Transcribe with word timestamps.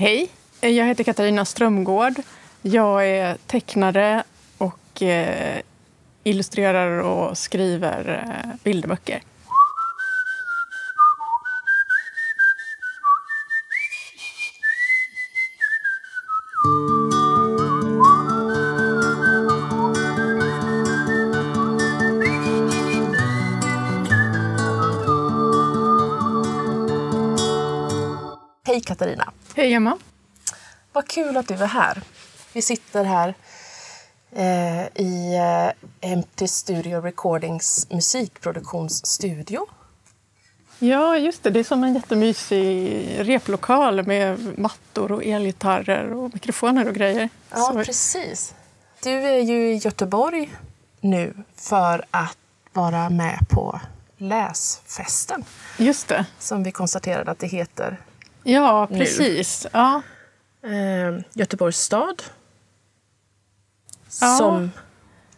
Hej, 0.00 0.28
jag 0.60 0.86
heter 0.86 1.04
Katarina 1.04 1.44
Strömgård. 1.44 2.14
Jag 2.62 3.08
är 3.08 3.36
tecknare 3.46 4.22
och 4.58 5.02
eh, 5.02 5.60
illustrerar 6.24 7.02
och 7.02 7.38
skriver 7.38 8.24
eh, 8.28 8.56
bilderböcker. 8.64 9.22
Hej 28.64 28.80
Katarina! 28.80 29.32
Hej 29.60 29.74
Emma! 29.74 29.98
Vad 30.92 31.08
kul 31.08 31.36
att 31.36 31.48
du 31.48 31.54
är 31.54 31.66
här. 31.66 32.02
Vi 32.52 32.62
sitter 32.62 33.04
här 33.04 33.34
eh, 34.32 34.86
i 35.06 35.36
eh, 36.02 36.10
Empty 36.12 36.48
Studio 36.48 37.00
Recordings 37.00 37.86
musikproduktionsstudio. 37.90 39.66
Ja, 40.78 41.16
just 41.16 41.42
det. 41.42 41.50
Det 41.50 41.60
är 41.60 41.64
som 41.64 41.84
en 41.84 41.94
jättemysig 41.94 43.06
replokal 43.28 44.06
med 44.06 44.58
mattor 44.58 45.12
och 45.12 45.24
elgitarrer 45.24 46.12
och 46.12 46.34
mikrofoner 46.34 46.88
och 46.88 46.94
grejer. 46.94 47.28
Ja, 47.50 47.56
Så- 47.56 47.84
precis. 47.84 48.54
Du 49.02 49.10
är 49.10 49.38
ju 49.40 49.72
i 49.72 49.76
Göteborg 49.76 50.54
nu 51.00 51.34
för 51.54 52.04
att 52.10 52.38
vara 52.72 53.10
med 53.10 53.38
på 53.50 53.80
läsfesten 54.16 55.44
Just 55.78 56.08
det. 56.08 56.26
som 56.38 56.62
vi 56.62 56.72
konstaterade 56.72 57.30
att 57.30 57.38
det 57.38 57.46
heter. 57.46 57.98
Ja, 58.42 58.88
Nu. 58.90 58.98
precis. 58.98 59.66
Ja. 59.72 60.02
Eh, 60.64 61.20
Göteborgs 61.32 61.78
stad. 61.80 62.22
Ja. 64.20 64.36
Som 64.36 64.70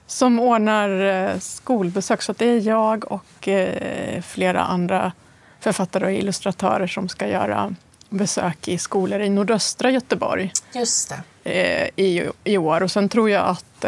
Som 0.07 0.41
ordnar 0.41 1.01
eh, 1.01 1.39
skolbesök. 1.39 2.23
Så 2.23 2.33
det 2.33 2.47
är 2.47 2.61
jag 2.61 3.13
och 3.13 3.49
eh, 3.49 4.23
flera 4.23 4.63
andra 4.63 5.13
författare 5.61 6.05
och 6.05 6.13
illustratörer 6.13 6.87
som 6.87 7.09
ska 7.09 7.29
göra 7.29 7.75
besök 8.09 8.69
i 8.69 8.79
skolor 8.79 9.21
i 9.21 9.29
nordöstra 9.29 9.91
Göteborg 9.91 10.53
Just 10.75 11.15
det. 11.45 11.51
eh, 11.51 12.05
i, 12.05 12.29
i 12.45 12.59
år. 12.59 12.83
Och 12.83 12.91
sen 12.91 13.09
tror 13.09 13.31
jag 13.31 13.45
att 13.49 13.85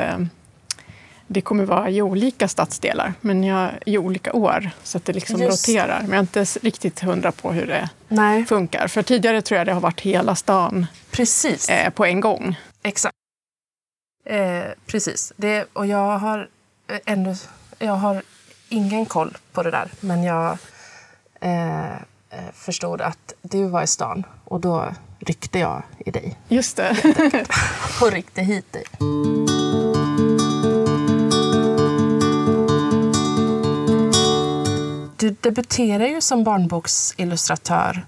det 1.27 1.41
kommer 1.41 1.64
vara 1.64 1.91
i 1.91 2.03
olika 2.03 2.48
stadsdelar, 2.48 3.14
men 3.20 3.44
jag, 3.44 3.70
i 3.86 3.98
olika 3.98 4.33
år. 4.33 4.70
Så 4.83 4.98
att 4.98 5.05
det 5.05 5.12
liksom 5.12 5.41
Just 5.41 5.69
roterar. 5.69 6.00
Men 6.00 6.11
jag 6.11 6.16
är 6.16 6.20
inte 6.20 6.44
riktigt 6.61 7.00
hundra 7.00 7.33
på 7.33 7.53
hur 7.53 7.66
det 7.66 7.89
Nej, 8.08 8.44
funkar. 8.44 8.89
För 8.89 9.03
tidigare 9.03 9.42
tror 9.42 9.58
jag 9.58 9.66
det 9.66 9.72
har 9.72 9.81
varit 9.81 10.00
hela 10.00 10.34
stan 10.34 10.86
precis. 11.11 11.69
eh, 11.69 11.91
på 11.91 12.05
en 12.05 12.20
gång. 12.20 12.56
Exakt. 12.83 13.14
Eh, 14.27 14.64
precis. 14.86 15.33
Det, 15.36 15.66
och 15.72 15.86
jag 15.86 16.19
har 16.19 16.48
eh, 16.89 16.98
ännu... 17.06 17.36
Jag 17.78 17.92
har 17.92 18.22
ingen 18.69 19.06
koll 19.06 19.36
på 19.53 19.62
det 19.62 19.70
där. 19.70 19.91
Men 20.00 20.22
jag 20.22 20.59
eh, 21.41 21.92
eh, 21.94 21.98
förstod 22.53 23.00
att 23.00 23.33
du 23.42 23.64
var 23.66 23.83
i 23.83 23.86
stan 23.86 24.25
och 24.44 24.61
då 24.61 24.88
ryckte 25.19 25.59
jag 25.59 25.83
i 25.98 26.11
dig 26.11 26.38
Just 26.48 26.77
det. 26.77 26.97
och 28.00 28.12
ryckte 28.12 28.42
hit 28.42 28.72
dig. 28.72 28.84
Debuterade 35.45 36.09
ju 36.09 36.20
som 36.20 36.45
barnboksillustratör 36.45 38.06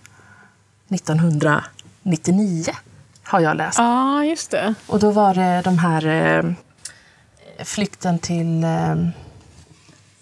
1999, 0.88 2.64
har 3.22 3.40
jag 3.40 3.56
läst. 3.56 3.78
Ja, 3.78 4.24
just 4.24 4.50
det. 4.50 4.74
Och 4.86 4.98
då 4.98 5.10
var 5.10 5.34
det 5.34 5.62
de 5.64 5.78
här 5.78 6.06
eh, 6.06 6.44
flykten 7.64 8.18
till 8.18 8.64
eh, 8.64 8.96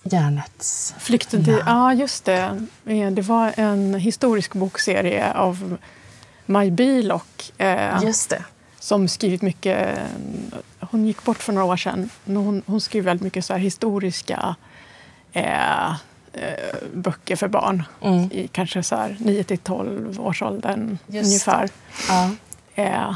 järnets... 0.02 0.94
Flykten 0.98 1.44
till... 1.44 1.52
Ja. 1.52 1.62
Ja, 1.66 1.94
just 1.94 2.24
det. 2.24 2.66
Eh, 2.86 3.10
Det 3.10 3.22
var 3.22 3.52
en 3.56 3.94
historisk 3.94 4.54
bokserie 4.54 5.32
av 5.32 5.76
Maj 6.46 6.70
Bilock 6.70 7.52
eh, 7.58 8.02
Just 8.02 8.30
det. 8.30 8.44
som 8.78 9.08
skrivit 9.08 9.42
mycket... 9.42 9.98
Hon 10.80 11.06
gick 11.06 11.24
bort 11.24 11.42
för 11.42 11.52
några 11.52 11.66
år 11.66 11.76
sedan. 11.76 12.10
men 12.24 12.36
Hon, 12.36 12.62
hon 12.66 12.80
skrev 12.80 13.04
väldigt 13.04 13.24
mycket 13.24 13.44
så 13.44 13.52
här 13.52 13.60
historiska 13.60 14.56
eh, 15.32 15.94
eh, 16.34 16.74
böcker 16.94 17.36
för 17.36 17.48
barn 17.48 17.82
Mm. 18.00 18.32
i 18.32 18.48
kanske 18.52 18.82
så 18.82 18.96
här 18.96 19.16
9 19.20 19.44
till 19.44 19.58
12 19.58 20.20
årsåldern 20.20 20.98
Just 21.06 21.26
ungefär. 21.26 21.68
Ja. 22.08 22.30
Eh, 22.74 23.14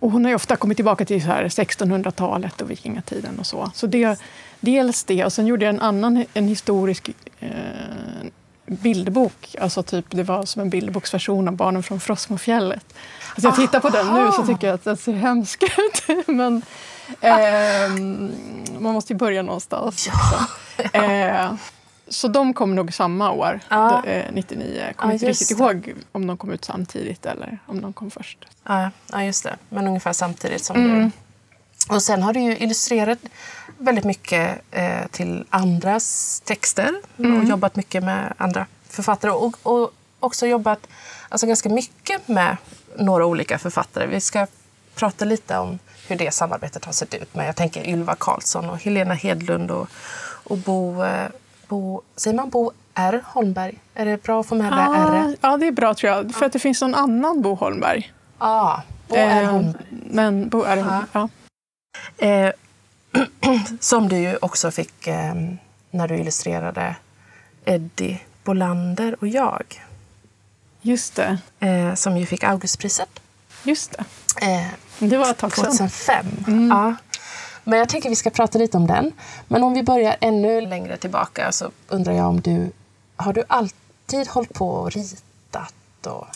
och 0.00 0.10
hon 0.10 0.24
har 0.24 0.30
ju 0.30 0.34
ofta 0.34 0.56
kommit 0.56 0.78
tillbaka 0.78 1.04
till 1.04 1.22
så 1.22 1.26
här 1.28 1.44
1600-talet 1.48 2.60
och 2.60 2.70
vikingatiden 2.70 3.38
och 3.38 3.46
så. 3.46 3.70
Så 3.74 3.86
det, 3.86 4.20
dels 4.60 5.04
det, 5.04 5.24
och 5.24 5.32
sen 5.32 5.46
gjorde 5.46 5.64
jag 5.64 5.74
en 5.74 5.80
annan 5.80 6.24
en 6.34 6.48
historisk 6.48 7.10
eh, 7.40 7.48
bilderbok. 8.66 9.56
Alltså 9.60 9.82
typ, 9.82 10.04
det 10.10 10.22
var 10.22 10.44
som 10.44 10.62
en 10.62 10.70
bilderboksversion 10.70 11.48
av 11.48 11.56
Barnen 11.56 11.82
från 11.82 12.00
Frostmofjället. 12.00 12.94
Alltså 13.34 13.48
jag 13.48 13.56
tittar 13.56 13.80
på 13.80 13.88
den 13.88 14.14
nu 14.14 14.30
så 14.32 14.46
tycker 14.46 14.66
jag 14.66 14.74
att 14.74 14.84
den 14.84 14.96
ser 14.96 15.12
hemsk 15.12 15.62
ut. 15.62 16.26
Men 16.26 16.62
ehm, 17.20 18.32
man 18.78 18.92
måste 18.92 19.12
ju 19.12 19.16
börja 19.18 19.42
någonstans. 19.42 20.08
också. 20.08 20.10
Eh, 20.92 21.54
så 22.08 22.28
de 22.28 22.54
kom 22.54 22.74
nog 22.74 22.94
samma 22.94 23.30
år, 23.30 23.60
Ja. 23.68 24.02
då, 24.04 24.10
eh, 24.10 24.24
99. 24.32 24.82
Jag 24.86 24.96
kommer 24.96 25.12
Ja, 25.12 25.14
inte 25.14 25.26
riktigt 25.26 25.48
det. 25.58 25.64
ihåg 25.64 25.94
om 26.12 26.26
de 26.26 26.36
kom 26.36 26.50
ut 26.52 26.64
samtidigt 26.64 27.26
eller 27.26 27.58
om 27.66 27.80
de 27.80 27.92
kom 27.92 28.10
först. 28.10 28.38
Ja, 28.64 28.90
ja, 29.12 29.22
just 29.24 29.44
det. 29.44 29.56
Men 29.68 29.86
ungefär 29.86 30.12
samtidigt 30.12 30.64
som 30.64 30.76
Mm. 30.76 30.98
du. 31.88 31.94
Och 31.94 32.02
sen 32.02 32.22
har 32.22 32.32
du 32.32 32.40
ju 32.40 32.56
illustrerat 32.56 33.18
väldigt 33.78 34.04
mycket 34.04 34.60
eh, 34.70 35.06
till 35.10 35.44
andras 35.50 36.40
texter 36.44 36.94
Mm. 37.18 37.38
och 37.38 37.44
jobbat 37.44 37.76
mycket 37.76 38.04
med 38.04 38.34
andra 38.36 38.66
författare 38.88 39.30
och, 39.32 39.54
och 39.62 39.90
också 40.20 40.46
jobbat 40.46 40.86
alltså, 41.28 41.46
ganska 41.46 41.68
mycket 41.68 42.28
med 42.28 42.56
några 42.98 43.26
olika 43.26 43.58
författare. 43.58 44.06
Vi 44.06 44.20
ska 44.20 44.46
prata 44.94 45.24
lite 45.24 45.58
om 45.58 45.78
hur 46.08 46.16
det 46.16 46.34
samarbetet 46.34 46.84
har 46.84 46.92
sett 46.92 47.14
ut 47.14 47.34
med, 47.34 47.48
jag 47.48 47.56
tänker 47.56 47.86
Ylva 47.88 48.14
Karlsson 48.14 48.70
och 48.70 48.78
Helena 48.82 49.14
Hedlund 49.14 49.70
och, 49.70 49.88
och 50.44 50.58
Bo, 50.58 51.04
eh, 51.04 51.28
Bo, 51.68 52.02
säger 52.16 52.36
man 52.36 52.50
Bo 52.50 52.72
R 52.94 53.22
Holmberg? 53.26 53.78
Är 53.94 54.04
det 54.04 54.22
bra 54.22 54.40
att 54.40 54.46
få 54.46 54.54
med 54.54 54.72
det 54.72 54.76
Ja, 54.76 55.08
R? 55.26 55.36
ja, 55.40 55.56
det 55.56 55.66
är 55.66 55.72
bra 55.72 55.94
tror 55.94 56.12
jag. 56.12 56.34
För 56.34 56.46
att 56.46 56.52
det 56.52 56.58
finns 56.58 56.80
någon 56.80 56.94
annan 56.94 57.42
Bo 57.42 57.54
Holmberg. 57.54 58.12
Ah, 58.38 58.80
Bo 59.08 59.14
R 59.16 59.42
Eh, 59.42 59.50
Holmberg. 59.50 59.84
Men 59.90 60.48
Bo 60.48 60.62
R. 60.62 60.76
Holmberg, 60.76 61.06
ja. 61.12 61.28
Eh, 62.26 62.52
som 63.80 64.08
du 64.08 64.16
ju 64.18 64.36
också 64.42 64.70
fick 64.70 65.06
eh, 65.06 65.34
när 65.90 66.08
du 66.08 66.16
illustrerade 66.16 66.96
Eddie 67.64 68.20
Bolander 68.44 69.16
och 69.20 69.28
jag. 69.28 69.82
Just 70.82 71.16
det. 71.16 71.38
Eh, 71.60 71.94
som 71.94 72.16
ju 72.16 72.26
fick 72.26 72.44
Augustpriset 72.44 73.20
Just 73.62 73.90
det. 73.92 74.04
Eh, 74.42 74.66
Det 74.98 75.16
var 75.16 75.30
ett 75.30 75.38
tag 75.38 75.54
sedan. 75.56 75.64
2005. 75.64 76.26
Ja. 76.70 76.94
Men 77.64 77.78
jag 77.78 77.88
tänker 77.88 78.08
vi 78.10 78.16
ska 78.16 78.30
prata 78.30 78.58
lite 78.58 78.76
om 78.76 78.86
den. 78.86 79.12
Men 79.48 79.62
om 79.62 79.74
vi 79.74 79.82
börjar 79.82 80.16
ännu 80.20 80.60
längre 80.60 80.96
tillbaka 80.96 81.52
så 81.52 81.70
undrar 81.88 82.12
jag 82.12 82.26
om 82.28 82.40
du... 82.40 82.70
Har 83.16 83.32
du 83.32 83.44
alltid 83.48 84.28
hållit 84.28 84.54
på 84.54 84.68
och 84.70 84.90
ritat 84.92 85.74
och 86.06 86.26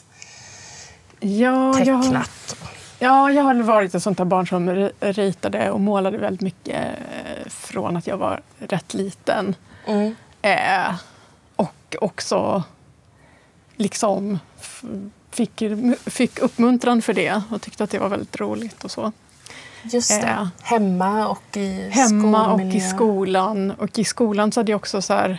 Ja, 1.21 1.79
jag, 1.79 2.03
tecknat? 2.03 2.57
ja, 2.99 3.31
jag 3.31 3.43
har 3.43 3.55
varit 3.55 3.95
ett 3.95 4.03
sånt 4.03 4.19
där 4.19 4.25
barn 4.25 4.47
som 4.47 4.71
ri- 4.71 4.93
ritade 5.01 5.71
och 5.71 5.81
målade 5.81 6.19
väldigt 6.19 6.41
mycket 6.41 6.99
eh, 7.13 7.49
från 7.51 7.97
att 7.97 8.07
jag 8.07 8.17
var 8.17 8.41
rätt 8.59 8.95
liten. 8.95 9.55
Mm. 9.87 10.15
Eh, 10.43 10.95
och 11.57 11.97
också 12.01 12.63
liksom 13.77 14.39
fick, 15.33 15.63
fick 16.07 16.39
uppmuntran 16.39 17.03
för 17.03 17.15
det 17.15 17.43
och 17.51 17.63
tyckte 17.63 17.85
att 17.85 17.91
det 17.91 17.99
var 17.99 18.09
väldigt 18.09 18.41
roligt 18.41 18.85
och 18.85 18.91
så. 18.91 19.13
Just 19.83 20.21
det. 20.21 20.27
Eh. 20.27 20.47
Hemma 20.63 21.29
och 21.29 21.57
i 21.57 21.89
Hemma 21.91 22.53
och 22.53 22.61
i 22.61 22.81
skolan. 22.81 23.71
Och 23.71 23.99
i 23.99 24.05
skolan 24.05 24.53
så 24.53 24.61
hade 24.61 24.73
jag 24.73 24.79
också 24.79 25.03
så 25.03 25.15
här, 25.15 25.39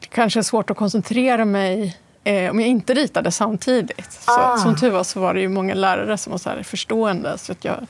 kanske 0.00 0.44
svårt 0.44 0.70
att 0.70 0.76
koncentrera 0.76 1.44
mig 1.44 1.96
eh, 2.24 2.50
om 2.50 2.60
jag 2.60 2.68
inte 2.68 2.94
ritade 2.94 3.30
samtidigt. 3.30 4.12
Så, 4.12 4.30
Ah. 4.30 4.56
Som 4.56 4.76
tur 4.76 4.90
var 4.90 5.04
så 5.04 5.20
var 5.20 5.34
det 5.34 5.40
ju 5.40 5.48
många 5.48 5.74
lärare 5.74 6.18
som 6.18 6.30
var 6.30 6.38
så 6.38 6.50
här 6.50 6.62
förstående 6.62 7.38
så 7.38 7.52
att 7.52 7.64
jag 7.64 7.86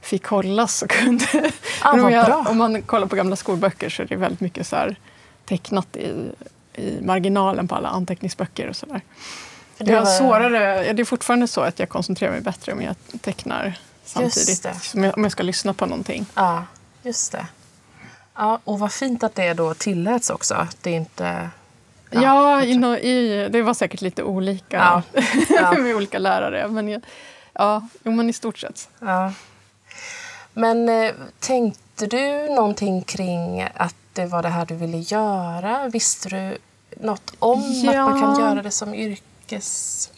fick 0.00 0.26
hållas 0.26 0.82
och 0.82 0.90
kunde... 0.90 1.50
Ah, 1.82 1.92
om, 1.92 2.10
jag, 2.10 2.46
om 2.50 2.58
man 2.58 2.82
kollar 2.82 3.06
på 3.06 3.16
gamla 3.16 3.36
skolböcker 3.36 3.88
så 3.88 4.02
är 4.02 4.06
det 4.06 4.16
väldigt 4.16 4.40
mycket 4.40 4.66
så 4.66 4.76
här 4.76 4.96
tecknat 5.44 5.96
i, 5.96 6.30
i 6.74 6.98
marginalen 7.02 7.68
på 7.68 7.74
alla 7.74 7.88
anteckningsböcker 7.88 8.68
och 8.68 8.76
sådär. 8.76 9.00
För 9.76 9.84
Det 9.84 9.92
är, 9.92 9.98
var- 10.00 10.06
svårare, 10.06 10.92
det 10.92 11.02
är 11.02 11.04
fortfarande 11.04 11.48
så 11.48 11.60
att 11.60 11.78
jag 11.78 11.88
koncentrerar 11.88 12.32
mig 12.32 12.40
bättre 12.40 12.72
om 12.72 12.82
jag 12.82 12.94
tecknar 13.20 13.78
samtidigt. 14.04 14.66
Som 14.82 15.04
jag, 15.04 15.16
om 15.16 15.22
jag 15.22 15.32
ska 15.32 15.42
lyssna 15.42 15.74
på 15.74 15.86
någonting. 15.86 16.26
Ja, 16.34 16.64
just 17.02 17.32
det. 17.32 17.46
Ja, 18.36 18.60
och 18.64 18.78
vad 18.78 18.92
fint 18.92 19.22
att 19.24 19.34
det 19.34 19.54
då 19.54 19.74
tilläts 19.74 20.30
också. 20.30 20.66
Det 20.82 20.90
inte 20.90 21.48
Ja, 22.10 22.62
i, 22.62 22.76
nå- 22.76 22.96
i, 22.96 23.48
det 23.50 23.62
var 23.62 23.74
säkert 23.74 24.00
lite 24.00 24.22
olika 24.22 24.76
Ja. 25.12 25.22
Ja. 25.48 25.72
med 25.72 25.94
olika 25.96 26.18
lärare. 26.18 26.68
Men 26.68 26.88
jag- 26.88 27.02
ja, 27.52 27.88
men 28.02 28.30
i 28.30 28.32
stort 28.32 28.58
sett. 28.58 28.88
Ja. 28.98 29.32
Men 30.52 30.88
eh, 30.88 31.12
tänkte 31.38 32.06
du 32.06 32.48
någonting 32.54 33.02
kring 33.02 33.62
att 33.74 33.94
det 34.12 34.26
var 34.26 34.42
det 34.42 34.48
här 34.48 34.66
du 34.66 34.74
ville 34.74 34.98
göra? 34.98 35.88
Visste 35.88 36.28
du 36.28 36.58
något 37.00 37.34
om 37.38 37.60
att 37.88 37.94
man 37.96 38.20
kan 38.22 38.34
Ja. 38.34 38.40
göra 38.40 38.62
det 38.62 38.70
som 38.70 38.94
yrkes... 39.44 40.10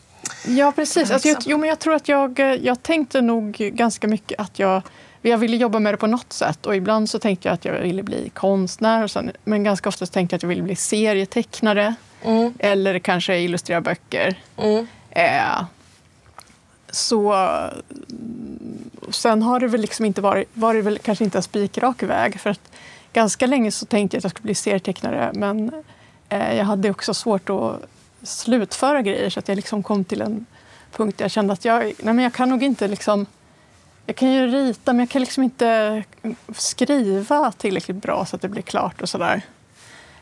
Ja, 0.46 0.72
precis. 0.72 1.10
Alltså, 1.10 1.28
jag, 1.28 1.34
Liksom. 1.34 1.50
jo, 1.50 1.58
men 1.58 1.68
jag 1.68 1.78
tror 1.78 1.94
att 1.94 2.08
jag, 2.08 2.38
jag 2.62 2.82
tänkte 2.82 3.20
nog 3.20 3.52
ganska 3.52 4.08
mycket 4.08 4.40
att 4.40 4.58
jag, 4.58 4.82
jag 5.22 5.38
ville 5.38 5.56
jobba 5.56 5.78
med 5.78 5.94
det 5.94 5.98
på 5.98 6.06
något 6.06 6.32
sätt. 6.32 6.66
Och 6.66 6.76
ibland 6.76 7.10
så 7.10 7.18
tänkte 7.18 7.48
jag 7.48 7.54
att 7.54 7.64
jag 7.64 7.80
ville 7.80 8.02
bli 8.02 8.30
konstnär. 8.34 9.04
Och 9.04 9.10
sen, 9.10 9.32
men 9.44 9.64
ganska 9.64 9.88
ofta 9.88 10.06
tänkte 10.06 10.34
jag 10.34 10.38
att 10.38 10.42
jag 10.42 10.48
ville 10.48 10.62
bli 10.62 10.76
serietecknare. 10.76 11.94
Mm. 12.22 12.54
Eller 12.58 12.98
kanske 12.98 13.38
illustrera 13.38 13.80
böcker. 13.80 14.38
Mm. 14.56 14.86
Eh, 15.10 15.64
så 16.90 17.34
sen 19.10 19.42
har 19.42 19.60
det 19.60 19.66
väl 19.66 19.80
liksom 19.80 20.04
inte 20.04 20.20
varit, 20.20 20.48
var 20.54 20.74
det 20.74 20.82
väl 20.82 20.98
kanske 20.98 21.24
inte 21.24 21.38
en 21.38 21.42
spikrak 21.42 22.02
väg. 22.02 22.40
För 22.40 22.50
att 22.50 22.70
ganska 23.12 23.46
länge 23.46 23.70
så 23.70 23.86
tänkte 23.86 24.14
jag 24.16 24.20
att 24.20 24.24
jag 24.24 24.30
skulle 24.30 24.44
bli 24.46 24.54
serietecknare 24.54 25.30
men 25.34 25.72
eh, 26.28 26.56
jag 26.56 26.64
hade 26.64 26.90
också 26.90 27.14
svårt 27.14 27.50
att 27.50 27.82
slutföra 28.26 29.02
grejer 29.02 29.30
så 29.30 29.38
att 29.38 29.48
jag 29.48 29.56
liksom 29.56 29.82
kom 29.82 30.04
till 30.04 30.22
en 30.22 30.46
punkt 30.92 31.18
där 31.18 31.24
jag 31.24 31.30
kände 31.30 31.52
att 31.52 31.64
jag, 31.64 31.82
nej 31.82 32.14
men 32.14 32.18
jag 32.18 32.32
kan 32.32 32.48
nog 32.48 32.62
inte 32.62 32.88
liksom 32.88 33.26
jag 34.06 34.16
kan 34.16 34.32
ju 34.32 34.46
rita 34.46 34.92
men 34.92 35.00
jag 35.00 35.10
kan 35.10 35.20
liksom 35.20 35.42
inte 35.42 36.02
skriva 36.54 37.52
tillräckligt 37.52 37.96
bra 37.96 38.26
så 38.26 38.36
att 38.36 38.42
det 38.42 38.48
blir 38.48 38.62
klart 38.62 39.02
och 39.02 39.08
sådär. 39.08 39.42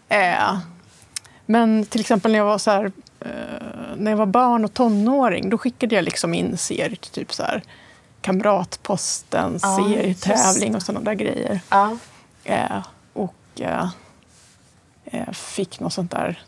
Eh, 0.09 0.59
men 1.47 1.87
till 1.87 2.01
exempel 2.01 2.33
när 2.33 2.39
jag 2.39 2.47
var 2.47 2.59
så 2.59 2.71
här, 2.71 2.93
eh, 3.21 3.29
när 3.97 4.11
jag 4.11 4.19
var 4.19 4.27
barn 4.27 4.65
och 4.65 4.75
tonåring, 4.75 5.51
då 5.51 5.59
skickade 5.59 5.95
jag 5.95 6.05
liksom 6.05 6.35
in 6.35 6.59
serier 6.59 6.97
till 6.97 7.11
typ 7.11 7.33
så 7.33 7.43
här 7.43 7.63
Kamratposten, 8.21 9.59
Ja, 9.63 9.77
serietävling 9.77 10.77
och 10.77 10.83
sådana 10.83 11.05
där 11.05 11.15
grejer. 11.15 11.61
Ja. 11.69 11.97
Eh, 12.45 12.87
och 13.13 13.61
eh, 13.61 13.89
eh, 15.05 15.33
fick 15.33 15.81
något 15.81 15.93
sånt 15.93 16.11
där 16.11 16.43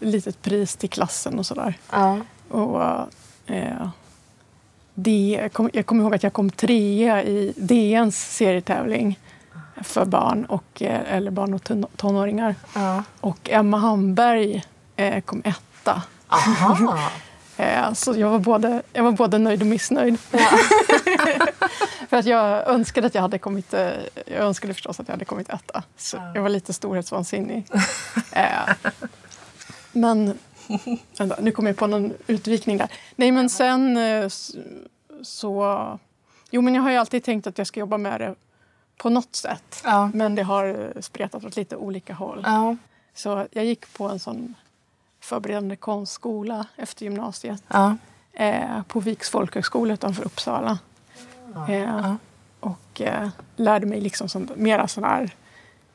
litet 0.00 0.42
pris 0.42 0.76
till 0.76 0.90
klassen 0.90 1.38
och 1.38 1.46
sådär. 1.46 1.74
Ja. 1.90 2.18
Och, 2.48 2.82
eh, 3.46 3.88
det, 4.94 5.38
jag, 5.42 5.52
kom, 5.52 5.70
jag 5.72 5.86
kommer 5.86 6.02
ihåg 6.04 6.14
att 6.14 6.22
jag 6.22 6.32
kom 6.32 6.50
trea 6.50 7.22
i 7.24 7.52
DNs 7.56 8.36
serietävling 8.36 9.18
för 9.82 10.04
barn, 10.04 10.44
och, 10.44 10.82
eh, 10.82 11.14
eller 11.16 11.30
barn 11.30 11.54
och 11.54 11.62
ton- 11.64 11.86
tonåringar. 11.96 12.54
Ja. 12.74 13.02
Och 13.20 13.50
Emma 13.50 13.78
Hamberg 13.78 14.64
eh, 14.96 15.20
kom 15.20 15.42
etta. 15.44 16.02
Aha. 16.28 16.98
Eh, 17.56 17.92
så 17.92 18.14
jag 18.16 18.30
var, 18.30 18.38
både, 18.38 18.82
jag 18.92 19.02
var 19.02 19.12
både 19.12 19.38
nöjd 19.38 19.60
och 19.60 19.66
missnöjd. 19.66 20.18
Ja. 20.30 20.38
För 22.08 22.16
att 22.16 22.26
jag 22.26 22.68
önskade 22.68 23.06
att 23.06 23.14
jag 23.14 23.22
hade 23.22 23.38
kommit... 23.38 23.74
Eh, 23.74 23.88
jag 24.26 24.40
önskade 24.40 24.74
förstås 24.74 25.00
att 25.00 25.08
jag 25.08 25.12
hade 25.14 25.24
kommit 25.24 25.48
etta. 25.50 25.82
Så 25.96 26.16
Ja. 26.16 26.32
jag 26.34 26.42
var 26.42 26.48
lite 26.48 26.72
storhetsvansinnig. 26.72 27.66
men... 29.92 30.38
Vänta, 31.18 31.36
nu 31.40 31.50
kommer 31.50 31.70
jag 31.70 31.76
på 31.76 31.86
någon 31.86 32.12
utvikning 32.26 32.78
där. 32.78 32.88
Nej, 33.16 33.32
men 33.32 33.48
sen 33.48 33.96
eh, 33.96 34.28
så... 35.22 35.98
Jo, 36.50 36.62
men 36.62 36.74
jag 36.74 36.82
har 36.82 36.90
ju 36.90 36.96
alltid 36.96 37.24
tänkt 37.24 37.46
att 37.46 37.58
jag 37.58 37.66
ska 37.66 37.80
jobba 37.80 37.98
med 37.98 38.20
det 38.20 38.34
på 38.96 39.10
något 39.10 39.36
sätt. 39.36 39.80
Ja. 39.84 40.10
Men 40.14 40.34
det 40.34 40.42
har 40.42 40.66
eh, 40.96 41.00
spretat 41.00 41.44
åt 41.44 41.56
lite 41.56 41.76
olika 41.76 42.14
håll. 42.14 42.42
Ja. 42.46 42.76
Så 43.14 43.46
jag 43.50 43.64
gick 43.64 43.92
på 43.94 44.08
en 44.08 44.18
sån 44.18 44.54
förberedande 45.20 45.76
konstskola 45.76 46.66
efter 46.76 47.04
gymnasiet 47.04 47.62
Ja. 47.68 47.96
eh, 48.32 48.82
på 48.88 49.00
Viks 49.00 49.30
folkhögskola 49.30 49.94
utanför 49.94 50.24
Uppsala. 50.24 50.78
Eh, 51.68 52.14
och 52.60 53.00
eh, 53.00 53.28
lärde 53.56 53.86
mig 53.86 54.00
liksom 54.00 54.28
som, 54.28 54.48
mera 54.56 54.88
sån 54.88 55.04
här 55.04 55.30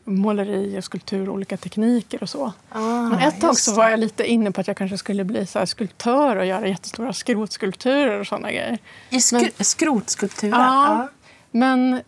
måleri 0.08 0.80
och 0.80 0.84
skulptur 0.84 1.30
och 1.30 1.34
olika 1.36 1.58
tekniker 1.58 2.24
och 2.24 2.30
så. 2.30 2.52
Ah, 2.70 2.80
Men 3.02 3.20
ett 3.20 3.42
tag 3.42 3.58
så 3.58 3.74
var 3.74 3.90
jag 3.90 4.00
lite 4.00 4.26
inne 4.28 4.52
på 4.52 4.62
att 4.62 4.68
jag 4.68 4.78
kanske 4.78 4.98
skulle 4.98 5.24
bli 5.24 5.46
så 5.46 5.60
här 5.60 5.66
skulptör 5.66 6.36
och 6.36 6.46
göra 6.46 6.68
jättestora 6.68 7.14
skrotskulpturer 7.14 8.20
och 8.20 8.28
såna 8.28 8.52
grejer. 8.52 8.78
I 9.10 9.18
skr- 9.18 9.64
skrotskulpturer? 9.64 10.54
Ja. 10.60 11.08
Men, 11.52 12.02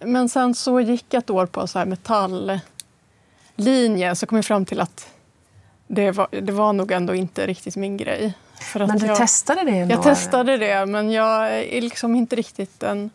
men 0.00 0.28
sen 0.28 0.54
så 0.54 0.80
gick 0.80 1.04
jag 1.10 1.18
ett 1.18 1.30
år 1.30 1.46
på 1.46 1.66
så 1.66 1.78
här 1.78 1.86
metalllinje 1.86 2.60
så 4.16 4.26
kom 4.26 4.36
jag 4.36 4.44
fram 4.44 4.64
till 4.64 4.80
att 4.80 5.08
det 5.86 6.10
var, 6.10 6.26
det 6.30 6.52
var 6.52 6.72
nog 6.72 6.92
ändå 6.92 7.14
inte 7.14 7.46
riktigt 7.46 7.76
min 7.76 7.96
grej. 7.96 8.34
För 8.60 8.80
att 8.80 8.88
Men 8.88 8.98
du 8.98 9.06
jag, 9.06 9.16
testade 9.16 9.64
det 9.64 9.70
ändå? 9.78 9.94
jag 9.94 10.02
testade 10.02 10.56
det, 10.56 10.86
men 10.86 11.10
jag 11.10 11.52
är 11.58 11.80
liksom 11.80 12.16
inte 12.16 12.36
riktigt 12.36 12.82
en... 12.82 13.10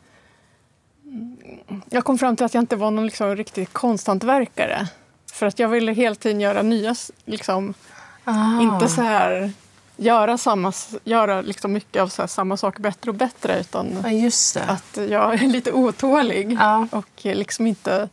Jag 1.89 2.03
kom 2.05 2.17
fram 2.17 2.35
till 2.35 2.45
att 2.45 2.53
jag 2.53 2.61
inte 2.61 2.75
var 2.75 2.91
någon 2.91 3.05
liksom 3.05 3.35
riktig 3.35 3.73
konsthantverkare. 3.73 4.87
För 5.31 5.45
att 5.45 5.59
jag 5.59 5.67
ville 5.69 5.91
hela 5.91 6.15
tiden 6.15 6.41
göra 6.41 6.61
nya, 6.61 6.95
liksom, 7.25 7.73
Ah. 8.23 8.61
inte 8.61 8.87
så 8.87 9.01
här 9.01 9.51
göra, 9.97 10.37
samma, 10.37 10.73
göra 11.03 11.41
liksom 11.41 11.73
mycket 11.73 12.01
av 12.01 12.07
så 12.07 12.27
samma 12.27 12.57
sak 12.57 12.79
bättre 12.79 13.11
och 13.11 13.15
bättre 13.15 13.59
utan 13.59 13.97
Ja, 14.03 14.09
just 14.09 14.53
det. 14.53 14.63
att 14.63 14.97
jag 15.09 15.33
är 15.43 15.47
lite 15.47 15.71
otålig 15.71 16.57
Ja. 16.59 16.87
och 16.91 17.07
liksom 17.21 17.67
inte, 17.67 18.09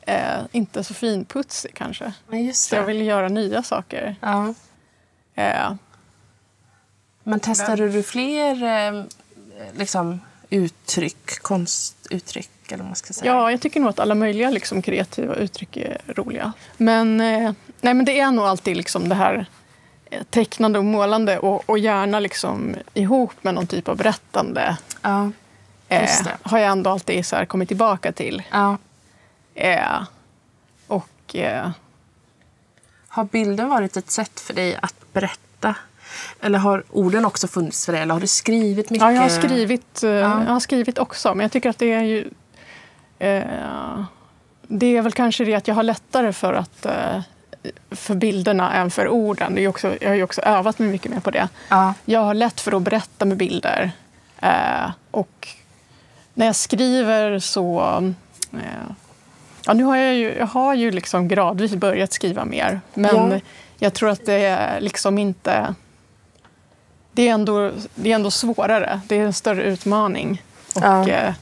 eh, 0.00 0.38
inte 0.52 0.84
så 0.84 0.94
finputsig 0.94 1.74
kanske. 1.74 2.12
Ja, 2.30 2.52
Så 2.52 2.74
jag 2.74 2.84
ville 2.84 3.04
göra 3.04 3.28
nya 3.28 3.62
saker. 3.62 4.16
Eh, 5.34 5.74
Men 7.22 7.40
testade 7.40 7.88
du 7.88 8.02
fler 8.02 8.62
eh, 8.64 9.04
liksom, 9.72 10.20
uttryck, 10.50 11.38
konstuttryck 11.42 12.50
eller 12.68 12.78
vad 12.78 12.86
man 12.86 12.96
ska 12.96 13.12
säga? 13.12 13.32
Ja, 13.32 13.50
jag 13.50 13.60
tycker 13.60 13.80
nog 13.80 13.90
att 13.90 13.98
alla 13.98 14.14
möjliga 14.14 14.50
liksom, 14.50 14.82
kreativa 14.82 15.34
uttryck 15.34 15.76
är 15.76 16.00
roliga. 16.06 16.52
Men, 16.76 17.20
eh, 17.20 17.52
nej, 17.80 17.94
men 17.94 18.04
det 18.04 18.20
är 18.20 18.30
nog 18.30 18.44
alltid 18.44 18.76
liksom 18.76 19.08
det 19.08 19.14
här 19.14 19.46
eh, 20.10 20.22
tecknande 20.22 20.78
och 20.78 20.84
målande 20.84 21.38
och, 21.38 21.70
och 21.70 21.78
gärna 21.78 22.20
liksom 22.20 22.74
ihop 22.94 23.32
med 23.42 23.54
någon 23.54 23.66
typ 23.66 23.88
av 23.88 23.96
berättande. 23.96 24.76
Ja. 25.02 25.30
Eh, 25.88 26.10
har 26.42 26.58
jag 26.58 26.70
ändå 26.70 26.90
alltid 26.90 27.26
så 27.26 27.36
här 27.36 27.44
kommit 27.44 27.68
tillbaka 27.68 28.12
till. 28.12 28.42
ja. 28.50 28.78
Eh, 29.54 30.02
och 30.86 31.36
eh, 31.36 31.70
Har 33.08 33.24
bilden 33.24 33.68
varit 33.68 33.96
ett 33.96 34.10
sätt 34.10 34.40
för 34.40 34.54
dig 34.54 34.78
att 34.82 35.12
berätta? 35.12 35.74
Eller 36.40 36.58
har 36.58 36.84
orden 36.90 37.24
också 37.24 37.48
funnits 37.48 37.86
för 37.86 37.92
dig? 37.92 38.02
Eller 38.02 38.14
har 38.14 38.20
du 38.20 38.26
skrivit 38.26 38.90
mycket? 38.90 39.02
ja, 39.06 39.12
jag 39.12 39.22
har 39.22 39.28
skrivit, 39.28 40.02
eh, 40.02 40.10
Ja. 40.10 40.44
jag 40.44 40.52
har 40.52 40.60
skrivit 40.60 40.98
också, 40.98 41.34
men 41.34 41.44
jag 41.44 41.52
tycker 41.52 41.70
att 41.70 41.78
det 41.78 41.92
är 41.92 42.02
ju... 42.02 42.28
Eh, 43.18 44.04
det 44.68 44.96
är 44.96 45.02
väl 45.02 45.12
kanske 45.12 45.44
det 45.44 45.54
att 45.54 45.68
jag 45.68 45.74
har 45.74 45.82
lättare 45.82 46.32
för 46.32 46.54
att 46.54 46.86
eh, 46.86 47.20
för 47.90 48.14
bilderna 48.14 48.72
än 48.74 48.90
för 48.90 49.08
orden. 49.08 49.54
Det 49.54 49.64
är 49.64 49.68
också, 49.68 49.96
jag 50.00 50.08
har 50.08 50.14
ju 50.14 50.22
också 50.22 50.40
övat 50.40 50.78
mig 50.78 50.88
mycket 50.88 51.10
mer 51.12 51.20
på 51.20 51.30
det. 51.30 51.48
Ja. 51.68 51.94
Jag 52.04 52.20
har 52.20 52.34
lätt 52.34 52.60
för 52.60 52.72
att 52.76 52.82
berätta 52.82 53.24
med 53.24 53.36
bilder. 53.36 53.90
Eh, 54.40 54.90
och 55.10 55.48
när 56.34 56.46
jag 56.46 56.56
skriver 56.56 57.38
så... 57.38 57.80
Eh, 58.52 58.58
ja, 59.66 59.72
nu 59.72 59.84
har 59.84 59.96
jag 59.96 60.14
ju, 60.14 60.34
jag 60.38 60.46
har 60.46 60.74
ju 60.74 60.90
liksom 60.90 61.28
gradvis 61.28 61.74
börjat 61.74 62.12
skriva 62.12 62.44
mer. 62.44 62.80
Men 62.94 63.30
Ja. 63.30 63.40
jag 63.78 63.94
tror 63.94 64.10
att 64.10 64.26
det 64.26 64.44
är 64.44 64.80
liksom 64.80 65.18
inte... 65.18 65.74
Det 67.16 67.28
är, 67.28 67.32
ändå, 67.34 67.72
det 67.94 68.10
är 68.10 68.14
ändå 68.14 68.30
svårare. 68.30 69.00
Det 69.06 69.16
är 69.18 69.24
en 69.24 69.32
större 69.32 69.62
utmaning. 69.62 70.42
Och, 70.76 70.82
Ja. 70.84 71.08
eh, 71.08 71.34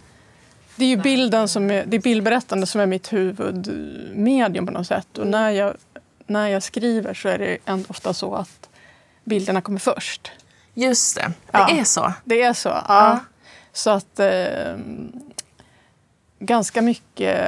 det 0.77 0.85
är 0.85 0.89
ju 0.89 0.97
bilden 0.97 1.49
som 1.49 1.71
är, 1.71 1.85
det 1.87 1.97
är 1.97 2.01
bildberättande 2.01 2.67
som 2.67 2.81
är 2.81 2.87
mitt 2.87 3.13
huvudmedium 3.13 4.67
på 4.67 4.73
något 4.73 4.87
sätt. 4.87 5.19
Och 5.19 5.27
när 5.27 5.51
jag, 5.51 5.75
när 6.27 6.49
jag 6.49 6.63
skriver 6.63 7.15
så 7.15 7.29
är 7.29 7.39
det 7.39 7.59
ändå 7.67 7.85
ofta 7.89 8.15
så 8.15 8.35
att 8.35 8.69
bilderna 9.25 9.61
kommer 9.61 9.79
först. 9.79 10.33
Just 10.75 11.17
det, 11.17 11.23
det 11.23 11.33
Ja. 11.59 11.69
är 11.71 11.85
så. 11.85 12.13
Det 12.25 12.43
är 12.43 12.53
så? 12.53 12.69
Ja. 12.89 13.19
Så 13.73 13.91
att 13.91 14.21
eh, 14.21 14.77
ganska 16.39 16.83
mycket... 16.83 17.41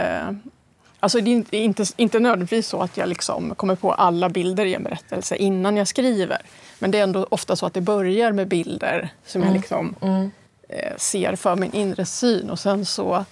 Alltså 1.06 1.20
det 1.20 1.30
är 1.30 1.54
inte, 1.64 1.84
inte, 1.96 2.18
nödvändigtvis 2.20 2.68
så 2.68 2.80
att 2.82 2.96
jag 2.96 3.08
liksom 3.08 3.54
kommer 3.54 3.74
på 3.74 3.92
alla 3.92 4.28
bilder 4.28 4.64
i 4.64 4.74
en 4.74 4.82
berättelse 4.82 5.36
innan 5.36 5.76
jag 5.76 5.88
skriver. 5.88 6.38
Men 6.78 6.90
det 6.90 6.98
är 6.98 7.02
ändå 7.02 7.26
ofta 7.30 7.56
så 7.56 7.66
att 7.66 7.74
det 7.74 7.80
börjar 7.80 8.32
med 8.32 8.48
bilder 8.48 9.08
som 9.26 9.42
jag 9.42 9.52
liksom 9.52 9.94
Mm. 10.00 10.30
eh, 10.68 10.96
ser 10.96 11.36
för 11.36 11.56
min 11.56 11.72
inre 11.72 12.06
syn 12.06 12.50
och 12.50 12.58
sen 12.58 12.86
så, 12.86 13.24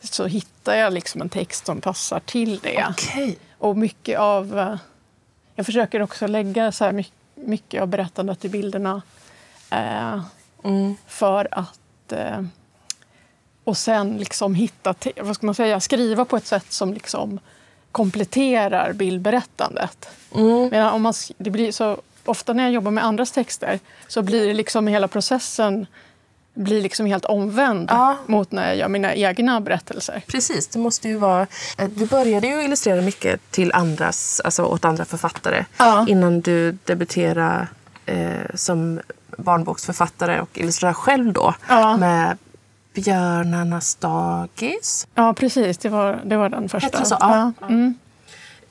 så 0.00 0.26
hittar 0.26 0.74
jag 0.74 0.92
liksom 0.92 1.20
en 1.20 1.28
text 1.28 1.66
som 1.66 1.80
passar 1.80 2.20
till 2.20 2.58
det. 2.58 2.86
Okej. 2.90 3.38
Och 3.58 3.76
mycket 3.76 4.18
av... 4.18 4.58
eh, 4.58 4.76
Jag 5.54 5.66
försöker 5.66 6.02
också 6.02 6.26
lägga 6.26 6.72
så 6.72 6.92
mycket, 6.92 7.14
mycket 7.34 7.82
av 7.82 7.88
berättandet 7.88 8.44
i 8.44 8.48
bilderna 8.48 9.02
eh, 9.70 10.20
Mm. 10.64 10.94
för 11.06 11.48
att... 11.50 12.12
Eh, 12.12 12.42
och 13.70 13.76
sen 13.76 14.16
liksom 14.18 14.54
hitta... 14.54 14.94
Vad 15.20 15.34
ska 15.36 15.46
man 15.46 15.54
säga? 15.54 15.80
Skriva 15.80 16.24
på 16.24 16.36
ett 16.36 16.46
sätt 16.46 16.66
som 16.72 16.94
liksom 16.94 17.38
kompletterar 17.92 18.92
bildberättandet. 18.92 20.08
Men 20.70 20.86
om 20.86 21.02
man, 21.02 21.14
det 21.38 21.50
blir 21.50 21.72
så, 21.72 21.98
ofta 22.24 22.52
när 22.52 22.62
jag 22.62 22.72
jobbar 22.72 22.90
med 22.90 23.04
andras 23.04 23.30
texter 23.32 23.78
så 24.08 24.22
blir 24.22 24.46
det 24.46 24.54
liksom 24.54 24.86
hela 24.86 25.08
processen 25.08 25.86
blir 26.54 26.82
liksom 26.82 27.06
helt 27.06 27.24
omvänd 27.24 27.88
Ja. 27.90 28.16
mot 28.26 28.52
när 28.52 28.66
jag 28.68 28.76
gör 28.76 28.88
mina 28.88 29.14
egna 29.14 29.60
berättelser. 29.60 30.22
Precis, 30.26 30.66
det 30.68 30.78
måste 30.78 31.08
ju 31.08 31.16
vara... 31.16 31.46
eh, 31.78 31.88
Du 31.88 32.06
började 32.06 32.46
ju 32.46 32.62
illustrera 32.64 33.00
mycket 33.02 33.50
till 33.50 33.72
andras, 33.72 34.40
alltså 34.44 34.62
åt 34.64 34.84
andra 34.84 35.04
författare 35.04 35.64
Ja. 35.78 36.06
innan 36.08 36.40
du 36.40 36.72
debuterade 36.84 37.68
eh, 38.06 38.54
som 38.54 39.00
barnboksförfattare 39.38 40.40
och 40.40 40.58
illustrerade 40.58 40.94
själv 40.94 41.32
då 41.32 41.54
Ja. 41.68 41.96
med 41.96 42.38
Björnarnas 42.94 43.94
dagis. 43.94 45.06
Ja, 45.14 45.34
precis. 45.34 45.78
Det 45.78 45.88
var, 45.88 46.20
det 46.24 46.36
var 46.36 46.48
den 46.48 46.68
första. 46.68 46.98
Det 47.00 47.04
så? 47.06 47.16
Ja. 47.20 47.52
Mm. 47.62 47.94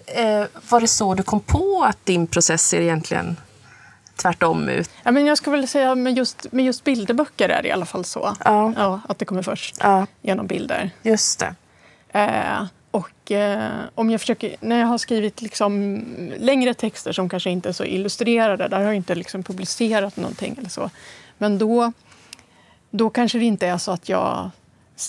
Eh, 0.06 0.46
var 0.70 0.82
det 0.82 0.88
så 0.88 1.14
du 1.14 1.24
kom 1.24 1.40
på 1.40 1.84
att 1.84 2.06
din 2.06 2.28
process 2.28 2.68
ser 2.68 2.82
egentligen 2.82 3.38
tvärtom 4.16 4.70
ut? 4.70 4.90
Ja, 5.04 5.12
men 5.12 5.26
jag 5.26 5.38
skulle 5.38 5.58
väl 5.58 5.68
säga 5.68 5.96
med 5.96 6.18
just, 6.18 6.52
med 6.52 6.66
just 6.66 6.84
bilderböcker 6.84 7.50
är 7.50 7.62
det 7.62 7.68
i 7.68 7.72
alla 7.72 7.86
fall 7.86 8.06
så. 8.06 8.36
Ja. 8.46 9.00
att 9.10 9.20
det 9.20 9.26
kommer 9.26 9.42
först 9.42 9.76
Ja, 9.80 10.06
genom 10.22 10.48
bilder. 10.48 10.90
just 11.04 11.40
det. 11.40 11.56
Eh, 12.20 12.64
och 12.92 13.32
eh, 13.32 13.70
om 13.96 14.10
jag 14.10 14.22
försöker, 14.22 14.56
när 14.60 14.80
jag 14.80 14.88
har 14.88 14.98
skrivit 14.98 15.42
liksom 15.42 16.04
längre 16.38 16.74
texter 16.74 17.12
som 17.12 17.30
kanske 17.30 17.50
inte 17.50 17.70
är 17.70 17.74
så 17.74 17.86
illustrerade, 17.86 18.68
där 18.68 18.78
har 18.78 18.86
jag 18.86 18.96
inte 18.96 19.16
liksom 19.16 19.44
publicerat 19.44 20.18
någonting 20.18 20.56
eller 20.60 20.70
så. 20.70 20.90
Men 21.38 21.58
då, 21.58 21.92
då 22.92 23.10
kanske 23.10 23.38
det 23.40 23.46
inte 23.46 23.68
är 23.68 23.78
så 23.78 23.92
att 23.92 24.10
jag 24.10 24.50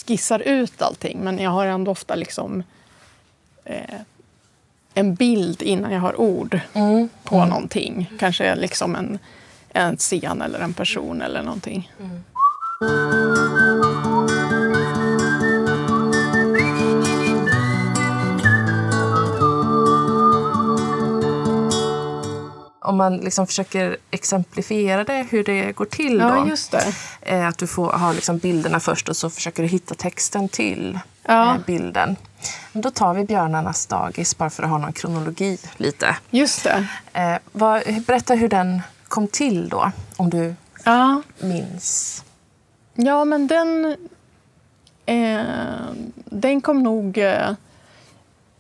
skissar 0.07 0.41
ut 0.41 0.83
allting, 0.83 1.19
men 1.21 1.39
jag 1.39 1.51
har 1.51 1.67
ändå 1.67 1.91
ofta 1.91 2.15
liksom 2.15 2.63
eh, 3.65 4.01
en 4.95 5.15
bild 5.15 5.63
innan 5.63 5.93
jag 5.93 6.01
har 6.01 6.21
ord 6.21 6.61
Mm. 6.75 7.09
på 7.25 7.45
någonting. 7.45 8.11
Kanske 8.19 8.55
liksom 8.55 8.97
en, 8.97 9.19
en 9.69 9.97
scen 9.97 10.43
eller 10.43 10.61
en 10.61 10.73
person 10.75 11.23
eller 11.23 11.43
någonting. 11.43 11.91
Om 22.83 22.97
man 22.97 23.17
liksom 23.17 23.47
försöker 23.47 23.97
exemplifiera 24.11 25.05
det, 25.05 25.27
hur 25.31 25.45
det 25.45 25.73
går 25.73 25.85
till 25.85 26.19
då. 26.19 26.25
Ja, 26.25 26.57
det. 26.71 26.93
Eh, 27.23 27.47
Att 27.49 27.59
du 27.59 27.67
får 27.67 27.93
ha 27.93 28.13
liksom 28.13 28.39
bilderna 28.39 28.81
först 28.81 29.09
och 29.09 29.17
så 29.17 29.31
försöker 29.31 29.63
du 29.63 29.69
hitta 29.69 29.95
texten 29.95 30.49
till 30.49 30.99
Ja. 31.25 31.55
eh, 31.55 31.61
bilden. 31.67 32.17
Men 32.73 32.83
då 32.83 32.91
tar 32.91 33.15
vi 33.15 33.25
Björnarnas 33.25 33.87
dagis 33.87 34.39
bara 34.39 34.51
för 34.51 34.63
att 34.63 34.69
ha 34.71 34.79
någon 34.79 34.93
kronologi 34.93 35.59
lite. 35.77 36.17
Just 36.31 36.65
det. 36.65 36.87
Eh, 37.13 37.37
vad, 37.53 37.83
berätta 38.07 38.35
hur 38.35 38.49
den 38.49 38.83
kom 39.09 39.29
till 39.29 39.69
då, 39.69 39.91
om 40.17 40.31
du 40.31 40.55
Ja. 40.85 41.23
minns. 41.39 42.25
Ja, 42.95 43.25
men 43.25 43.47
den, 43.47 43.97
eh, 45.07 45.45
den 46.25 46.61
kom 46.61 46.83
nog 46.83 47.19
eh, 47.19 47.53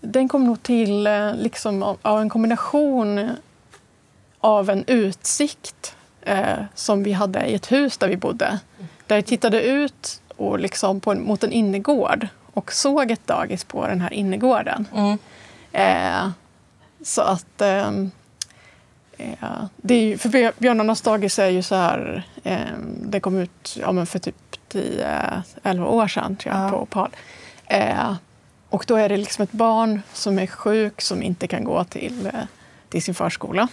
den 0.00 0.28
kom 0.28 0.46
nog 0.46 0.62
till 0.62 1.06
eh, 1.06 1.34
liksom 1.34 1.82
av 2.02 2.20
en 2.20 2.28
kombination 2.30 3.30
av 4.40 4.70
en 4.70 4.84
utsikt 4.86 5.96
eh, 6.22 6.58
som 6.74 7.02
vi 7.02 7.12
hade 7.12 7.44
i 7.44 7.54
ett 7.54 7.72
hus 7.72 7.98
där 7.98 8.08
vi 8.08 8.16
bodde. 8.16 8.58
Där 9.06 9.16
jag 9.16 9.26
tittade 9.26 9.62
ut 9.62 10.20
och 10.36 10.58
liksom 10.58 11.00
en, 11.06 11.22
mot 11.22 11.44
en 11.44 11.52
innergård 11.52 12.28
och 12.52 12.72
såg 12.72 13.10
ett 13.10 13.26
dagis 13.26 13.64
på 13.64 13.86
den 13.86 14.00
här 14.00 14.12
innergården. 14.12 14.86
Mm. 14.94 15.18
Eh, 15.72 16.30
så 17.04 17.22
att... 17.22 17.60
ehm, 17.60 18.10
eh, 19.18 19.36
det 19.76 19.94
är 19.94 20.02
ju, 20.04 20.18
för 20.18 20.28
Björ- 20.28 20.52
Björnarnas 20.58 21.00
dagis 21.02 21.38
är 21.38 21.48
ju 21.48 21.62
så 21.62 21.74
här... 21.74 22.22
Eh, 22.44 22.58
det 23.02 23.20
kom 23.20 23.38
ut 23.38 23.76
ja, 23.80 24.06
för 24.06 24.18
typ 24.18 24.36
10-11 24.72 25.84
år 25.84 26.08
sedan 26.08 26.36
tror 26.36 26.54
jag, 26.54 26.64
Ja. 26.64 26.70
på 26.70 26.86
PAL. 26.86 27.10
Eh, 27.66 28.14
och 28.68 28.84
då 28.88 28.96
är 28.96 29.08
det 29.08 29.16
liksom 29.16 29.42
ett 29.42 29.52
barn 29.52 30.02
som 30.12 30.38
är 30.38 30.46
sjuk 30.46 31.00
som 31.00 31.22
inte 31.22 31.46
kan 31.46 31.64
gå 31.64 31.84
till, 31.84 32.26
eh, 32.26 32.32
till 32.88 33.02
sin 33.02 33.14
förskola. 33.14 33.68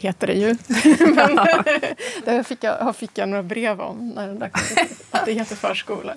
Heter 0.00 0.26
det 0.26 0.32
ju. 0.32 0.56
Men 1.14 1.38
det 2.24 2.44
fick 2.44 2.64
jag, 2.64 2.96
fick 2.96 3.18
jag 3.18 3.28
några 3.28 3.42
brev 3.42 3.80
om 3.80 4.08
när 4.08 4.26
den 4.26 4.38
där. 4.38 4.50
Att 5.10 5.24
det 5.26 5.32
heter 5.32 5.56
förskola. 5.56 6.14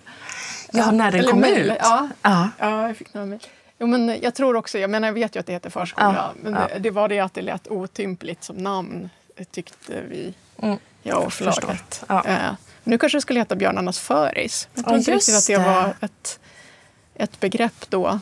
Ja, 0.72 0.92
när 0.92 1.12
den 1.12 1.20
Eller 1.20 1.32
kom 1.32 1.40
mejl, 1.40 1.72
ut? 1.72 1.78
Ja, 1.80 2.10
Ja. 2.22 2.50
Ja, 2.58 2.88
jag 2.88 2.98
fick 2.98 3.14
några 3.14 3.26
mejl. 3.28 3.42
Jo, 3.80 3.88
men 3.88 4.20
jag 4.22 4.36
tror 4.36 4.56
också, 4.56 4.80
jag 4.80 4.90
menar 4.90 5.08
jag 5.08 5.14
vet 5.14 5.36
ju 5.36 5.40
att 5.40 5.46
det 5.46 5.54
heter 5.54 5.70
förskola, 5.70 6.14
Ja, 6.18 6.34
men 6.44 6.54
ja. 6.54 6.68
Det, 6.74 6.80
det 6.80 6.90
var 6.92 7.10
det 7.10 7.20
att 7.20 7.34
det 7.34 7.42
lät 7.42 7.68
otympligt 7.68 8.44
som 8.44 8.56
namn, 8.58 9.10
tyckte 9.52 10.02
vi, 10.10 10.34
Mm. 10.62 10.78
jag 11.02 11.24
och 11.24 11.34
förlaget. 11.34 12.04
Ja. 12.08 12.24
Eh, 12.26 12.38
nu 12.84 12.98
kanske 12.98 13.18
det 13.18 13.22
skulle 13.22 13.40
heta 13.40 13.56
Björnarnas 13.56 14.00
föris. 14.00 14.68
Jag 14.74 14.84
tror 14.86 14.94
Ja, 14.96 15.00
inte 15.00 15.12
riktigt 15.12 15.36
att 15.36 15.48
det 15.48 15.58
var 15.58 15.94
ett, 16.02 16.40
ett 17.16 17.40
begrepp 17.40 17.90
då. 17.90 18.20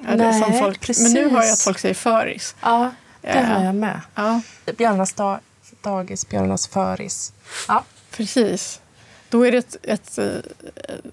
Nej, 0.00 0.42
som 0.42 0.52
folk, 0.58 0.88
men 1.02 1.12
nu 1.12 1.20
hör 1.22 1.30
jag 1.30 1.38
att 1.38 1.42
precis. 1.44 1.64
folk 1.64 1.78
säger 1.78 1.94
föris. 1.94 2.54
ja, 2.62 2.90
det 3.22 3.28
Eh. 3.28 3.44
har 3.44 3.64
jag 3.64 3.74
med. 3.74 4.00
Ja, 4.14 4.40
Björnarnas 4.76 5.14
da- 5.14 5.40
dagis, 5.82 6.28
Björnarnas 6.28 6.66
föris. 6.68 7.32
Ja. 7.68 7.84
precis. 8.10 8.80
Då 9.28 9.46
är 9.46 9.52
det 9.52 9.58
ett, 9.58 9.76
ett, 9.82 10.18
eh, 10.18 10.34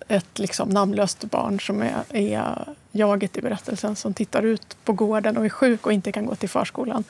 ett 0.08 0.39
liksom 0.39 0.70
namnlöst 0.70 1.24
barn 1.24 1.60
som 1.60 1.82
är, 1.82 2.04
är 2.10 2.66
jaget 2.92 3.38
i 3.38 3.42
berättelsen 3.42 3.96
som 3.96 4.13
tittar 4.13 4.44
ut 4.44 4.78
på 4.86 4.94
gården 4.94 5.38
och 5.38 5.46
är 5.46 5.50
sjuk 5.50 5.86
och 5.86 5.94
inte 5.94 6.12
kan 6.12 6.25
gå 6.25 6.36
till 6.36 6.50
förskolan. 6.50 7.04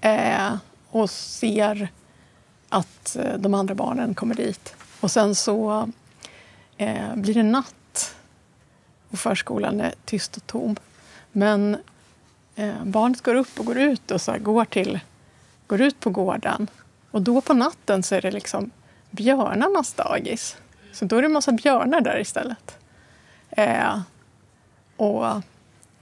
Eh, 0.00 0.54
och 0.90 1.10
ser 1.10 1.88
att 2.68 3.16
eh, 3.16 3.34
de 3.38 3.54
andra 3.54 3.74
barnen 3.74 4.14
kommer 4.14 4.34
dit. 4.34 4.74
Och 5.00 5.10
sen 5.10 5.34
så 5.34 5.88
eh, 6.76 7.14
blir 7.14 7.34
det 7.34 7.42
natt 7.42 8.14
och 9.10 9.18
förskolan 9.18 9.80
är 9.80 9.94
tyst 10.04 10.36
och 10.36 10.46
tom. 10.46 10.76
Men 11.32 11.76
eh, 12.56 12.84
barnet 12.84 13.22
går 13.22 13.34
upp 13.34 13.60
och 13.60 13.66
går 13.66 13.78
ut 13.78 14.10
och 14.10 14.20
så 14.20 14.32
här, 14.32 14.38
går, 14.38 14.64
till, 14.64 15.00
går 15.66 15.80
ut 15.80 16.00
på 16.00 16.10
gården. 16.10 16.66
Och 17.10 17.22
då 17.22 17.40
på 17.40 17.54
natten 17.54 18.02
så 18.02 18.14
är 18.14 18.20
det 18.20 18.30
liksom 18.30 18.70
björnarnas 19.10 19.92
dagis. 19.92 20.56
Så 20.92 21.04
då 21.04 21.16
är 21.16 21.22
det 21.22 21.26
en 21.26 21.32
massa 21.32 21.52
björnar 21.52 22.00
där 22.00 22.20
istället. 22.20 22.78
Eh, 23.50 24.00
och 24.96 25.26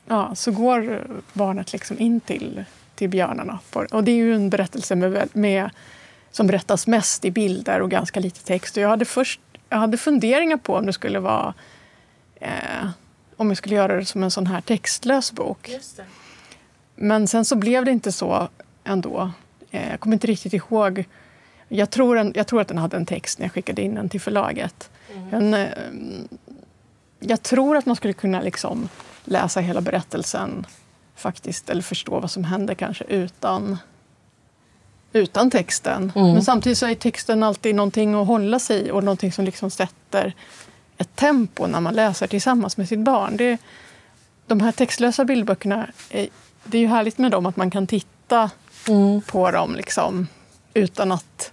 ja, 0.06 0.34
så 0.34 0.52
går 0.52 1.06
barnet 1.32 1.72
liksom 1.72 1.98
in 1.98 2.20
till, 2.20 2.64
till 2.94 3.08
björnarna. 3.08 3.58
På, 3.70 3.86
och 3.90 4.04
det 4.04 4.10
är 4.10 4.16
ju 4.16 4.34
en 4.34 4.50
berättelse 4.50 4.96
med, 4.96 5.28
med, 5.32 5.70
som 6.30 6.46
berättas 6.46 6.86
mest 6.86 7.24
i 7.24 7.30
bilder 7.30 7.82
och 7.82 7.90
ganska 7.90 8.20
lite 8.20 8.44
text. 8.44 8.76
Och 8.76 8.82
jag 8.82 8.88
hade 8.88 9.04
först 9.04 9.40
jag 9.68 9.78
hade 9.78 9.96
funderingar 9.96 10.56
på 10.56 10.74
om 10.74 10.86
det 10.86 10.92
skulle 10.92 11.18
vara 11.18 11.54
eh, 12.34 12.88
om 13.36 13.48
jag 13.48 13.56
skulle 13.56 13.74
göra 13.74 13.96
det 13.96 14.04
som 14.04 14.22
en 14.22 14.30
sån 14.30 14.46
här 14.46 14.60
textlös 14.60 15.32
bok. 15.32 15.70
Men 17.00 17.28
sen 17.28 17.44
så 17.44 17.56
blev 17.56 17.84
det 17.84 17.90
inte 17.90 18.12
så 18.12 18.48
ändå. 18.84 19.30
Eh, 19.70 19.90
jag 19.90 20.00
kommer 20.00 20.16
inte 20.16 20.26
riktigt 20.26 20.52
ihåg. 20.52 21.04
Jag 21.68 21.90
tror, 21.90 22.18
en, 22.18 22.32
jag 22.34 22.46
tror 22.46 22.60
att 22.60 22.68
den 22.68 22.78
hade 22.78 22.96
en 22.96 23.06
text 23.06 23.38
när 23.38 23.46
jag 23.46 23.52
skickade 23.52 23.82
in 23.82 23.94
den 23.94 24.08
till 24.08 24.20
förlaget. 24.20 24.90
Men, 25.30 25.54
eh, 25.54 25.68
jag 27.20 27.42
tror 27.42 27.76
att 27.76 27.86
man 27.86 27.96
skulle 27.96 28.12
kunna 28.12 28.40
liksom 28.40 28.88
läsa 29.24 29.60
hela 29.60 29.80
berättelsen 29.80 30.66
faktiskt, 31.14 31.70
eller 31.70 31.82
förstå 31.82 32.20
vad 32.20 32.30
som 32.30 32.44
händer 32.44 32.74
kanske 32.74 33.04
utan, 33.04 33.78
utan 35.12 35.50
texten. 35.50 36.12
Men 36.14 36.44
samtidigt 36.44 36.78
så 36.78 36.86
är 36.86 36.94
texten 36.94 37.42
alltid 37.42 37.74
någonting 37.74 38.14
att 38.14 38.26
hålla 38.26 38.58
sig 38.58 38.86
i 38.86 38.90
och 38.90 39.04
någonting 39.04 39.32
som 39.32 39.44
liksom 39.44 39.70
sätter 39.70 40.34
ett 40.96 41.16
tempo 41.16 41.66
när 41.66 41.80
man 41.80 41.94
läser 41.94 42.26
tillsammans 42.26 42.76
med 42.76 42.88
sitt 42.88 42.98
barn. 42.98 43.36
Det, 43.36 43.58
de 44.46 44.60
här 44.60 44.72
textlösa 44.72 45.24
bildböckerna, 45.24 45.86
är, 46.10 46.28
det 46.68 46.78
är 46.78 46.82
ju 46.82 46.86
härligt 46.88 47.18
med 47.18 47.30
dem 47.30 47.46
att 47.46 47.56
man 47.56 47.70
kan 47.70 47.86
titta 47.86 48.50
Mm. 48.88 49.20
på 49.22 49.50
dem 49.50 49.74
liksom, 49.76 50.26
utan 50.74 51.12
att 51.12 51.52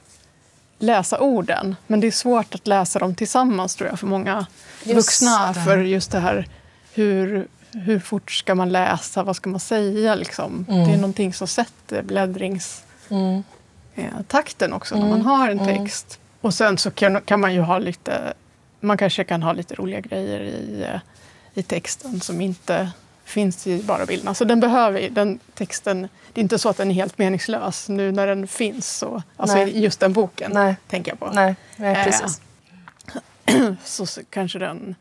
läsa 0.79 1.19
orden. 1.19 1.75
Men 1.88 2.00
det 2.00 2.07
är 2.07 2.12
svårt 2.12 2.55
att 2.55 2.67
läsa 2.67 3.00
dem 3.00 3.15
tillsammans 3.15 3.75
tror 3.75 3.89
jag 3.89 4.00
för 4.00 4.07
många 4.07 4.45
Just 4.84 4.95
vuxna. 4.95 5.48
det. 5.48 5.53
För 5.62 5.77
just 5.77 6.12
det 6.12 6.19
här 6.19 6.48
hur, 6.93 7.48
hur 7.72 8.00
fort 8.00 8.31
ska 8.31 8.55
man 8.55 8.69
läsa, 8.72 9.24
vad 9.24 9.36
ska 9.36 9.50
man 9.50 9.60
säga? 9.60 10.15
Liksom. 10.15 10.65
Mm. 10.69 10.88
Det 10.88 10.93
är 10.93 10.98
någonting 10.98 11.34
som 11.34 11.48
sätter 11.48 12.01
bläddringstakten 12.03 13.45
Mm. 14.69 14.77
också 14.77 14.95
när 14.95 15.10
man 15.10 15.22
har 15.22 15.50
en 15.50 15.60
text. 15.65 16.19
Och 16.41 16.53
sen 16.53 16.77
så 16.77 16.91
kan, 16.91 17.22
kan 17.22 17.39
man 17.39 17.53
ju 17.53 17.62
ha 17.62 17.79
lite, 17.79 18.34
man 18.79 18.98
kanske 18.98 19.24
kan 19.24 19.43
ha 19.43 19.53
lite 19.53 19.75
roliga 19.75 20.00
grejer 20.00 20.39
i, 20.39 20.84
eh, 20.93 21.00
i 21.53 21.63
texten 21.63 22.22
som 22.22 22.41
inte 22.41 22.89
finns 23.25 23.67
i 23.67 23.84
bara 23.84 24.05
bilderna. 24.05 24.34
Så 24.34 24.46
den 24.46 24.60
behöver, 24.60 25.10
den 25.10 25.39
texten, 25.53 26.08
det 26.34 26.41
är 26.41 26.44
inte 26.44 26.60
så 26.60 26.70
att 26.70 26.77
den 26.77 26.89
är 26.89 26.96
helt 26.96 27.17
meningslös 27.17 27.89
nu 27.89 28.12
när 28.12 28.27
den 28.27 28.48
finns. 28.48 28.98
Så, 28.98 29.24
alltså 29.38 29.58
Nej. 29.58 29.84
just 29.84 30.00
den 30.00 30.13
boken, 30.13 30.51
Nej. 30.53 30.75
tänker 30.88 31.12
jag 31.12 31.20
på. 31.20 31.29
Nej, 31.34 31.55
nej 31.75 31.96
Eh, 31.96 32.03
precis. 32.03 32.41
Så, 33.84 34.05
så 34.05 34.22
kanske 34.29 34.60
den 34.60 34.96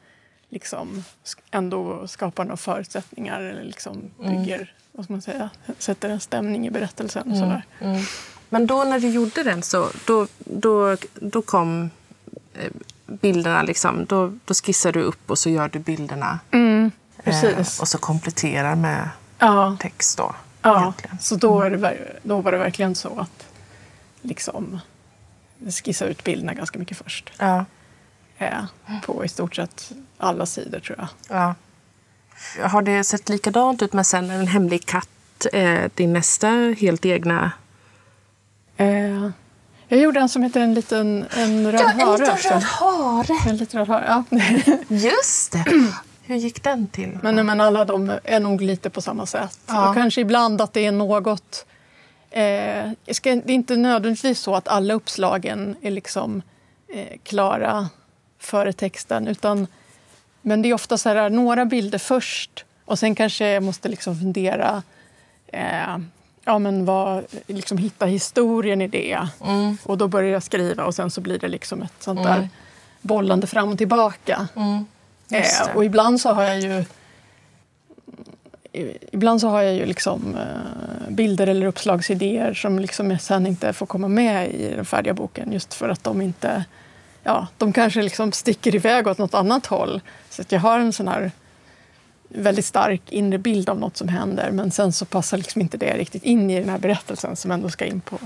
liksom 0.49 1.04
ändå 1.50 2.09
skapar 2.09 2.45
några 2.45 2.57
förutsättningar 2.57 3.40
eller 3.40 3.62
liksom 3.62 4.11
bygger, 4.19 4.73
vad 4.93 5.04
ska 5.04 5.12
man 5.12 5.23
säga, 5.23 5.50
sätter 5.78 6.11
en 6.11 6.21
stämning 6.21 6.66
i 6.66 6.71
berättelsen. 6.71 7.31
Och 7.31 7.37
sådär. 7.37 7.62
Men 8.49 8.66
då 8.66 8.85
när 8.85 9.00
du 9.00 9.09
gjorde 9.09 9.43
den 9.43 9.62
så 9.62 9.90
då, 10.07 10.26
då, 10.38 10.97
då 11.14 11.43
kom 11.43 11.90
eh, 12.54 12.71
bilderna. 13.07 13.62
Liksom, 13.62 14.04
då, 14.04 14.33
då 14.45 14.54
skissar 14.54 14.93
du 14.93 15.02
upp 15.02 15.31
och 15.31 15.38
så 15.38 15.50
gör 15.50 15.69
du 15.69 15.78
bilderna. 15.78 16.38
Mm, 16.50 16.85
eh, 16.85 16.90
precis. 17.25 17.81
och 17.81 17.88
så 17.88 17.99
kompletterar 17.99 18.75
med 18.75 19.09
Ja, 19.38 19.76
text. 19.81 20.19
Då, 20.19 20.35
ja. 20.62 20.81
egentligen. 20.81 21.19
så 21.21 21.37
då, 21.37 21.61
är 21.62 21.71
det, 21.71 21.76
ver- 21.76 22.19
då 22.23 22.40
var 22.40 22.52
det 22.52 22.59
verkligen 22.59 22.95
så 22.95 23.19
att 23.19 23.47
liksom 24.23 24.81
skissa 25.85 26.04
ut 26.04 26.25
bilderna 26.25 26.54
ganska 26.54 26.78
mycket 26.78 26.97
först. 26.99 27.33
Ja, 27.38 27.64
Eh, 28.38 28.64
på 29.07 29.25
i 29.25 29.28
stort 29.28 29.57
sett 29.57 29.93
alla 30.19 30.47
sidor 30.47 30.81
tror 30.81 30.99
jag. 30.99 31.09
ja. 31.38 31.54
Har 32.69 32.83
det 32.83 33.04
sett 33.04 33.28
likadant 33.28 33.83
ut 33.83 33.93
med 33.93 34.07
sen 34.07 34.31
En 34.31 34.47
hemlig 34.47 34.87
katt? 34.87 35.09
Eh, 35.52 35.81
din 35.95 36.12
nästa 36.12 36.49
helt 36.78 37.07
egna... 37.07 37.52
Eh, 38.76 39.28
jag 39.88 40.00
gjorde 40.00 40.21
en 40.21 40.28
som 40.28 40.43
heter 40.43 40.61
En 40.61 40.75
liten 40.75 41.26
en 41.37 41.73
röd 41.73 41.81
hare 41.81 42.33
också. 42.33 42.54
hare! 42.54 43.38
En 43.50 43.57
liten 43.57 43.78
röd 43.81 43.88
hare, 43.88 44.04
ja. 44.09 44.38
Just 44.88 45.52
det! 45.52 45.64
Hur 46.26 46.37
gick 46.37 46.62
den 46.62 46.87
till? 46.87 47.19
men, 47.23 47.47
men 47.47 47.61
alla 47.61 47.85
de 47.85 48.19
är 48.25 48.40
nog 48.40 48.61
lite 48.61 48.90
på 48.90 49.00
samma 49.00 49.26
sätt. 49.26 49.59
Ja. 49.66 49.88
Och 49.88 49.95
kanske 49.95 50.21
ibland 50.21 50.61
att 50.61 50.73
det 50.73 50.87
är 50.87 50.93
något... 50.93 51.66
Eh, 52.31 52.90
ska, 53.11 53.31
det 53.31 53.50
är 53.50 53.54
inte 53.54 53.76
nödvändigtvis 53.76 54.40
så 54.40 54.54
att 54.54 54.69
alla 54.69 54.95
uppslagen 54.95 55.76
är 55.81 55.90
liksom 55.90 56.43
eh, 56.88 57.19
klara 57.23 57.88
före 58.38 58.73
texten. 58.73 59.28
Utan, 59.28 59.66
men 60.43 60.62
det 60.62 60.69
är 60.69 60.75
ofta 60.75 60.99
så 60.99 61.09
här, 61.09 61.31
några 61.31 61.64
bilder 61.64 61.99
först 61.99 62.64
och 62.85 62.99
sen 62.99 63.14
kanske 63.14 63.49
jag 63.49 63.62
måste 63.62 63.88
liksom 63.88 64.16
fundera 64.19 64.83
eh, 65.47 65.99
ja, 66.45 66.59
men 66.59 66.85
vad, 66.85 67.25
liksom 67.47 67.78
hitta 67.78 68.07
historien 68.07 68.83
i 68.83 68.88
det. 68.88 69.28
Mm. 69.45 69.78
Och 69.83 69.99
då 69.99 70.09
börjar 70.09 70.33
jag 70.33 70.43
skriva 70.43 70.85
och 70.85 70.95
sen 70.95 71.11
så 71.11 71.21
blir 71.21 71.38
det 71.38 71.49
liksom 71.49 71.83
ett 71.83 72.02
sånt 72.02 72.23
där 72.23 72.49
bollande 73.00 73.47
fram 73.47 73.69
och 73.69 73.78
tillbaka. 73.78 74.49
Mm. 74.57 74.87
Eh, 75.31 75.76
och 75.76 75.85
ibland 75.85 76.21
så 76.21 76.33
har 76.33 76.43
jag 76.43 76.61
ju 76.61 76.85
Ibland 79.12 79.40
så 79.40 79.49
har 79.49 79.62
jag 79.62 79.75
ju 79.75 79.87
liksom 79.87 80.37
eh, 80.37 81.11
bilder 81.11 81.47
eller 81.47 81.66
uppslagsidéer 81.66 82.54
som 82.54 82.78
liksom 82.78 83.19
sen 83.19 83.47
inte 83.47 83.73
får 83.73 83.87
komma 83.87 84.09
med 84.09 84.54
i 84.54 84.75
den 84.75 84.85
färdiga 84.85 85.14
boken 85.14 85.52
just 85.52 85.75
för 85.75 85.88
att 85.88 86.04
de 86.04 86.21
inte... 86.21 86.64
Ja, 87.23 87.47
de 87.59 87.73
kanske 87.73 88.02
liksom 88.02 88.33
sticker 88.33 88.75
iväg 88.75 89.07
åt 89.07 89.19
något 89.19 89.35
annat 89.35 89.66
håll. 89.66 90.00
Så 90.31 90.43
att 90.43 90.52
jag 90.52 90.61
har 90.61 90.78
en 90.78 90.93
sån 90.93 91.09
här 91.09 91.33
väldigt 92.28 92.64
stark 92.64 93.02
inre 93.12 93.38
bild 93.38 93.69
av 93.69 93.78
något 93.78 93.97
som 93.97 94.09
händer 94.09 94.50
men 94.50 94.71
sen 94.71 94.93
så 94.93 95.04
passar 95.04 95.37
liksom 95.37 95.61
inte 95.61 95.76
det 95.76 95.97
riktigt 95.97 96.23
in 96.23 96.50
i 96.50 96.61
den 96.61 96.69
här 96.69 96.78
berättelsen 96.78 97.37
som 97.37 97.50
ändå 97.50 97.69
ska 97.69 97.85
in 97.85 98.00
på 98.00 98.19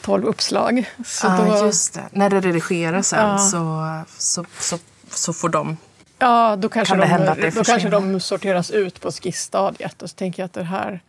tolv 0.00 0.24
uppslag. 0.24 0.90
Så 1.04 1.26
ah, 1.26 1.58
då, 1.60 1.66
just 1.66 1.94
det. 1.94 2.04
När 2.10 2.30
det 2.30 2.40
redigeras 2.40 3.08
sen 3.08 3.28
Ja. 3.28 3.38
så, 3.38 3.90
så, 4.18 4.44
så, 4.60 4.78
så 5.10 5.32
får 5.32 5.48
de... 5.48 5.76
Ja, 6.18 6.56
då 6.56 6.68
kanske, 6.68 6.94
Kan 7.06 7.20
de, 7.40 7.50
då 7.50 7.64
kanske 7.64 7.88
de 7.88 8.20
sorteras 8.20 8.70
ut 8.70 9.00
på 9.00 9.10
skissstadiet. 9.10 10.02
Och 10.02 10.10
så 10.10 10.16
tänker 10.16 10.42
jag 10.42 10.46
att 10.46 10.52
det 10.52 10.62
här 10.62 11.00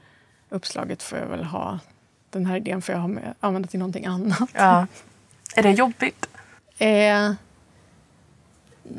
uppslaget 0.50 1.04
får 1.04 1.18
jag 1.18 1.26
väl 1.26 1.44
ha, 1.44 1.80
den 2.30 2.46
här 2.46 2.58
idén 2.58 2.82
får 2.82 2.94
jag 2.96 3.00
ha 3.00 3.08
med, 3.08 3.34
använda 3.40 3.68
till 3.68 3.80
någonting 3.80 4.06
annat. 4.06 4.50
Ja. 4.54 4.88
Är 5.56 5.64
det 5.64 5.72
jobbigt? 5.72 6.26
Eh, 6.78 7.32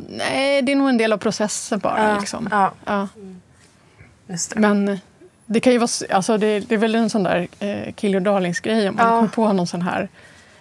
nej, 0.09 0.63
det 0.63 0.73
är 0.73 0.77
nog 0.77 0.89
en 0.89 0.99
del 0.99 1.13
av 1.13 1.19
processen 1.19 1.79
bara. 1.79 2.19
Liksom. 2.19 2.49
ja. 2.51 2.73
Ja. 2.85 3.09
Just 4.27 4.55
det. 4.55 4.61
Men 4.61 4.99
det 5.47 5.61
kan 5.61 5.73
ju 5.73 5.79
vara, 5.79 5.89
alltså 6.11 6.39
det, 6.39 6.61
det 6.61 6.75
är 6.75 6.79
väl 6.79 6.95
en 6.95 7.11
sån 7.11 7.23
där 7.23 7.49
eh, 7.59 7.93
kill 7.95 8.11
your 8.15 8.21
darlings-grej 8.25 8.89
om 8.89 8.97
man 8.97 9.05
Ja. 9.07 9.11
kommer 9.17 9.29
på 9.29 9.53
någon 9.53 9.67
sån 9.67 9.83
här, 9.83 10.09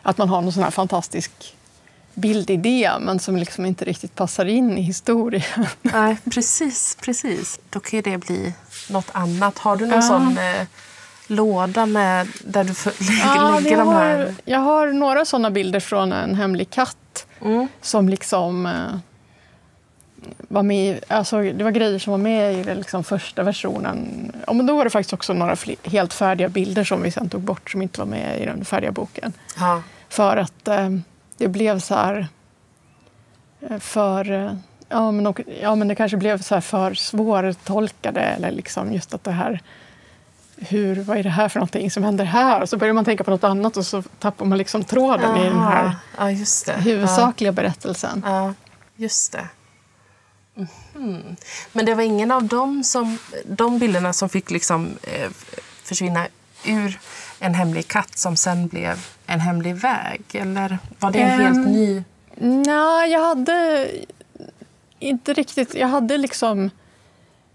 att 0.01 0.17
man 0.17 0.29
har 0.29 0.41
någon 0.41 0.51
sån 0.53 0.63
här 0.63 0.71
fantastisk 0.71 1.55
bildidé 2.17 2.91
men 2.99 3.19
som 3.19 3.37
liksom 3.37 3.65
inte 3.65 3.85
riktigt 3.85 4.15
passar 4.15 4.45
in 4.45 4.77
i 4.77 4.81
historien. 4.81 5.65
Nej, 5.81 6.17
precis, 6.31 6.97
precis. 7.01 7.59
Då 7.69 7.79
kan 7.79 7.97
ju 7.97 8.01
det 8.01 8.17
bli 8.17 8.53
något 8.89 9.09
annat. 9.11 9.57
Har 9.57 9.75
du 9.75 9.85
någon 9.85 9.95
Ja. 9.95 10.01
sån 10.01 10.37
eh, 10.37 10.67
låda 11.27 11.85
med, 11.85 12.27
där 12.45 12.63
du 12.63 12.73
för, 12.73 12.89
lä- 12.99 13.35
Ja, 13.35 13.59
lägger 13.59 13.77
de 13.77 13.87
har, 13.87 14.03
här? 14.03 14.35
jag 14.45 14.59
har 14.59 14.87
några 14.87 15.25
såna 15.25 15.51
bilder 15.51 15.79
från 15.79 16.11
en 16.13 16.35
hemlig 16.35 16.69
katt 16.69 16.97
Mm. 17.41 17.67
som 17.81 18.09
liksom 18.09 18.65
eh, 18.65 18.97
var 20.47 20.63
med 20.63 20.99
alltså, 21.07 21.41
Det 21.41 21.63
var 21.63 21.71
grejer 21.71 21.99
som 21.99 22.11
var 22.11 22.17
med 22.17 22.53
i 22.59 22.63
den 22.63 22.77
liksom 22.77 23.03
första 23.03 23.43
versionen. 23.43 24.31
Ja, 24.47 24.53
men 24.53 24.65
då 24.65 24.77
var 24.77 24.83
det 24.83 24.89
faktiskt 24.89 25.13
också 25.13 25.33
några 25.33 25.55
helt 25.83 26.13
färdiga 26.13 26.49
bilder 26.49 26.83
som 26.83 27.01
vi 27.01 27.11
sen 27.11 27.29
tog 27.29 27.41
bort 27.41 27.71
som 27.71 27.81
inte 27.81 27.99
var 27.99 28.05
med 28.07 28.41
i 28.41 28.45
den 28.45 28.65
färdiga 28.65 28.91
boken. 28.91 29.33
Ja. 29.59 29.81
För 30.09 30.37
att 30.37 30.67
eh, 30.67 30.89
det 31.37 31.47
blev 31.47 31.79
så 31.79 31.95
här... 31.95 32.27
eh, 33.69 33.79
För... 33.79 34.31
Eh, 34.31 34.53
ja, 34.89 35.11
men, 35.11 35.27
och, 35.27 35.41
ja, 35.61 35.75
men 35.75 35.87
det 35.87 35.95
kanske 35.95 36.17
blev 36.17 36.41
så 36.41 36.53
här 36.53 36.61
för 36.61 36.93
svårtolkade. 36.93 38.21
Eller 38.21 38.51
liksom 38.51 38.93
just 38.93 39.13
att 39.13 39.23
det 39.23 39.31
här... 39.31 39.61
Hur, 40.59 40.95
vad 41.03 41.17
är 41.17 41.23
det 41.23 41.29
här 41.29 41.49
för 41.49 41.59
någonting 41.59 41.91
som 41.91 42.03
händer 42.03 42.25
här? 42.25 42.61
Och 42.61 42.69
så 42.69 42.77
börjar 42.77 42.93
man 42.93 43.05
tänka 43.05 43.23
på 43.23 43.31
något 43.31 43.43
annat 43.43 43.77
och 43.77 43.85
så 43.85 44.01
tappar 44.01 44.45
man 44.45 44.57
liksom 44.57 44.83
tråden 44.83 45.37
i 45.37 45.43
den 45.43 45.59
här 45.59 45.95
det. 46.65 46.73
huvudsakliga 46.73 47.51
berättelsen. 47.51 48.23
Ja, 48.25 48.53
just 48.95 49.31
det. 49.31 49.47
Mhm. 50.55 51.35
Men 51.71 51.85
det 51.85 51.95
var 51.95 52.03
ingen 52.03 52.31
av 52.31 52.43
dem 52.43 52.83
som, 52.83 53.17
de 53.45 53.79
bilderna 53.79 54.13
som 54.13 54.29
fick 54.29 54.51
liksom, 54.51 54.89
eh, 55.03 55.29
försvinna 55.83 56.27
ur 56.65 56.99
en 57.39 57.53
hemlig 57.53 57.87
katt 57.87 58.17
som 58.17 58.35
sen 58.35 58.67
blev 58.67 59.05
en 59.25 59.39
hemlig 59.39 59.75
väg? 59.75 60.21
Eller 60.33 60.77
var 60.99 61.11
det 61.11 61.19
en 61.19 61.29
Ehm, 61.41 61.55
helt 61.55 61.67
ny... 61.67 62.03
Nej, 62.39 63.11
jag 63.11 63.21
hade 63.27 63.87
inte 64.99 65.33
riktigt... 65.33 65.75
Jag 65.75 65.87
hade 65.87 66.17
liksom 66.17 66.69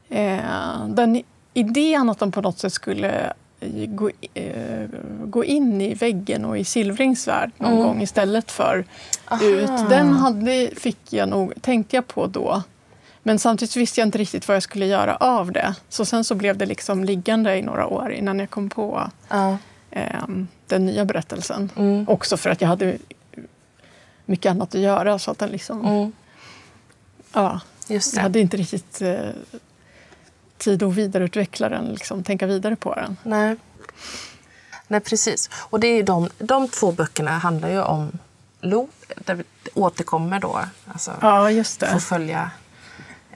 eh, 0.08 0.86
den 0.88 1.22
idén 1.54 2.10
att 2.10 2.18
de 2.18 2.32
på 2.32 2.40
något 2.40 2.58
sätt 2.58 2.72
skulle 2.72 3.32
eh, 3.60 3.86
gå, 3.86 4.10
eh, 4.34 4.86
gå 5.24 5.44
in 5.44 5.80
i 5.80 5.94
väggen 5.94 6.44
och 6.44 6.58
i 6.58 6.64
Silvrings 6.64 7.28
värld 7.28 7.50
någon 7.58 7.72
Mm. 7.72 7.84
gång 7.84 8.02
istället 8.02 8.50
för 8.50 8.84
Aha. 9.28 9.44
ut. 9.44 9.68
Den 9.90 10.12
hade, 10.12 10.70
fick 10.76 11.12
jag 11.12 11.28
nog, 11.28 11.52
tänkte 11.60 11.96
jag 11.96 12.06
på 12.06 12.26
då. 12.26 12.62
Men 13.22 13.38
samtidigt 13.38 13.76
visste 13.76 14.00
jag 14.00 14.06
inte 14.08 14.18
riktigt 14.18 14.48
vad 14.48 14.54
jag 14.54 14.62
skulle 14.62 14.86
göra 14.86 15.16
av 15.16 15.52
det. 15.52 15.74
Så 15.88 16.04
sen 16.04 16.24
så 16.24 16.34
blev 16.34 16.56
det 16.56 16.66
liksom 16.66 17.04
liggande 17.04 17.56
i 17.56 17.62
några 17.62 17.86
år 17.86 18.12
innan 18.12 18.38
jag 18.38 18.50
kom 18.50 18.70
på 18.70 19.10
Ja. 19.28 19.56
Eh, 19.92 20.24
den 20.66 20.86
nya 20.86 21.04
berättelsen. 21.04 21.70
Mm. 21.76 22.08
Också 22.08 22.36
för 22.36 22.50
att 22.50 22.60
jag 22.60 22.68
hade 22.68 22.98
mycket 24.24 24.50
annat 24.50 24.74
att 24.74 24.80
göra. 24.80 25.18
Så 25.18 25.30
att 25.30 25.38
den 25.38 25.48
liksom, 25.50 25.86
Mm. 25.86 26.12
ja, 27.32 27.60
Just 27.88 28.14
jag 28.14 28.22
hade 28.22 28.40
inte 28.40 28.56
riktigt 28.56 29.02
eh, 29.02 29.30
tid 30.58 30.82
att 30.82 30.94
vidareutveckla 30.94 31.68
den, 31.68 31.84
liksom, 31.92 32.22
tänka 32.22 32.46
vidare 32.46 32.76
på 32.76 32.94
den. 32.94 33.16
Nej. 33.22 33.56
Nej, 34.88 35.00
precis. 35.00 35.50
Och 35.54 35.80
det 35.80 35.86
är 35.86 35.96
ju 35.96 36.02
de, 36.02 36.28
de 36.38 36.68
två 36.68 36.92
böckerna 36.92 37.30
handlar 37.30 37.68
ju 37.68 37.82
om 37.82 38.12
Lo, 38.60 38.88
där 39.24 39.34
vi 39.34 39.44
återkommer 39.74 40.40
då. 40.40 40.60
Alltså, 40.86 41.12
Ja, 41.20 41.50
just 41.50 41.80
Får 41.80 41.86
det. 41.94 42.00
följa, 42.00 42.50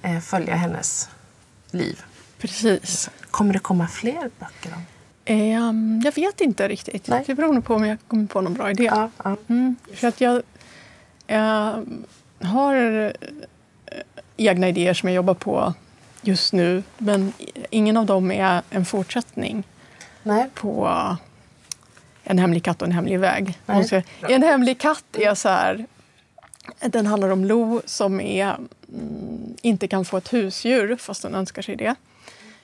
eh, 0.02 0.20
följa 0.20 0.54
hennes 0.54 1.08
liv. 1.70 2.02
Precis. 2.38 3.10
Kommer 3.30 3.52
det 3.52 3.58
komma 3.58 3.88
fler 3.88 4.30
böcker? 4.38 4.74
Om? 4.76 4.82
Eh, 5.28 5.52
jag 6.04 6.14
vet 6.14 6.40
inte 6.40 6.68
riktigt. 6.68 7.08
Nej. 7.08 7.24
Det 7.26 7.34
beror 7.34 7.52
nog 7.54 7.64
på 7.64 7.74
om 7.74 7.84
jag 7.86 7.98
kommer 8.08 8.26
på 8.26 8.40
någon 8.40 8.54
bra 8.54 8.70
idé. 8.70 8.84
Ja, 8.84 9.10
ja. 9.24 9.36
Mm, 9.48 9.76
för 9.94 10.08
att 10.08 10.20
jag, 10.20 10.42
jag 11.26 11.86
har 12.42 12.74
eh, 12.76 13.10
egna 14.36 14.68
idéer 14.68 14.94
som 14.94 15.08
jag 15.08 15.16
jobbar 15.16 15.34
på 15.34 15.74
just 16.22 16.52
nu. 16.52 16.82
Men 16.98 17.32
ingen 17.70 17.96
av 17.96 18.06
dem 18.06 18.30
är 18.30 18.62
en 18.70 18.84
fortsättning 18.84 19.64
Nej. 20.22 20.50
på 20.54 20.88
En 22.24 22.38
hemlig 22.38 22.64
katt 22.64 22.82
och 22.82 22.88
en 22.88 22.92
hemlig 22.94 23.18
väg. 23.20 23.58
Jag- 24.20 24.30
En 24.30 24.42
hemlig 24.42 24.78
katt 24.80 25.04
är 25.18 25.34
så 25.34 25.48
här... 25.48 25.86
Den 26.80 27.06
handlar 27.06 27.28
om 27.28 27.44
Lo 27.44 27.82
som 27.84 28.20
är, 28.20 28.44
mm, 28.88 29.54
inte 29.62 29.88
kan 29.88 30.04
få 30.04 30.16
ett 30.16 30.32
husdjur 30.32 30.96
fast 30.96 31.22
den 31.22 31.34
önskar 31.34 31.62
sig 31.62 31.76
det. 31.76 31.94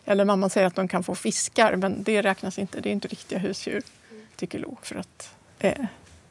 Eller 0.05 0.25
mamman 0.25 0.51
säger 0.51 0.67
att 0.67 0.75
de 0.75 0.89
kan 0.89 1.05
få 1.05 1.15
fiskar, 1.15 1.77
men 1.77 2.03
det 2.03 2.23
räknas 2.23 2.59
inte. 2.59 2.81
Det 2.81 2.89
är 2.89 2.93
inte 2.93 3.09
riktiga 3.09 3.39
husdjur, 3.39 3.83
tycker 4.37 4.59
Lo, 4.59 4.77
för 4.83 4.97
att 4.97 5.35
eh, 5.59 5.85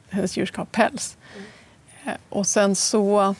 hennes 0.09 0.37
djur 0.37 0.45
ska 0.45 0.61
ha 0.61 0.65
päls. 0.65 1.17
Eh, 2.05 2.13
och 2.29 2.47
sen 2.47 2.75
så 2.75 3.35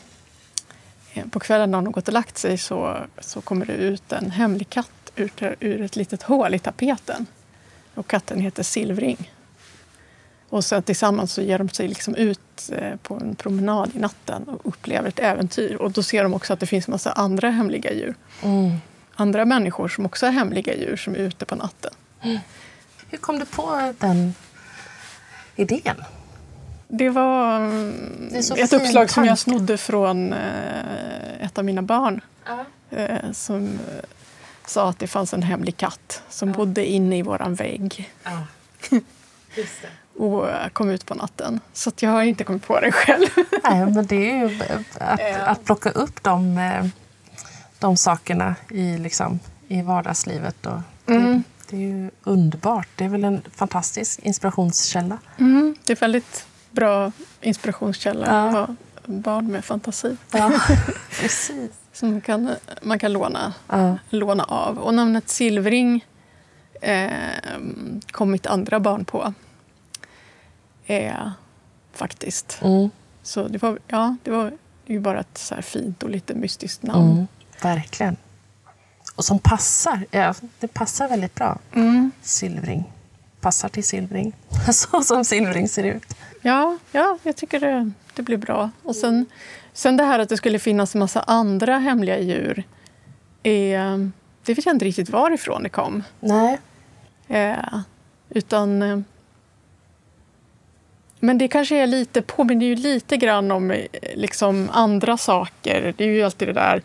eh, 1.13 1.27
på 1.27 1.39
kvällen 1.39 1.71
när 1.71 1.77
hon 1.77 1.85
har 1.85 1.93
gått 1.93 2.07
och 2.07 2.13
lagt 2.13 2.37
sig 2.37 2.57
så, 2.57 2.97
så 3.19 3.41
kommer 3.41 3.65
det 3.65 3.73
ut 3.73 4.11
en 4.11 4.31
hemlig 4.31 4.69
katt 4.69 5.11
ur, 5.15 5.55
ur 5.59 5.81
ett 5.81 5.95
litet 5.95 6.23
hål 6.23 6.53
i 6.53 6.59
tapeten. 6.59 7.25
Och 7.95 8.07
katten 8.07 8.39
heter 8.39 8.63
Silvring. 8.63 9.31
Och 10.49 10.65
sen 10.65 10.83
tillsammans 10.83 11.33
så 11.33 11.41
ger 11.41 11.57
de 11.57 11.69
sig 11.69 11.87
liksom 11.87 12.15
ut 12.15 12.69
eh, 12.71 12.95
på 12.95 13.15
en 13.15 13.35
promenad 13.35 13.95
i 13.95 13.99
natten 13.99 14.43
och 14.43 14.67
upplever 14.67 15.09
ett 15.09 15.19
äventyr. 15.19 15.75
Och 15.75 15.91
då 15.91 16.03
ser 16.03 16.23
de 16.23 16.33
också 16.33 16.53
att 16.53 16.59
det 16.59 16.65
finns 16.65 16.87
massa 16.87 17.11
andra 17.11 17.49
hemliga 17.49 17.93
djur. 17.93 18.15
Mm. 18.43 18.71
Andra 19.21 19.45
människor 19.45 19.87
som 19.87 20.05
också 20.05 20.25
är 20.25 20.31
hemliga 20.31 20.75
djur 20.75 20.95
som 20.97 21.13
är 21.13 21.17
ute 21.19 21.45
på 21.45 21.55
natten. 21.55 21.93
Hur 23.09 23.17
kom 23.19 23.39
du 23.39 23.45
på 23.45 23.93
den 23.99 24.35
idén? 25.55 26.03
Det 26.87 27.09
var 27.09 27.59
Det 28.33 28.43
så 28.43 28.55
ett 28.55 28.73
uppslag 28.73 29.09
som 29.09 29.25
jag 29.25 29.37
snodde 29.39 29.77
från 29.77 30.33
eh, 30.33 31.45
ett 31.45 31.57
av 31.57 31.65
mina 31.65 31.81
barn. 31.81 32.21
eh, 32.89 33.31
Som 33.33 33.65
eh, 33.65 34.03
sa 34.65 34.89
att 34.89 34.99
det 34.99 35.07
fanns 35.07 35.33
en 35.33 35.43
hemlig 35.43 35.77
katt 35.77 36.21
som 36.29 36.51
bodde 36.51 36.85
inne 36.85 37.17
i 37.17 37.21
våran 37.21 37.55
vägg 37.55 38.11
det. 38.89 39.01
och 40.23 40.45
kom 40.73 40.89
ut 40.89 41.05
på 41.05 41.13
natten. 41.15 41.59
Så 41.73 41.91
jag 41.99 42.09
har 42.09 42.23
inte 42.23 42.43
kommit 42.43 42.67
på 42.67 42.79
det 42.79 42.91
själv. 42.91 43.27
Nej, 43.63 43.85
men 43.85 44.05
det 44.05 44.31
är 44.31 44.47
ju 44.49 44.59
att, 44.99 45.37
att 45.41 45.65
plocka 45.65 45.89
upp 45.89 46.23
de, 46.23 46.59
de 47.81 47.97
sakerna 47.97 48.55
i, 48.69 48.97
liksom, 48.97 49.39
i 49.67 49.81
vardagslivet. 49.81 50.65
Och 50.65 50.79
det, 51.05 51.41
det 51.69 51.75
är 51.75 51.79
ju 51.81 52.11
underbart. 52.23 52.87
Det 52.95 53.05
är 53.05 53.09
väl 53.09 53.23
en 53.23 53.41
fantastisk 53.55 54.19
inspirationskälla. 54.23 55.17
Mm, 55.37 55.75
det 55.85 55.93
är 55.93 55.97
väldigt 55.97 56.45
bra 56.71 57.11
inspirationskälla 57.41 58.25
Ja. 58.27 58.47
att 58.47 58.53
ha 58.67 58.75
barn 59.05 59.47
med 59.51 59.65
fantasi 59.65 60.17
Ja, 60.31 60.51
precis. 61.21 61.71
som 61.93 62.11
man 62.11 62.21
kan, 62.21 62.49
man 62.81 62.99
kan 62.99 63.13
låna, 63.13 63.53
Ja. 63.67 63.97
låna 64.09 64.43
av. 64.43 64.77
Och 64.79 64.93
namnet 64.93 65.29
Silvring 65.29 66.05
eh, 66.81 67.09
kom 68.11 68.31
mitt 68.31 68.45
andra 68.45 68.79
barn 68.79 69.05
på. 69.05 69.33
Eh, 70.85 71.29
faktiskt. 71.93 72.59
Mm, 72.61 72.89
Så 73.23 73.47
det 73.47 73.61
var, 73.61 73.79
ja, 73.87 74.15
det 74.23 74.31
var 74.31 74.51
ju 74.85 74.99
bara 74.99 75.19
ett 75.19 75.37
så 75.37 75.55
här 75.55 75.61
fint 75.61 76.03
och 76.03 76.09
lite 76.09 76.35
mystiskt 76.35 76.83
namn. 76.83 77.11
mm, 77.11 77.27
verkligen. 77.61 78.17
Och 79.15 79.25
som 79.25 79.39
passar. 79.39 80.05
Ja, 80.11 80.33
det 80.59 80.67
passar 80.67 81.09
väldigt 81.09 81.35
bra. 81.35 81.59
Mm. 81.73 82.11
Silvring. 82.21 82.83
Passar 83.41 83.69
till 83.69 83.83
silvring. 83.83 84.33
Så 84.71 85.03
som 85.03 85.25
silvring 85.25 85.69
ser 85.69 85.83
ut. 85.83 86.15
Ja, 86.41 86.77
ja, 86.91 87.17
jag 87.23 87.35
tycker 87.35 87.59
det, 87.59 87.91
det 88.13 88.21
blir 88.21 88.37
bra. 88.37 88.69
Och 88.83 88.95
sen, 88.95 89.25
sen 89.73 89.97
det 89.97 90.03
här 90.03 90.19
att 90.19 90.29
det 90.29 90.37
skulle 90.37 90.59
finnas 90.59 90.95
en 90.95 90.99
massa 90.99 91.21
andra 91.21 91.77
hemliga 91.77 92.19
djur. 92.19 92.63
Eh, 93.43 93.97
det 94.45 94.53
vet 94.53 94.65
jag 94.65 94.75
inte 94.75 94.85
riktigt 94.85 95.09
varifrån 95.09 95.63
det 95.63 95.69
kom. 95.69 96.03
Nej. 96.19 96.59
Eh, 97.27 97.79
utan... 98.29 98.81
Eh, 98.81 98.99
men 101.19 101.37
det 101.37 101.47
kanske 101.47 101.75
är 101.77 101.87
lite, 101.87 102.21
påminner 102.21 102.65
ju 102.65 102.75
lite 102.75 103.17
grann 103.17 103.51
om 103.51 103.71
eh, 103.71 103.85
liksom 104.15 104.69
andra 104.73 105.17
saker. 105.17 105.93
Det 105.97 106.03
är 106.03 106.07
ju 106.07 106.23
alltid 106.23 106.47
det 106.47 106.53
där... 106.53 106.81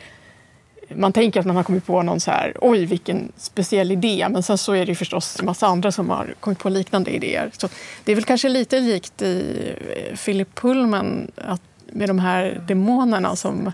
Man 0.94 1.12
tänker 1.12 1.40
att 1.40 1.46
man 1.46 1.56
har 1.56 1.62
kommit 1.62 1.86
på 1.86 2.02
någon 2.02 2.20
så 2.20 2.30
här, 2.30 2.56
oj 2.60 2.84
vilken 2.84 3.32
speciell 3.36 3.92
idé. 3.92 4.26
Men 4.30 4.42
sen 4.42 4.58
så 4.58 4.72
är 4.72 4.86
det 4.86 4.94
förstås 4.94 5.36
en 5.40 5.46
massa 5.46 5.66
andra 5.66 5.92
som 5.92 6.10
har 6.10 6.34
kommit 6.40 6.58
på 6.58 6.68
liknande 6.68 7.10
idéer. 7.10 7.50
Så 7.58 7.68
det 8.04 8.12
är 8.12 8.16
väl 8.16 8.24
kanske 8.24 8.48
lite 8.48 8.80
likt 8.80 9.22
i 9.22 9.72
eh, 10.10 10.16
Philip 10.16 10.54
Pullman 10.54 11.30
att, 11.36 11.62
med 11.92 12.08
de 12.08 12.18
här 12.18 12.64
demonerna 12.68 13.36
som, 13.36 13.72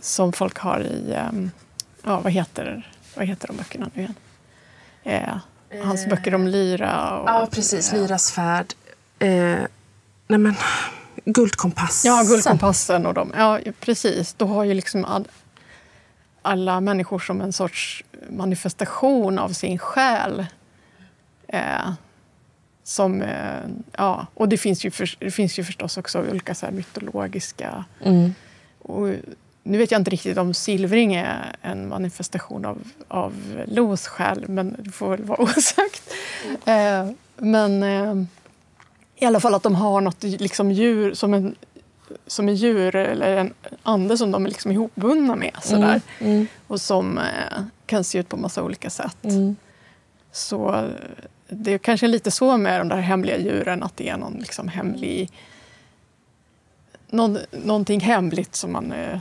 som 0.00 0.32
folk 0.32 0.58
har 0.58 0.80
i... 0.80 1.14
ehm, 1.14 1.50
ja, 2.04 2.20
vad 2.20 2.32
heter, 2.32 2.90
vad 3.16 3.26
heter 3.26 3.46
de 3.48 3.56
böckerna 3.56 3.90
nu 3.94 4.02
igen? 4.02 4.14
Eh, 5.04 5.36
hans 5.84 6.06
böcker 6.06 6.34
om 6.34 6.46
lyra. 6.46 7.18
Och, 7.18 7.28
Ja, 7.28 7.48
precis. 7.50 7.92
Lyras 7.92 8.32
färd. 8.32 8.74
Eh, 9.18 9.28
nej 10.28 10.38
men, 10.38 10.54
Guldkompassen. 11.24 12.10
Ja, 12.12 12.22
Guldkompassen 12.22 13.06
och 13.06 13.14
de. 13.14 13.32
Ja, 13.36 13.58
precis. 13.80 14.34
Då 14.34 14.46
har 14.46 14.64
ju 14.64 14.74
liksom 14.74 15.04
alla 16.46 16.80
människor 16.80 17.18
som 17.18 17.40
en 17.40 17.52
sorts 17.52 18.04
manifestation 18.30 19.38
av 19.38 19.48
sin 19.48 19.78
själ. 19.78 20.46
Eh, 21.48 21.92
som, 22.82 23.22
eh, 23.22 23.60
ja, 23.92 24.26
och 24.34 24.48
det 24.48 24.58
finns, 24.58 24.84
ju 24.84 24.90
för, 24.90 25.16
det 25.18 25.30
finns 25.30 25.58
ju 25.58 25.64
förstås 25.64 25.96
också 25.96 26.24
olika 26.30 26.54
så 26.54 26.66
mytologiska... 26.70 27.84
Mm. 28.04 28.34
Och 28.78 29.08
nu 29.62 29.78
vet 29.78 29.90
jag 29.90 30.00
inte 30.00 30.10
riktigt 30.10 30.38
om 30.38 30.54
Silvring 30.54 31.14
är 31.14 31.56
en 31.62 31.88
manifestation 31.88 32.64
av, 32.64 32.78
av 33.08 33.32
Los 33.66 34.06
själ, 34.06 34.44
men 34.48 34.76
det 34.78 34.90
får 34.90 35.10
väl 35.10 35.22
vara 35.22 35.42
osagt. 35.42 36.14
Eh, 36.64 37.10
men 37.36 37.82
eh, 37.82 38.14
i 39.16 39.24
alla 39.24 39.40
fall 39.40 39.54
att 39.54 39.62
de 39.62 39.74
har 39.74 40.00
något 40.00 40.22
liksom 40.22 40.72
djur 40.72 41.14
som 41.14 41.34
en 41.34 41.54
som 42.26 42.48
är 42.48 42.52
djur 42.52 42.96
eller 42.96 43.36
en 43.36 43.54
ande 43.82 44.18
som 44.18 44.30
de 44.30 44.44
är 44.46 44.48
liksom 44.48 44.72
ihopbundna 44.72 45.36
med. 45.36 45.56
Sådär. 45.62 46.00
Mm. 46.20 46.46
Och 46.66 46.80
som 46.80 47.18
eh, 47.18 47.24
kan 47.86 48.04
se 48.04 48.18
ut 48.18 48.28
på 48.28 48.36
massa 48.36 48.62
olika 48.62 48.90
sätt. 48.90 49.24
Mm. 49.24 49.56
Så 50.32 50.74
eh, 50.74 50.84
det 51.48 51.72
är 51.72 51.78
kanske 51.78 52.06
lite 52.06 52.30
så 52.30 52.56
med 52.56 52.80
de 52.80 52.88
där 52.88 52.96
hemliga 52.96 53.38
djuren, 53.38 53.82
att 53.82 53.96
det 53.96 54.08
är 54.08 54.16
någon 54.16 54.34
liksom 54.38 54.68
hemlig... 54.68 55.32
Någon, 57.10 57.38
någonting 57.50 58.00
hemligt 58.00 58.56
som 58.56 58.72
man... 58.72 58.92
Eh, 58.92 59.20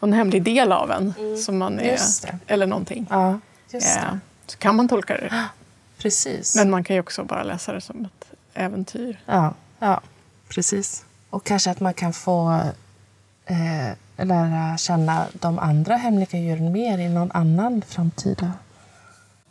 en 0.00 0.12
hemlig 0.12 0.42
del 0.42 0.72
av 0.72 0.90
en. 0.90 1.14
Som 1.38 1.58
man 1.58 1.78
är, 1.78 1.98
Mm. 2.26 2.38
Eller 2.46 2.66
någonting. 2.66 3.06
Ja, 3.10 3.38
Eh, 3.72 4.14
så 4.46 4.58
kan 4.58 4.76
man 4.76 4.88
tolka 4.88 5.16
det. 5.16 5.44
Precis. 5.98 6.56
Men 6.56 6.70
man 6.70 6.84
kan 6.84 6.96
ju 6.96 7.00
också 7.00 7.24
bara 7.24 7.42
läsa 7.42 7.72
det 7.72 7.80
som 7.80 8.04
ett 8.04 8.32
äventyr. 8.54 9.20
Ja, 9.26 9.54
ja, 9.78 10.00
precis. 10.48 11.04
Och 11.30 11.44
kanske 11.44 11.70
att 11.70 11.80
man 11.80 11.94
kan 11.94 12.12
få 12.12 12.60
eh, 13.46 14.24
lära 14.26 14.76
känna 14.76 15.26
de 15.32 15.58
andra 15.58 15.96
hemliga 15.96 16.38
djuren 16.38 16.72
mer 16.72 16.98
i 16.98 17.08
någon 17.08 17.32
annan 17.32 17.82
framtida... 17.88 18.52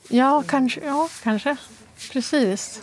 Ja, 0.10 0.44
kanske. 0.48 0.82
Ja, 0.86 1.10
kanske. 1.24 1.56
Precis. 2.12 2.82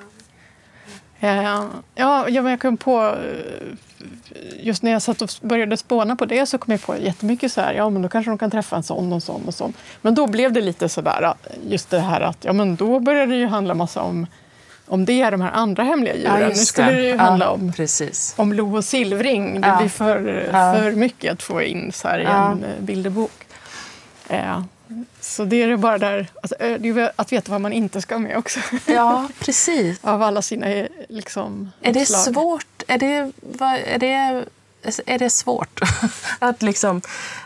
Eh, 1.20 1.68
ja, 1.94 2.28
jag 2.28 2.60
kom 2.60 2.76
på... 2.76 3.00
eh, 3.00 3.76
Just 4.60 4.82
när 4.82 4.90
jag 4.90 5.02
satt 5.02 5.22
och 5.22 5.30
började 5.40 5.76
spåna 5.76 6.16
på 6.16 6.24
det 6.24 6.46
så 6.46 6.58
kom 6.58 6.72
jag 6.72 6.82
på 6.82 6.96
jättemycket 6.96 7.52
så 7.52 7.60
här, 7.60 7.74
ja 7.74 7.90
men 7.90 8.02
då 8.02 8.08
kanske 8.08 8.30
de 8.30 8.38
kan 8.38 8.50
träffa 8.50 8.76
en 8.76 8.82
sån 8.82 9.12
och 9.12 9.22
sån 9.22 9.42
och 9.46 9.54
sån. 9.54 9.72
Men 10.02 10.14
då 10.14 10.26
blev 10.26 10.52
det 10.52 10.60
lite 10.60 10.88
så 10.88 11.00
där, 11.00 11.34
just 11.68 11.90
det 11.90 12.00
här 12.00 12.20
att, 12.20 12.44
ja 12.44 12.52
men 12.52 12.76
då 12.76 13.00
började 13.00 13.32
det 13.32 13.38
ju 13.38 13.46
handla 13.46 13.74
massa 13.74 14.02
om, 14.02 14.26
om 14.92 15.04
det, 15.04 15.30
de 15.30 15.40
här 15.40 15.50
andra 15.50 15.82
hemliga 15.82 16.16
djuren. 16.16 16.48
nu 16.48 16.54
skulle 16.54 16.92
det, 16.92 17.02
ju 17.02 17.16
handla 17.16 17.50
om 17.50 17.72
Precis. 17.72 18.34
om 18.36 18.52
Lo 18.52 18.76
och 18.76 18.84
Silvring. 18.84 19.60
Det 19.60 19.68
Ja. 19.68 19.76
blir 19.78 19.88
för, 19.88 20.48
Ja. 20.52 20.74
för 20.74 20.92
mycket 20.92 21.32
att 21.32 21.42
få 21.42 21.62
in 21.62 21.92
så 21.92 22.08
här 22.08 22.18
i 22.20 22.22
Ja. 22.24 22.52
en 22.52 22.64
eh, 22.64 22.70
bilderbok. 22.80 23.46
Eh, 24.28 24.62
så 25.20 25.44
det 25.44 25.62
är 25.62 25.76
bara 25.76 25.98
där, 25.98 26.26
alltså, 26.42 26.54
eh, 26.56 26.78
det 26.80 26.88
är 26.88 27.12
att 27.16 27.32
veta 27.32 27.52
vad 27.52 27.60
man 27.60 27.72
inte 27.72 28.00
ska 28.00 28.18
med 28.18 28.36
också. 28.36 28.60
Ja, 28.86 29.28
precis. 29.40 29.98
Av 30.02 30.22
alla 30.22 30.42
sina 30.42 30.66
eh, 30.66 30.86
liksom, 31.08 31.70
Är 31.82 31.92
det 31.92 32.06
svårt? 32.06 32.82
Är 32.88 32.98
det, 32.98 33.32
vad- 33.40 33.78
är 33.86 33.98
det, 33.98 34.44
är 35.06 35.18
det 35.18 35.30
svårt 35.30 35.80
att, 36.38 36.62
liksom, 36.62 37.00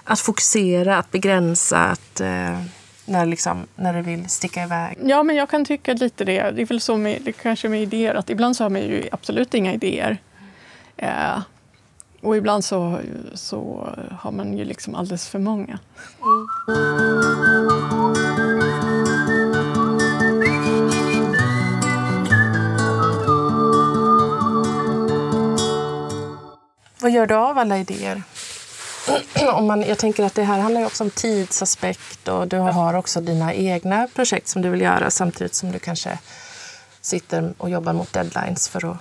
att 0.04 0.20
fokusera, 0.20 0.98
att 0.98 1.10
begränsa, 1.10 1.78
att, 1.78 2.20
eh, 2.20 2.60
när, 3.06 3.26
liksom, 3.26 3.66
när 3.76 3.94
du 3.94 4.02
vill 4.02 4.28
sticka 4.28 4.62
iväg? 4.62 4.98
Ja, 5.02 5.22
men 5.22 5.36
jag 5.36 5.48
kan 5.48 5.64
tycka 5.64 5.92
lite 5.92 6.24
det. 6.24 6.50
Det 6.50 6.62
är 6.62 6.66
väl 6.66 6.80
så 6.80 6.96
med, 6.96 7.22
det 7.22 7.32
kanske 7.32 7.68
med 7.68 7.82
idéer, 7.82 8.14
att 8.14 8.30
ibland 8.30 8.56
så 8.56 8.64
har 8.64 8.70
man 8.70 8.80
ju 8.80 9.08
absolut 9.12 9.54
inga 9.54 9.72
idéer. 9.72 10.18
Eh, 10.96 11.38
och 12.20 12.36
ibland 12.36 12.64
så, 12.64 12.98
så 13.34 13.88
har 14.20 14.32
man 14.32 14.58
ju 14.58 14.64
liksom 14.64 14.94
alldeles 14.94 15.28
för 15.28 15.38
många. 15.38 15.78
Vad 27.00 27.10
gör 27.10 27.26
du 27.26 27.34
av 27.34 27.58
alla 27.58 27.78
idéer? 27.78 28.22
Om 29.52 29.66
man, 29.66 29.82
jag 29.82 29.98
tänker 29.98 30.24
att 30.24 30.34
det 30.34 30.42
här 30.42 30.58
handlar 30.60 30.80
ju 30.80 30.86
också 30.86 31.04
om 31.04 31.10
tidsaspekt 31.10 32.28
och 32.28 32.48
du 32.48 32.58
har 32.58 32.94
också 32.94 33.20
dina 33.20 33.54
egna 33.54 34.08
projekt 34.14 34.48
som 34.48 34.62
du 34.62 34.68
vill 34.70 34.80
göra 34.80 35.10
samtidigt 35.10 35.54
som 35.54 35.72
du 35.72 35.78
kanske 35.78 36.18
sitter 37.00 37.54
och 37.58 37.70
jobbar 37.70 37.92
mot 37.92 38.12
deadlines 38.12 38.68
för 38.68 38.90
att 38.90 38.96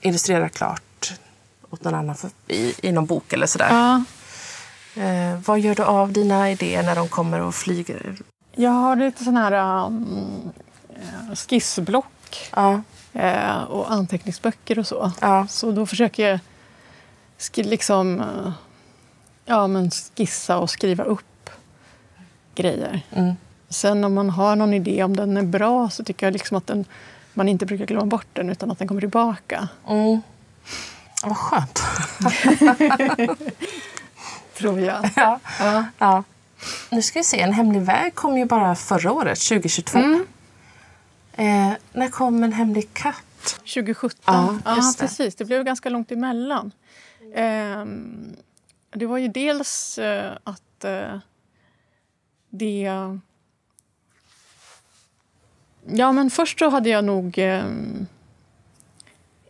illustrera 0.00 0.48
klart 0.48 1.12
åt 1.70 1.84
någon 1.84 1.94
annan 1.94 2.14
för, 2.14 2.30
i, 2.48 2.74
i 2.82 2.92
någon 2.92 3.06
bok 3.06 3.32
eller 3.32 3.46
sådär. 3.46 3.68
Ja, 3.70 4.04
Eh, 4.96 5.38
vad 5.46 5.60
gör 5.60 5.74
du 5.74 5.82
av 5.82 6.12
dina 6.12 6.50
idéer 6.50 6.82
när 6.82 6.94
de 6.94 7.08
kommer 7.08 7.40
och 7.40 7.54
flyger? 7.54 8.16
jag 8.54 8.70
har 8.70 8.96
lite 8.96 9.24
sådana 9.24 9.40
här 9.42 9.86
um, 9.86 10.50
eh, 10.94 11.34
skissblock 11.34 12.50
Ja, 12.56 12.82
eh, 13.12 13.62
och 13.62 13.92
anteckningsböcker 13.92 14.78
och 14.78 14.86
så. 14.86 15.12
ja, 15.20 15.46
Så 15.48 15.70
då 15.72 15.86
försöker 15.86 16.28
jag 16.30 17.66
liksom, 17.66 18.20
eh, 18.20 18.52
ja, 19.44 19.66
men 19.66 19.90
skissa 19.90 20.58
och 20.58 20.70
skriva 20.70 21.04
upp 21.04 21.50
grejer. 22.54 23.00
mm, 23.12 23.34
Sen 23.68 24.04
om 24.04 24.14
man 24.14 24.30
har 24.30 24.56
någon 24.56 24.74
idé, 24.74 25.04
om 25.04 25.16
den 25.16 25.36
är 25.36 25.42
bra, 25.42 25.90
så 25.90 26.04
tycker 26.04 26.26
jag 26.26 26.32
liksom 26.32 26.56
att 26.56 26.66
den 26.66 26.84
man 27.34 27.48
inte 27.48 27.66
brukar 27.66 27.86
glömma 27.86 28.06
bort 28.06 28.26
den 28.32 28.50
utan 28.50 28.70
att 28.70 28.78
den 28.78 28.88
kommer 28.88 29.00
tillbaka. 29.00 29.68
Mm. 29.88 30.20
Vad 31.24 31.36
skönt. 31.36 31.82
Tror 34.58 34.80
jag. 34.80 35.10
ja. 35.16 35.40
Ja. 35.58 35.84
ja. 35.98 36.24
Nu 36.90 37.02
ska 37.02 37.18
vi 37.18 37.24
se, 37.24 37.40
En 37.40 37.52
hemlig 37.52 37.80
väg 37.82 38.14
kom 38.14 38.38
ju 38.38 38.44
bara 38.44 38.74
förra 38.74 39.12
året, 39.12 39.40
2022. 39.40 39.98
Mm. 39.98 40.26
Eh, 41.32 41.72
när 41.92 42.08
kom 42.08 42.44
En 42.44 42.52
hemlig 42.52 42.94
katt? 42.94 43.60
2017. 43.74 44.18
Ja, 44.24 44.58
Ja, 44.64 44.92
precis. 44.98 45.34
Det 45.34 45.44
blev 45.44 45.64
ganska 45.64 45.88
långt 45.88 46.12
emellan. 46.12 46.72
Ehm, 47.34 48.36
det 48.94 49.06
var 49.06 49.18
ju 49.18 49.28
dels 49.28 49.98
eh, 49.98 50.32
att 50.44 50.84
eh, 50.84 51.18
det... 52.48 52.90
Ja, 55.86 56.12
men 56.12 56.30
först 56.30 56.58
så 56.58 56.68
hade 56.68 56.88
jag 56.88 57.04
nog 57.04 57.38
eh, 57.38 57.66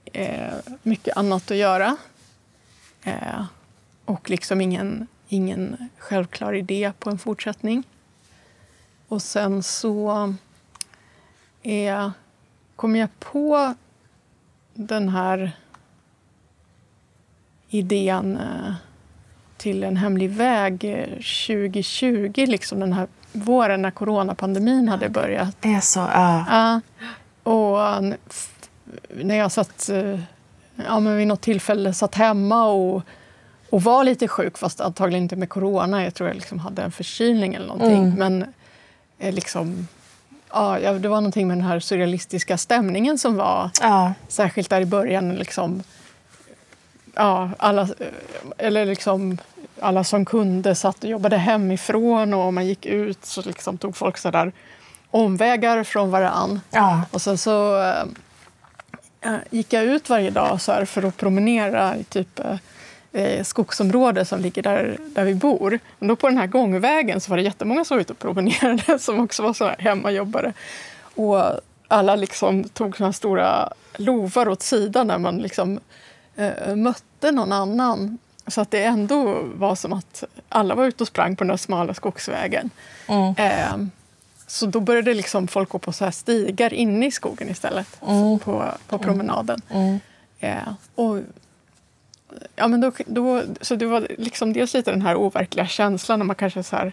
eh, 0.04 0.54
mycket 0.82 1.16
annat 1.16 1.50
att 1.50 1.56
göra. 1.56 1.96
Eh, 3.02 3.44
och 4.04 4.30
liksom 4.30 4.60
ingen, 4.60 5.06
ingen 5.28 5.88
självklar 5.98 6.52
idé 6.52 6.92
på 6.98 7.10
en 7.10 7.18
fortsättning. 7.18 7.84
Och 9.08 9.22
sen 9.22 9.62
så 9.62 10.34
eh, 11.62 12.10
kom 12.76 12.96
jag 12.96 13.08
på 13.20 13.74
den 14.74 15.08
här 15.08 15.52
idén 17.68 18.36
eh, 18.36 18.74
till 19.64 19.84
en 19.84 19.96
hemlig 19.96 20.30
väg 20.30 20.84
eh, 20.84 21.08
2020, 21.08 22.32
liksom 22.46 22.80
den 22.80 22.92
här 22.92 23.06
våren 23.32 23.82
när 23.82 23.90
coronapandemin 23.90 24.88
hade 24.88 25.08
börjat. 25.08 25.56
Är 25.62 25.80
så, 25.80 26.00
ja. 26.00 26.44
Ja, 26.50 26.80
och 27.52 28.04
när 29.24 29.36
jag 29.36 29.52
satt 29.52 29.88
eh, 29.88 30.20
ja, 30.76 31.00
men 31.00 31.16
vid 31.16 31.26
något 31.26 31.40
tillfälle 31.40 31.94
satt 31.94 32.14
hemma 32.14 32.66
och, 32.66 33.02
och 33.70 33.82
var 33.82 34.04
lite 34.04 34.28
sjuk, 34.28 34.58
fast 34.58 34.80
antagligen 34.80 35.22
inte 35.22 35.36
med 35.36 35.48
corona. 35.48 36.04
Jag 36.04 36.14
tror 36.14 36.28
jag 36.28 36.36
liksom 36.36 36.58
hade 36.58 36.82
en 36.82 36.92
förkylning 36.92 37.54
eller 37.54 37.66
någonting. 37.66 38.04
Mm. 38.04 38.14
Men 38.14 38.44
eh, 39.18 39.34
liksom, 39.34 39.88
ja, 40.50 40.78
det 40.78 41.08
var 41.08 41.16
någonting 41.16 41.48
med 41.48 41.56
den 41.56 41.66
här 41.66 41.80
surrealistiska 41.80 42.58
stämningen 42.58 43.18
som 43.18 43.36
var 43.36 43.70
ja. 43.80 44.14
Särskilt 44.28 44.70
där 44.70 44.80
i 44.80 44.86
början. 44.86 45.34
Liksom, 45.34 45.82
ja, 47.14 47.50
alla, 47.58 47.88
eller 48.58 48.86
liksom, 48.86 49.38
alla 49.80 50.04
som 50.04 50.24
kunde 50.24 50.74
satt 50.74 51.04
och 51.04 51.10
jobbade 51.10 51.36
hemifrån 51.36 52.34
och 52.34 52.40
om 52.40 52.54
man 52.54 52.66
gick 52.66 52.86
ut 52.86 53.24
så 53.24 53.42
liksom 53.42 53.78
tog 53.78 53.96
folk 53.96 54.18
så 54.18 54.30
där 54.30 54.52
omvägar 55.10 55.84
från 55.84 56.10
varann. 56.10 56.60
ja. 56.70 57.02
Och 57.10 57.22
sen 57.22 57.38
så 57.38 57.82
eh, 59.20 59.36
gick 59.50 59.72
jag 59.72 59.84
ut 59.84 60.10
varje 60.10 60.30
dag 60.30 60.60
så 60.60 60.86
för 60.86 61.02
att 61.02 61.16
promenera 61.16 61.96
i 61.96 62.04
typ 62.04 62.40
eh, 63.12 63.42
skogsområde 63.42 64.24
som 64.24 64.40
ligger 64.40 64.62
där, 64.62 64.98
där 65.00 65.24
vi 65.24 65.34
bor. 65.34 65.78
Men 65.98 66.08
då 66.08 66.16
på 66.16 66.28
den 66.28 66.38
här 66.38 66.46
gångvägen 66.46 67.20
så 67.20 67.30
var 67.30 67.36
det 67.36 67.42
jättemånga 67.42 67.84
som 67.84 67.96
var 67.96 68.00
ute 68.00 68.12
och 68.12 68.18
promenerade 68.18 68.98
som 68.98 69.20
också 69.20 69.42
var 69.42 69.52
så 69.52 69.64
här 69.64 69.76
hemmajobbare. 69.78 70.52
Och 71.14 71.60
alla 71.88 72.16
liksom 72.16 72.64
tog 72.64 72.96
såna 72.96 73.12
stora 73.12 73.72
lovar 73.96 74.48
åt 74.48 74.62
sidan 74.62 75.06
när 75.06 75.18
man 75.18 75.38
liksom 75.38 75.80
eh, 76.36 76.76
mötte 76.76 77.32
någon 77.32 77.52
annan. 77.52 78.18
Så 78.46 78.60
att 78.60 78.70
det 78.70 78.84
ändå 78.84 79.42
var 79.54 79.74
som 79.74 79.92
att 79.92 80.24
alla 80.48 80.74
var 80.74 80.84
ute 80.84 81.04
och 81.04 81.08
sprang 81.08 81.36
på 81.36 81.44
den 81.44 81.48
där 81.48 81.56
smala 81.56 81.94
skogsvägen. 81.94 82.70
Mm. 83.08 83.34
Eh, 83.36 83.86
så 84.46 84.66
då 84.66 84.80
började 84.80 85.14
liksom 85.14 85.48
folk 85.48 85.68
gå 85.68 85.78
på 85.78 85.92
så 85.92 86.04
här 86.04 86.10
stigar 86.12 86.74
inne 86.74 87.06
i 87.06 87.10
skogen 87.10 87.48
istället, 87.50 87.86
Mm. 88.06 88.38
på, 88.38 88.64
på 88.88 88.98
promenaden. 88.98 89.60
Mm. 89.70 90.00
Eh, 90.40 90.72
och, 90.94 91.18
ja, 92.56 92.68
men 92.68 92.80
då, 92.80 92.92
då, 93.06 93.42
så 93.60 93.76
det 93.76 93.86
var 93.86 94.06
liksom 94.18 94.52
dels 94.52 94.74
lite 94.74 94.90
den 94.90 95.02
här 95.02 95.16
overkliga 95.16 95.66
känslan 95.66 96.18
när 96.18 96.26
man 96.26 96.36
kanske 96.36 96.62
så 96.62 96.76
här, 96.76 96.92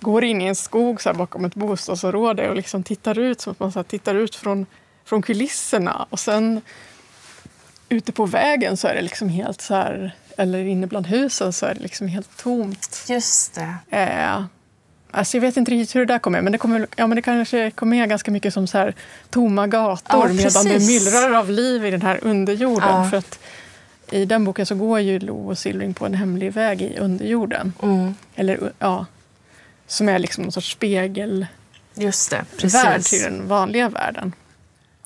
går 0.00 0.24
in 0.24 0.40
i 0.40 0.44
en 0.46 0.54
skog 0.56 1.02
så 1.02 1.08
här, 1.08 1.16
bakom 1.16 1.44
ett 1.44 1.54
bostadsområde 1.54 2.48
och 2.48 2.56
liksom 2.56 2.82
tittar 2.82 3.18
ut 3.18 3.40
som 3.40 3.52
att 3.52 3.60
man 3.60 3.72
så 3.72 3.78
här, 3.78 3.84
tittar 3.84 4.14
ut 4.14 4.34
från, 4.34 4.66
från 5.04 5.22
kulisserna. 5.22 6.06
Och 6.10 6.20
sen 6.20 6.60
ute 7.88 8.12
på 8.12 8.26
vägen 8.26 8.76
så 8.76 8.88
är 8.88 8.94
det 8.94 9.02
liksom 9.02 9.28
helt 9.28 9.60
så 9.60 9.74
här, 9.74 10.14
eller 10.38 10.64
inne 10.64 10.86
bland 10.86 11.06
husen 11.06 11.52
så 11.52 11.66
är 11.66 11.74
det 11.74 11.80
liksom 11.80 12.08
helt 12.08 12.36
tomt. 12.36 13.04
Just 13.08 13.54
det. 13.54 13.74
Eh, 13.96 14.44
alltså 15.10 15.36
jag 15.36 15.42
vet 15.42 15.56
inte 15.56 15.70
riktigt 15.70 15.96
hur 15.96 16.00
det 16.00 16.14
där 16.14 16.18
kommer, 16.18 16.42
men 16.42 16.52
det, 16.52 16.58
kommer, 16.58 16.86
ja, 16.96 17.06
men 17.06 17.16
det 17.16 17.22
kanske 17.22 17.70
kommer 17.70 17.96
med 17.96 18.08
ganska 18.08 18.30
mycket 18.30 18.54
som 18.54 18.66
så 18.66 18.78
här, 18.78 18.94
tomma 19.30 19.66
gator 19.66 20.28
Ja, 20.28 20.32
medan 20.32 20.64
det 20.64 20.86
myllrar 20.86 21.32
av 21.32 21.50
liv 21.50 21.86
i 21.86 21.90
den 21.90 22.02
här 22.02 22.18
underjorden. 22.22 22.88
Ja. 22.88 23.10
För 23.10 23.16
att 23.16 23.38
I 24.10 24.24
den 24.24 24.44
boken 24.44 24.66
så 24.66 24.74
går 24.74 25.00
ju 25.00 25.18
Lo 25.18 25.48
och 25.50 25.58
Silving 25.58 25.94
på 25.94 26.06
en 26.06 26.14
hemlig 26.14 26.52
väg 26.52 26.82
i 26.82 26.98
underjorden. 26.98 27.72
Mm. 27.82 28.14
Eller, 28.34 28.72
ja, 28.78 29.06
som 29.86 30.08
är 30.08 30.18
liksom 30.18 30.42
någon 30.42 30.52
sorts 30.52 30.72
spegelvärld 30.72 31.48
Just 31.94 32.30
det, 32.30 32.44
till 32.58 32.70
precis. 32.70 33.24
den 33.24 33.48
vanliga 33.48 33.88
världen. 33.88 34.32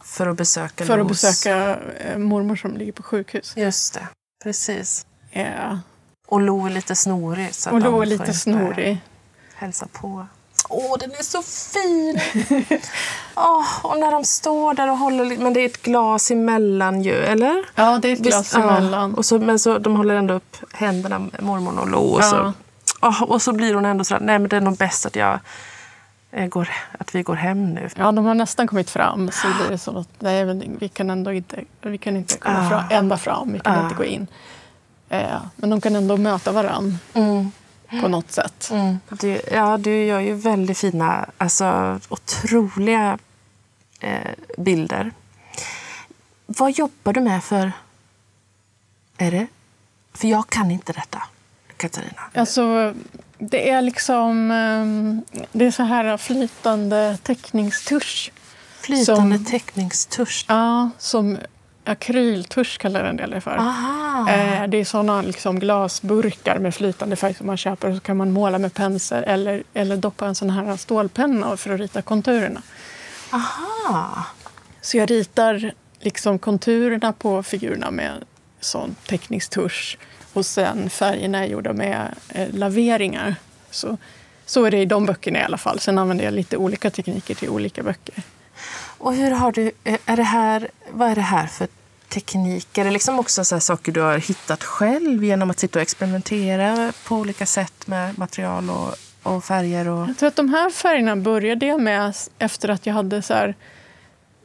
För 0.05 0.27
att 0.27 0.37
besöka 0.37 0.85
För 0.85 0.99
att 0.99 1.09
besöka 1.09 1.79
eh, 1.99 2.19
mormor 2.19 2.57
som 2.57 2.77
ligger 2.77 2.93
på 2.93 3.03
sjukhus. 3.03 3.53
Just 3.57 3.95
det, 3.95 4.07
precis. 4.45 5.07
Eh, 5.33 5.77
Och 6.29 6.41
Lo 6.41 6.67
är 6.67 6.71
lite 6.71 6.95
snorig. 6.97 7.55
Så 7.55 7.71
och 7.71 7.81
Lo 7.81 8.01
är 8.03 8.07
lite 8.07 8.33
snorig. 8.35 9.01
Hälsa 9.55 9.87
på. 9.93 10.27
Åh, 10.69 10.97
den 11.01 11.11
är 11.11 11.23
så 11.23 11.43
fin! 11.43 12.21
Åh, 13.37 13.67
och 13.83 13.99
när 14.01 14.13
de 14.13 14.25
står 14.25 14.75
där 14.75 14.91
och 14.91 14.99
håller... 14.99 15.37
Men 15.37 15.53
det 15.53 15.61
är 15.61 15.67
ett 15.67 15.83
glas 15.83 16.31
emellan 16.31 17.03
ju, 17.03 17.15
eller? 17.15 17.65
Ja, 17.75 17.99
det 18.03 18.09
är 18.09 18.13
ett 18.13 18.19
glas 18.19 18.41
Visst, 18.45 18.55
ja. 18.55 18.61
emellan. 18.79 19.15
Och 19.15 19.25
så, 19.25 19.39
men 19.39 19.59
så, 19.59 19.79
de 19.79 19.97
håller 19.97 20.15
ändå 20.15 20.35
upp 20.35 20.57
händerna, 20.73 21.19
mormor 21.41 21.79
och 21.79 21.89
Lo. 21.89 21.99
Och, 21.99 22.21
Ja. 22.21 22.25
så, 22.31 22.53
Åh, 23.03 23.23
och 23.23 23.43
så 23.43 23.53
blir 23.53 23.75
hon 23.75 23.85
ändå 23.85 24.05
så 24.05 24.19
nej 24.21 24.39
men 24.39 24.49
det 24.49 24.57
är 24.57 24.61
nog 24.61 24.77
bäst 24.77 25.07
att, 25.07 25.17
jag, 25.17 25.39
eh, 26.31 26.47
går, 26.47 26.69
att 26.99 27.15
vi 27.15 27.23
går 27.23 27.35
hem 27.35 27.75
nu. 27.75 27.89
Ja, 27.97 28.13
de 28.13 28.25
har 28.25 28.35
nästan 28.35 28.67
kommit 28.67 28.91
fram. 28.91 29.31
Så 29.33 29.47
blir 29.59 29.69
det 29.71 29.79
så 29.79 29.99
att 29.99 30.09
nej, 30.19 30.45
vi 30.81 30.89
kan 30.89 31.11
ändå 31.11 31.33
inte, 31.33 31.61
vi 31.81 31.99
kan 31.99 32.17
inte 32.17 32.39
komma 32.39 32.67
Ah. 32.67 32.69
fram, 32.69 32.85
ända 32.91 33.17
fram. 33.19 33.53
Vi 33.53 33.61
kan 33.61 33.79
Ah. 33.79 33.83
inte 33.85 33.95
gå 33.95 34.05
in. 34.05 34.27
Eh, 35.13 35.41
men 35.57 35.71
de 35.71 35.81
kan 35.81 35.97
ändå 35.97 36.17
möta 36.17 36.53
varann 36.53 36.99
Mm. 37.15 37.51
på 38.01 38.09
något 38.09 38.33
sätt. 38.33 38.69
Mm. 38.73 38.99
Du, 39.11 39.41
ja, 39.53 39.79
du 39.79 40.05
gör 40.05 40.21
ju 40.21 40.35
väldigt 40.35 40.79
fina, 40.79 41.31
alltså 41.39 41.99
otroliga 42.09 43.19
eh, 44.01 44.31
bilder. 44.59 45.13
Vad 46.47 46.71
jobbar 46.79 47.13
du 47.13 47.21
med 47.21 47.45
för... 47.45 47.73
Är 49.19 49.31
det? 49.31 49.47
För 50.15 50.29
jag 50.29 50.49
kan 50.49 50.71
inte 50.71 50.93
detta, 50.93 51.23
Katarina. 51.77 52.23
Alltså, 52.35 52.95
det 53.39 53.71
är 53.71 53.83
liksom 53.83 54.51
ehm, 54.51 55.23
det 55.53 55.65
är 55.65 55.71
så 55.71 55.83
här 55.83 56.17
flytande 56.17 57.19
teckningstusch. 57.23 58.33
Flytande 58.81 59.37
Som- 59.37 59.45
teckningstusch. 59.45 60.45
Ja, 60.49 60.91
som 60.99 61.39
akryltusch 61.85 62.79
kallar 62.79 63.05
en 63.05 63.17
del 63.17 63.31
det 63.31 63.41
för. 63.41 63.57
Eh, 63.57 64.69
det 64.69 64.77
är 64.77 64.85
såna 64.85 65.23
liksom 65.23 65.59
glasburkar 65.59 66.59
med 66.59 66.75
flytande 66.75 67.17
färg 67.17 67.35
som 67.35 67.47
man 67.47 67.57
köper 67.57 67.89
och 67.89 67.95
så 67.95 68.01
kan 68.01 68.17
man 68.17 68.33
måla 68.33 68.59
med 68.59 68.75
pensel 68.75 69.25
eller, 69.25 69.63
eller 69.75 69.97
doppa 69.97 70.27
en 70.27 70.35
sån 70.35 70.51
här 70.51 70.77
stålpenna 70.77 71.57
för 71.57 71.75
att 71.75 71.81
rita 71.81 72.03
konturerna. 72.03 72.63
Aha. 73.33 74.25
Så 74.81 74.97
jag 74.97 75.11
ritar 75.11 75.73
liksom 76.01 76.39
konturerna 76.39 77.13
på 77.13 77.43
figurerna 77.43 77.91
med 77.91 78.13
sån 78.61 78.97
teckningstusch 79.07 79.99
och 80.33 80.47
sen 80.47 80.91
färgerna 80.91 81.39
är 81.39 81.47
gjorda 81.47 81.73
med 81.73 82.15
eh, 82.29 82.49
laveringar. 82.55 83.35
Så, 83.71 83.97
så 84.47 84.65
är 84.65 84.71
det 84.71 84.79
i 84.79 84.87
de 84.87 85.07
böckerna 85.07 85.39
i 85.39 85.43
alla 85.43 85.59
fall. 85.59 85.79
Sen 85.81 85.99
använder 85.99 86.25
jag 86.25 86.35
lite 86.35 86.57
olika 86.57 86.91
tekniker 86.91 87.35
till 87.35 87.49
olika 87.49 87.83
böcker. 87.83 88.23
Och 89.03 89.15
hur 89.15 89.31
har 89.31 89.53
du... 89.53 89.73
Eh, 89.85 89.99
är 90.07 90.17
det 90.17 90.23
här, 90.23 90.71
vad 90.91 91.11
är 91.11 91.15
det 91.15 91.21
här 91.21 91.47
för 91.47 91.69
teknik? 92.09 92.79
Är 92.79 92.85
det 92.85 92.91
liksom 92.91 93.19
också 93.19 93.45
så 93.45 93.55
här 93.55 93.61
saker 93.61 93.93
du 93.93 94.01
har 94.01 94.19
hittat 94.19 94.65
själv 94.65 95.25
genom 95.25 95.51
att 95.51 95.59
sitta 95.59 95.79
och 95.79 95.83
experimentera 95.83 96.93
på 97.05 97.17
olika 97.17 97.47
sätt 97.47 97.87
med 97.87 98.19
material 98.19 98.71
och, 98.71 98.95
och 99.23 99.45
färger? 99.45 99.89
Och... 99.89 100.09
Jag 100.09 100.19
tror 100.19 100.29
att 100.29 100.37
de 100.37 100.49
här 100.49 100.71
färgerna 100.71 101.17
började 101.17 101.67
jag 101.67 101.81
med 101.81 102.15
efter 102.39 102.69
att 102.69 102.87
jag 102.87 102.95
hade 102.95 103.23
så 103.23 103.35
här 103.35 103.55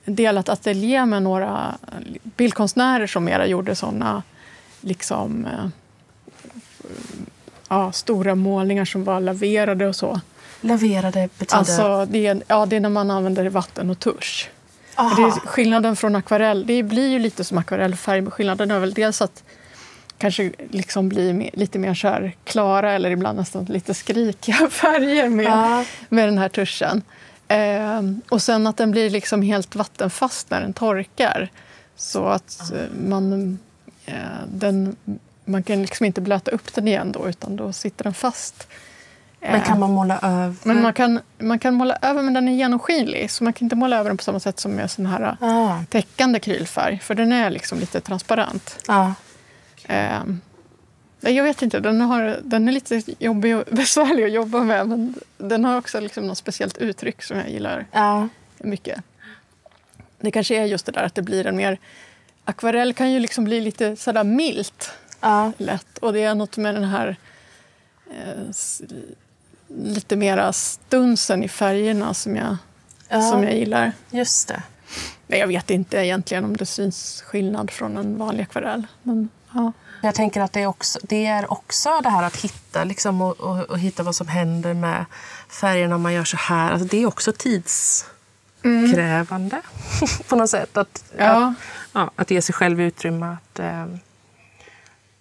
delat 0.05 0.49
ateljé 0.49 1.05
med 1.05 1.23
några 1.23 1.77
bildkonstnärer 2.23 3.07
som 3.07 3.23
mera 3.23 3.47
gjorde 3.47 3.75
såna 3.75 4.23
liksom, 4.81 5.45
eh, 5.45 5.67
ja, 7.69 7.91
stora 7.91 8.35
målningar 8.35 8.85
som 8.85 9.03
var 9.03 9.19
laverade 9.19 9.87
och 9.87 9.95
så. 9.95 10.21
Laverade 10.61 11.29
betyder... 11.37 11.57
Alltså, 11.57 12.05
det, 12.09 12.27
är, 12.27 12.43
ja, 12.47 12.65
det 12.65 12.75
är 12.75 12.79
när 12.79 12.89
man 12.89 13.11
använder 13.11 13.49
vatten 13.49 13.89
och 13.89 13.99
tusch. 13.99 14.49
Det 14.95 15.01
är 15.03 15.31
skillnaden 15.31 15.95
från 15.95 16.15
akvarell, 16.15 16.65
det 16.67 16.83
blir 16.83 17.07
ju 17.07 17.19
lite 17.19 17.43
som 17.43 17.57
akvarellfärg, 17.57 18.21
men 18.21 18.31
skillnaden 18.31 18.71
är 18.71 18.79
väl 18.79 18.93
dels 18.93 19.21
att 19.21 19.43
kanske 20.17 20.51
liksom 20.69 21.09
blir 21.09 21.33
mer, 21.33 21.49
lite 21.53 21.79
mer 21.79 21.93
så 21.93 22.07
här 22.07 22.35
klara 22.43 22.91
eller 22.93 23.11
ibland 23.11 23.37
nästan 23.37 23.65
lite 23.65 23.93
skrikiga 23.93 24.55
färger 24.71 25.29
med, 25.29 25.45
Ja. 25.45 25.83
med 26.09 26.27
den 26.27 26.37
här 26.37 26.49
tuschen. 26.49 27.01
Eh, 27.47 28.01
och 28.29 28.41
sen 28.41 28.67
att 28.67 28.77
den 28.77 28.91
blir 28.91 29.09
liksom 29.09 29.41
helt 29.41 29.75
vattenfast 29.75 30.49
när 30.49 30.61
den 30.61 30.73
torkar. 30.73 31.49
Så 31.95 32.25
att 32.27 32.71
eh, 32.73 32.79
man, 33.07 33.59
eh, 34.05 34.13
den, 34.47 34.95
man 35.45 35.63
kan 35.63 35.81
liksom 35.81 36.05
inte 36.05 36.21
blöta 36.21 36.51
upp 36.51 36.73
den 36.73 36.87
igen 36.87 37.11
då, 37.11 37.29
utan 37.29 37.55
då 37.55 37.73
sitter 37.73 38.03
den 38.03 38.13
fast. 38.13 38.67
Men 39.39 39.61
kan 39.61 39.79
man 39.79 39.91
måla 39.91 40.19
över? 40.21 40.55
Men 40.63 40.81
man 40.81 40.93
kan, 40.93 41.19
man 41.37 41.59
kan 41.59 41.73
måla 41.73 41.97
över, 42.01 42.21
men 42.21 42.33
den 42.33 42.47
är 42.47 42.53
genomskinlig. 42.53 43.31
Så 43.31 43.43
man 43.43 43.53
kan 43.53 43.65
inte 43.65 43.75
måla 43.75 43.97
över 43.97 44.09
den 44.09 44.17
på 44.17 44.23
samma 44.23 44.39
sätt 44.39 44.59
som 44.59 44.71
med 44.71 44.91
sån 44.91 45.05
här 45.05 45.37
Ah. 45.41 45.83
täckande 45.89 46.37
akrylfärg. 46.37 46.99
För 46.99 47.15
den 47.15 47.31
är 47.31 47.49
liksom 47.49 47.79
lite 47.79 48.01
transparent. 48.01 48.79
Ja. 48.87 49.13
Eh, 49.83 50.21
jag 51.21 51.43
vet 51.43 51.61
inte, 51.61 51.79
den, 51.79 52.01
har, 52.01 52.39
den 52.43 52.67
är 52.67 52.71
lite 52.71 53.01
jobbig 53.19 53.55
och 53.57 53.63
besvärlig 53.71 54.23
att 54.23 54.31
jobba 54.31 54.59
med. 54.63 54.87
Men 54.87 55.13
den 55.37 55.65
har 55.65 55.77
också 55.77 55.99
liksom 55.99 56.27
något 56.27 56.37
speciellt 56.37 56.77
uttryck 56.77 57.23
som 57.23 57.37
jag 57.37 57.49
gillar 57.49 57.85
Ja. 57.91 58.27
mycket. 58.57 59.01
Det 60.19 60.31
kanske 60.31 60.55
är 60.61 60.65
just 60.65 60.85
det 60.85 60.91
där 60.91 61.03
att 61.03 61.15
det 61.15 61.21
blir 61.21 61.47
en 61.47 61.55
mer... 61.57 61.77
Akvarell 62.43 62.93
kan 62.93 63.11
ju 63.11 63.19
liksom 63.19 63.43
bli 63.43 63.61
lite 63.61 63.95
sådär 63.95 64.23
milt 64.23 64.91
Ja. 65.21 65.51
lätt. 65.57 65.97
Och 65.97 66.13
det 66.13 66.23
är 66.23 66.35
något 66.35 66.57
med 66.57 66.75
den 66.75 66.83
här 66.83 67.15
eh, 68.11 68.51
lite 69.67 70.15
mera 70.15 70.53
stunsen 70.53 71.43
i 71.43 71.47
färgerna 71.49 72.13
som 72.13 72.35
jag, 72.35 72.57
Ja. 73.09 73.21
som 73.21 73.43
jag 73.43 73.53
gillar. 73.55 73.91
Just 74.09 74.47
det. 74.47 74.63
Nej, 75.27 75.39
jag 75.39 75.47
vet 75.47 75.69
inte 75.69 75.97
egentligen 75.97 76.45
om 76.45 76.57
det 76.57 76.65
syns 76.65 77.21
skillnad 77.27 77.71
från 77.71 77.97
en 77.97 78.17
vanlig 78.17 78.43
akvarell. 78.43 78.87
Men, 79.03 79.29
ja. 79.53 79.71
Jag 80.01 80.15
tänker 80.15 80.41
att 80.41 80.53
det 80.53 80.61
är 80.61 80.67
också 80.67 80.99
det, 81.03 81.25
är 81.25 81.51
också 81.51 81.99
det 82.03 82.09
här 82.09 82.23
att 82.23 82.35
hitta, 82.35 82.83
liksom, 82.83 83.21
och, 83.21 83.39
och, 83.39 83.59
och 83.59 83.79
hitta 83.79 84.03
vad 84.03 84.15
som 84.15 84.27
händer 84.27 84.73
med 84.73 85.05
färgerna 85.49 85.95
om 85.95 86.01
man 86.01 86.13
gör 86.13 86.23
så 86.23 86.37
här. 86.37 86.71
Alltså, 86.71 86.87
det 86.87 86.97
är 86.97 87.05
också 87.05 87.33
tidskrävande 88.61 89.61
på 90.27 90.35
något 90.35 90.49
sätt. 90.49 90.77
Att, 90.77 91.03
Ja. 91.17 91.47
att, 91.47 91.53
ja, 91.93 92.11
att 92.15 92.31
ge 92.31 92.41
sig 92.41 92.55
själv 92.55 92.81
utrymme 92.81 93.25
att 93.25 93.59
eh, 93.59 93.85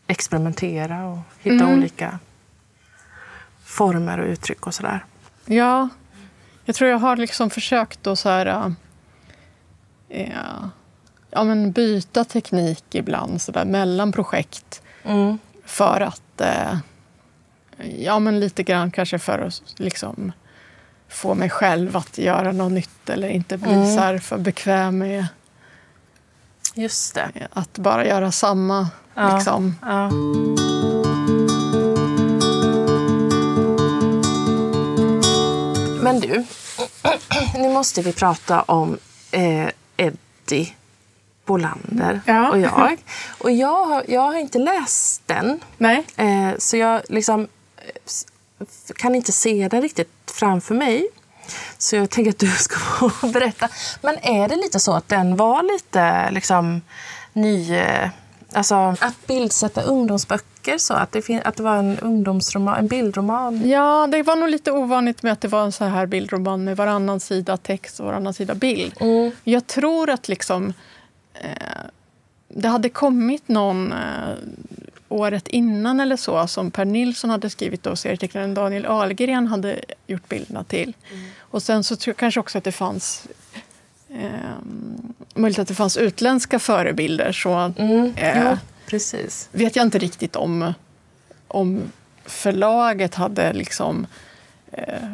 experimentera 0.07 1.05
och 1.07 1.19
hitta 1.41 1.67
olika 1.67 2.19
former 3.77 4.19
och 4.19 4.27
uttryck 4.27 4.67
och 4.67 4.75
sådär. 4.75 5.05
ja, 5.47 5.89
jag 6.65 6.75
tror 6.77 6.91
jag 6.91 6.99
har 6.99 7.17
liksom 7.17 7.51
försökt 7.51 8.07
att 8.07 8.19
så 8.19 8.29
här, 8.29 8.75
eh, 10.09 10.29
ja, 11.31 11.45
men 11.45 11.73
byta 11.73 12.25
teknik 12.25 12.85
ibland 12.95 13.43
så 13.43 13.53
där, 13.53 13.65
mellan 13.65 14.13
projekt. 14.13 14.83
Mm. 15.05 15.39
För 15.65 16.01
att, 16.01 16.41
eh, 16.41 16.77
ja 17.99 18.19
men 18.19 18.41
lite 18.41 18.63
grann 18.63 18.91
kanske 18.91 19.19
för 19.19 19.39
att 19.39 19.63
liksom 19.77 20.33
få 21.09 21.35
mig 21.35 21.51
själv 21.51 21.97
att 21.97 22.19
göra 22.19 22.53
något 22.53 22.73
nytt 22.73 23.11
eller 23.11 23.29
inte 23.29 23.59
bli 23.59 23.73
Mm. 23.73 23.95
så 23.95 24.01
här 24.01 24.19
för 24.19 24.39
bekväm 24.39 24.99
med 24.99 25.27
Just 26.75 27.15
det. 27.15 27.31
att 27.53 27.79
bara 27.79 28.07
göra 28.07 28.33
samma. 28.33 28.89
Ja. 29.15 29.35
Liksom. 29.37 29.75
Ja. 29.83 30.11
Men 36.13 36.21
du, 36.21 36.45
nu 37.59 37.69
måste 37.69 38.03
vi 38.03 38.13
prata 38.13 38.63
om 38.63 38.99
eh, 39.31 39.69
Eddie 39.97 40.75
Bolander 41.47 42.21
Ja. 42.27 42.51
och 42.51 42.59
jag. 42.59 42.97
Och 43.39 43.51
jag 43.51 43.85
har, 43.87 44.05
jag 44.09 44.21
har 44.21 44.35
inte 44.35 44.59
läst 44.59 45.23
den, 45.27 45.61
Nej? 45.79 46.05
eh, 46.17 46.51
så 46.59 46.77
jag 46.77 47.03
liksom 47.09 47.49
eh, 47.77 48.67
kan 48.97 49.15
inte 49.15 49.33
se 49.33 49.69
den 49.71 49.83
riktigt 49.83 50.11
framför 50.35 50.75
mig. 50.75 51.09
Så 51.79 51.97
jag 51.97 52.11
tänker 52.11 52.31
att 52.31 52.39
du 52.39 52.51
ska 52.59 52.79
få 53.11 53.27
berätta. 53.29 53.69
Men 54.03 54.19
är 54.23 54.49
det 54.49 54.57
lite 54.57 54.81
så 54.81 54.93
att 54.93 55.09
den 55.09 55.37
var 55.37 55.63
lite 55.63 56.31
liksom 56.31 56.81
ny... 57.33 57.75
eh, 57.77 58.09
Alltså 58.53 58.75
att 59.01 59.27
bildsätta 59.27 59.83
ungdomsböcker 59.83 60.47
så 60.79 60.95
att 60.95 61.13
det, 61.13 61.23
fin- 61.23 61.43
att 61.45 61.57
det 61.57 61.63
var 61.63 61.77
en 61.77 61.99
ungdomsroman, 61.99 62.79
en 62.79 62.87
bildroman. 62.87 63.69
Ja, 63.69 64.09
det 64.13 64.23
var 64.23 64.37
nog 64.37 64.49
lite 64.49 64.73
ovanligt 64.73 65.23
med 65.23 65.33
att 65.33 65.41
det 65.41 65.49
var 65.49 65.65
en 65.65 65.73
så 65.73 65.85
här 65.85 66.07
bildroman 66.07 66.65
med 66.65 66.77
varannan 66.77 67.21
sida 67.21 67.57
text 67.57 68.01
och 68.01 68.07
varannan 68.07 68.35
sida 68.35 68.55
bild. 68.55 68.93
Mm. 69.01 69.31
Jag 69.45 69.67
tror 69.67 70.11
att 70.11 70.29
liksom, 70.29 70.73
eh, 71.35 71.51
det 72.49 72.69
hade 72.69 72.89
kommit 72.89 73.49
någon 73.49 73.93
eh, 73.93 73.99
året 75.09 75.49
innan 75.49 76.01
eller 76.01 76.17
så 76.17 76.47
som 76.47 76.71
Per 76.71 76.85
Nilsson 76.85 77.31
hade 77.31 77.51
skrivit 77.51 77.87
och 77.87 77.99
serietecknaren 77.99 78.55
Daniel 78.55 78.87
Ahlgren 78.87 79.47
hade 79.47 79.81
gjort 80.07 80.29
bilderna 80.29 80.65
till. 80.65 80.93
Och 81.39 81.63
sen 81.63 81.85
så 81.85 81.97
tror 81.97 82.11
jag 82.13 82.17
kanske 82.17 82.41
också 82.41 82.59
att 82.59 82.65
det 82.65 82.73
fanns 82.73 83.27
eh, 84.11 84.31
möjligt 85.35 85.59
att 85.59 85.69
det 85.69 85.75
fanns 85.75 85.97
utländska 85.97 86.59
förebilder. 86.59 87.33
Så 87.33 87.73
Mm. 87.79 88.13
eh, 88.17 88.59
precis. 88.87 89.49
vet 89.53 89.77
jag 89.77 89.87
inte 89.87 89.99
riktigt 89.99 90.37
om, 90.37 90.75
om 91.49 91.93
förlaget 92.25 93.15
hade 93.15 93.53
liksom 93.53 94.07
eh, 94.73 95.09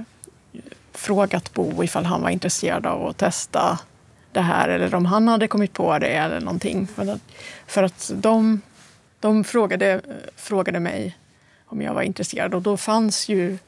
frågat 0.92 1.54
Bo 1.54 1.84
ifall 1.84 2.04
han 2.04 2.22
var 2.22 2.30
intresserad 2.30 2.86
av 2.86 3.06
att 3.06 3.18
testa 3.18 3.78
det 4.32 4.40
här 4.40 4.68
eller 4.68 4.94
om 4.94 5.06
han 5.06 5.28
hade 5.28 5.48
kommit 5.48 5.72
på 5.72 5.98
det 5.98 6.06
eller 6.06 6.40
någonting. 6.40 6.86
För 6.86 7.12
att, 7.12 7.20
för 7.66 7.82
att 7.82 8.10
de, 8.14 8.60
de 9.20 9.44
frågade, 9.44 10.00
frågade 10.36 10.80
mig 10.80 11.18
om 11.66 11.82
jag 11.82 11.94
var 11.94 12.02
intresserad 12.02 12.54
och 12.54 12.62
då 12.62 12.76
fanns 12.76 13.28
ju 13.28 13.58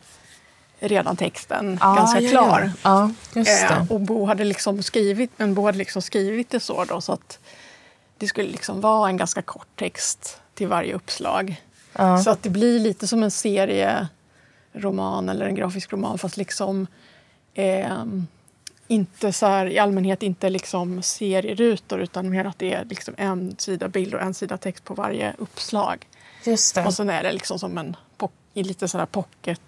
redan 0.80 1.16
texten 1.16 1.78
ganska 1.80 2.20
ja, 2.20 2.30
klar. 2.30 2.72
Ja, 2.82 3.10
ja 3.34 3.40
Eh, 3.40 3.92
och 3.92 4.00
Bo 4.00 4.26
hade 4.26 4.44
liksom 4.44 4.82
skrivit, 4.82 5.30
men 5.36 5.54
Bo 5.54 5.66
hade 5.66 5.78
liksom 5.78 6.02
skrivit 6.02 6.50
det 6.50 6.60
så 6.60 6.84
då, 6.84 7.00
så 7.00 7.12
att 7.12 7.38
det 8.18 8.28
skulle 8.28 8.48
liksom 8.48 8.80
vara 8.80 9.08
en 9.08 9.16
ganska 9.16 9.42
kort 9.42 9.76
text 9.76 10.40
till 10.54 10.68
varje 10.68 10.94
uppslag. 10.94 11.62
Ja. 11.92 12.18
Så 12.18 12.30
att 12.30 12.42
det 12.42 12.50
blir 12.50 12.80
lite 12.80 13.06
som 13.06 13.22
en 13.22 13.30
serieroman 13.30 15.28
eller 15.28 15.46
en 15.46 15.54
grafisk 15.54 15.92
roman 15.92 16.18
fast 16.18 16.36
liksom 16.36 16.86
ehm, 17.54 18.26
inte 18.88 19.32
så 19.32 19.46
här, 19.46 19.66
i 19.66 19.78
allmänhet 19.78 20.22
inte 20.22 20.50
liksom 20.50 21.02
serierutor 21.02 22.00
utan 22.00 22.30
mer 22.30 22.44
att 22.44 22.58
det 22.58 22.74
är 22.74 22.84
liksom 22.84 23.14
en 23.18 23.54
sida 23.58 23.88
bild 23.88 24.14
och 24.14 24.20
en 24.20 24.34
sida 24.34 24.56
text 24.56 24.84
på 24.84 24.94
varje 24.94 25.34
uppslag. 25.38 26.06
Just 26.44 26.74
det. 26.74 26.86
Och 26.86 26.94
sen 26.94 27.10
är 27.10 27.22
det 27.22 27.32
liksom 27.32 27.58
som 27.58 27.78
en 27.78 27.96
i 28.54 28.62
lite 28.62 28.88
sådär 28.88 29.06
pocket, 29.06 29.60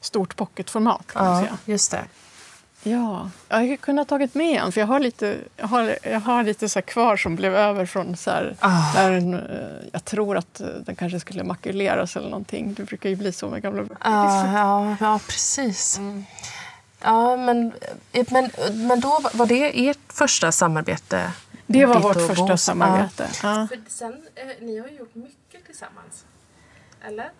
stort 0.00 0.36
pocketformat 0.36 1.06
kan 1.06 1.24
man 1.24 1.34
Ja, 1.34 1.40
säga. 1.40 1.58
just 1.64 1.90
det. 1.90 2.04
Ja, 2.82 3.30
jag 3.48 3.56
hade 3.56 3.76
kunnat 3.76 4.08
tagit 4.08 4.34
med 4.34 4.60
en 4.62 4.72
för 4.72 4.80
jag 4.80 4.86
har 4.88 5.00
lite, 5.00 5.36
jag 5.56 5.66
har, 5.66 5.98
jag 6.02 6.20
har 6.20 6.42
lite 6.42 6.68
så 6.68 6.76
här 6.78 6.82
kvar 6.82 7.16
som 7.16 7.36
blev 7.36 7.54
över 7.54 7.86
från 7.86 8.16
så 8.16 8.30
här, 8.30 8.56
Ah. 8.60 8.92
när 8.94 9.10
den, 9.10 9.34
eh, 9.34 9.40
jag 9.92 10.04
tror 10.04 10.36
att 10.36 10.60
eh, 10.60 10.66
den 10.66 10.96
kanske 10.96 11.20
skulle 11.20 11.44
makuleras 11.44 12.16
eller 12.16 12.28
någonting. 12.28 12.74
Det 12.74 12.82
brukar 12.84 13.08
ju 13.10 13.16
bli 13.16 13.32
så 13.32 13.48
med 13.50 13.62
gamla 13.62 13.82
böcker. 13.82 13.96
Ja, 14.04 14.52
ja, 14.52 14.96
ja 15.00 15.20
precis. 15.26 15.98
Mm. 15.98 16.24
Ja, 17.02 17.36
men, 17.36 17.72
men, 18.30 18.50
men 18.88 19.00
då 19.00 19.18
var- 19.32 19.46
det 19.46 19.88
ert 19.88 19.98
första 20.12 20.52
samarbete? 20.52 21.32
Det 21.66 21.86
var 21.86 22.00
vårt 22.00 22.26
första 22.26 22.56
samarbete. 22.56 23.28
Ja. 23.42 23.68
För 23.70 23.78
sen, 23.88 24.12
eh, 24.34 24.46
ni 24.66 24.78
har 24.78 24.88
ju 24.88 24.94
gjort 24.96 25.14
mycket 25.14 25.66
tillsammans. 25.66 26.24
Eller? 27.08 27.30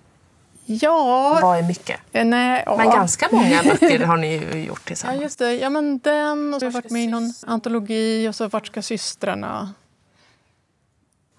Ja, 0.70 1.38
Vad 1.42 1.58
är 1.58 1.62
mycket? 1.62 2.00
eh, 2.12 2.24
nej, 2.24 2.62
ja. 2.66 2.76
Men 2.76 2.90
ganska 2.90 3.28
många 3.32 3.62
böcker 3.62 4.04
har 4.06 4.16
ni 4.16 4.36
ju 4.38 4.64
gjort 4.64 4.80
Ja, 4.84 4.86
tillsammans. 4.88 5.20
just 5.22 5.38
det. 5.38 5.52
Ja, 5.54 5.70
men 5.70 5.98
den 5.98 6.54
och 6.54 6.60
så 6.60 6.66
har 6.66 6.72
jag 6.72 6.82
varit 6.82 6.90
med 6.90 7.04
i 7.04 7.06
någon 7.06 7.32
antologi 7.46 8.28
och 8.28 8.34
så 8.34 8.48
Vart 8.48 8.66
ska 8.66 8.82
systrarna? 8.82 9.72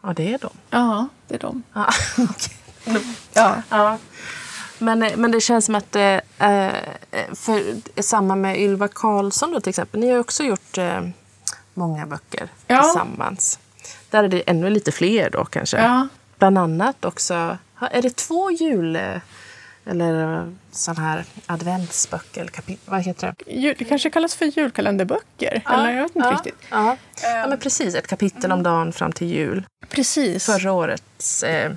Ja, 0.04 0.14
det 0.14 0.34
är 0.34 0.38
de. 0.38 0.50
Ja, 0.70 1.08
det 1.28 1.36
är 1.36 1.40
de. 1.40 1.64
Ja. 1.74 1.90
Ja. 3.34 3.56
Ja. 3.70 3.98
Men, 4.78 5.04
eh, 5.04 5.18
men 5.18 5.32
det 5.32 5.42
känns 5.42 5.66
som 5.66 5.76
att, 5.76 5.96
eh, 5.96 6.04
eh, 6.40 6.74
för 7.36 7.62
samma 8.02 8.36
med 8.36 8.60
Ylva 8.60 8.88
Karlsson 8.88 9.52
då 9.52 9.60
till 9.62 9.70
exempel, 9.70 10.00
ni 10.00 10.12
har 10.12 10.20
också 10.20 10.44
gjort 10.44 10.78
eh, 10.78 11.02
många 11.74 12.06
böcker 12.06 12.50
Ja. 12.68 12.82
tillsammans. 12.84 13.60
Där 14.10 14.24
är 14.24 14.28
det 14.28 14.42
ännu 14.50 14.70
lite 14.70 14.92
fler 14.92 15.30
då 15.30 15.46
kanske. 15.46 15.78
Ja. 15.78 16.08
Bland 16.38 16.58
annat 16.58 17.06
också, 17.06 17.34
ja, 17.34 17.58
är 17.88 18.02
det 18.02 18.16
två 18.16 18.52
jul 18.52 18.96
eh, 18.96 19.16
eller 19.86 20.52
sån 20.72 20.98
här 20.98 21.26
adventsböcker, 21.46 22.50
vad 22.86 23.02
heter 23.02 23.34
det? 23.38 23.52
Jul- 23.54 23.76
Det 23.80 23.86
kanske 23.86 24.10
kallas 24.10 24.36
för 24.36 24.46
julkalenderböcker. 24.46 25.62
eller 25.70 25.90
jag 25.92 26.02
vet 26.04 26.16
inte 26.16 26.28
ja, 26.28 26.34
riktigt. 26.34 26.56
Ja. 26.72 26.98
ja, 27.24 27.46
men 27.50 27.58
precis. 27.60 27.96
Ett 27.96 28.08
kapitel 28.08 28.52
om 28.52 28.64
dagen 28.64 28.94
fram 28.94 29.12
till 29.12 29.28
jul. 29.28 29.66
Precis. 29.90 30.46
Förra 30.46 30.72
årets 30.74 31.44
eh, 31.44 31.72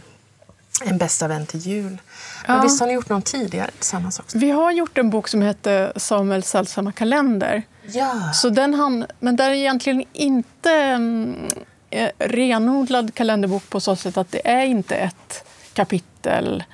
En 0.87 0.99
bästa 0.99 1.29
vän 1.29 1.47
till 1.47 1.61
jul. 1.61 1.99
Men 2.47 2.57
Ja. 2.57 2.63
visst 2.63 2.81
har 2.81 2.87
ni 2.87 2.93
gjort 2.93 3.09
någon 3.09 3.23
tidigare 3.23 3.71
tillsammans 3.71 4.19
också? 4.19 4.39
Vi 4.39 4.51
har 4.51 4.71
gjort 4.73 4.99
en 4.99 5.11
bok 5.11 5.29
som 5.29 5.43
heter 5.43 5.93
Samuels 5.97 6.49
sällsamma 6.49 6.93
kalender. 6.93 7.63
Ja. 7.87 8.33
Så 8.35 8.49
den 8.49 8.75
han, 8.75 9.07
men 9.21 9.37
där 9.37 9.51
är 9.51 9.55
egentligen 9.55 10.05
inte 10.13 10.73
mm, 10.73 11.49
eh, 11.91 12.11
renodlad 12.19 13.15
kalenderbok 13.15 13.69
på 13.71 13.81
så 13.81 13.97
sätt 13.97 14.17
att 14.17 14.31
det 14.31 14.49
är 14.51 14.65
inte 14.65 14.95
ett 14.97 15.45
kapitel 15.75 16.65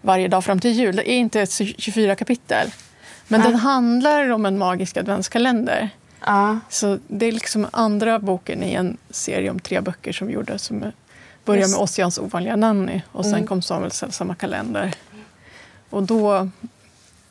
varje 0.00 0.28
dag 0.28 0.44
fram 0.44 0.60
till 0.60 0.70
jul. 0.72 0.96
Det 0.96 1.10
är 1.10 1.16
inte 1.16 1.40
ett 1.40 1.52
24 1.52 2.16
kapitel. 2.16 2.70
Men 3.28 3.40
Nej. 3.40 3.50
den 3.50 3.58
handlar 3.60 4.28
om 4.30 4.46
en 4.46 4.58
magisk 4.58 4.96
adventskalender. 4.96 5.90
Ja. 6.26 6.58
Så 6.68 6.98
det 7.08 7.26
är 7.26 7.32
liksom 7.32 7.66
andra 7.70 8.18
boken 8.18 8.62
i 8.62 8.72
en 8.72 8.96
serie 9.10 9.50
om 9.50 9.60
tre 9.60 9.80
böcker 9.80 10.12
som 10.12 10.30
gjordes. 10.30 10.62
Som 10.62 10.92
börjar 11.44 11.68
med 11.68 11.78
Ossians 11.78 12.18
ovanliga 12.18 12.56
Nanny 12.56 13.00
och 13.12 13.24
sen 13.24 13.34
Mm. 13.34 13.46
kom 13.46 13.62
Samuels 13.62 13.94
sällsamma 13.96 14.34
kalender. 14.34 14.94
Och 15.90 16.02
då... 16.02 16.48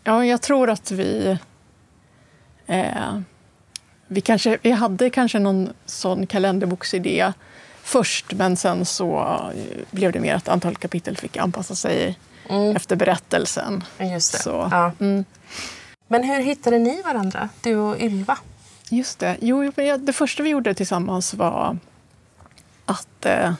Ja, 0.03 0.25
jag 0.25 0.41
tror 0.41 0.69
att 0.69 0.91
vi... 0.91 1.37
Eh, 2.67 3.19
vi, 4.07 4.21
kanske, 4.21 4.57
vi 4.61 4.71
hade 4.71 5.09
kanske 5.09 5.39
någon 5.39 5.69
sån 5.85 6.27
kalenderboksidé 6.27 7.33
först 7.89 8.33
men 8.33 8.57
sen 8.57 8.85
så 8.85 9.19
eh, 9.55 9.77
blev 9.91 10.11
det 10.11 10.19
mer 10.19 10.35
att 10.35 10.47
antalet 10.49 10.79
kapitel 10.79 11.17
fick 11.17 11.37
anpassa 11.37 11.75
sig 11.75 12.17
Mm. 12.49 12.75
efter 12.75 12.95
berättelsen. 12.95 13.83
Just 13.99 14.31
det. 14.33 14.39
Så, 14.39 14.67
Ja. 14.71 14.91
mm. 14.99 15.25
Men 16.07 16.23
hur 16.23 16.41
hittade 16.43 16.79
ni 16.79 17.01
varandra, 17.01 17.49
du 17.61 17.75
och 17.75 17.99
Ylva? 17.99 18.37
Just 18.89 19.19
det. 19.19 19.37
Jo, 19.41 19.71
det 19.99 20.13
första 20.13 20.43
vi 20.43 20.49
gjorde 20.49 20.73
tillsammans 20.73 21.33
var 21.33 21.77
att 22.85 23.25
eh, 23.25 23.53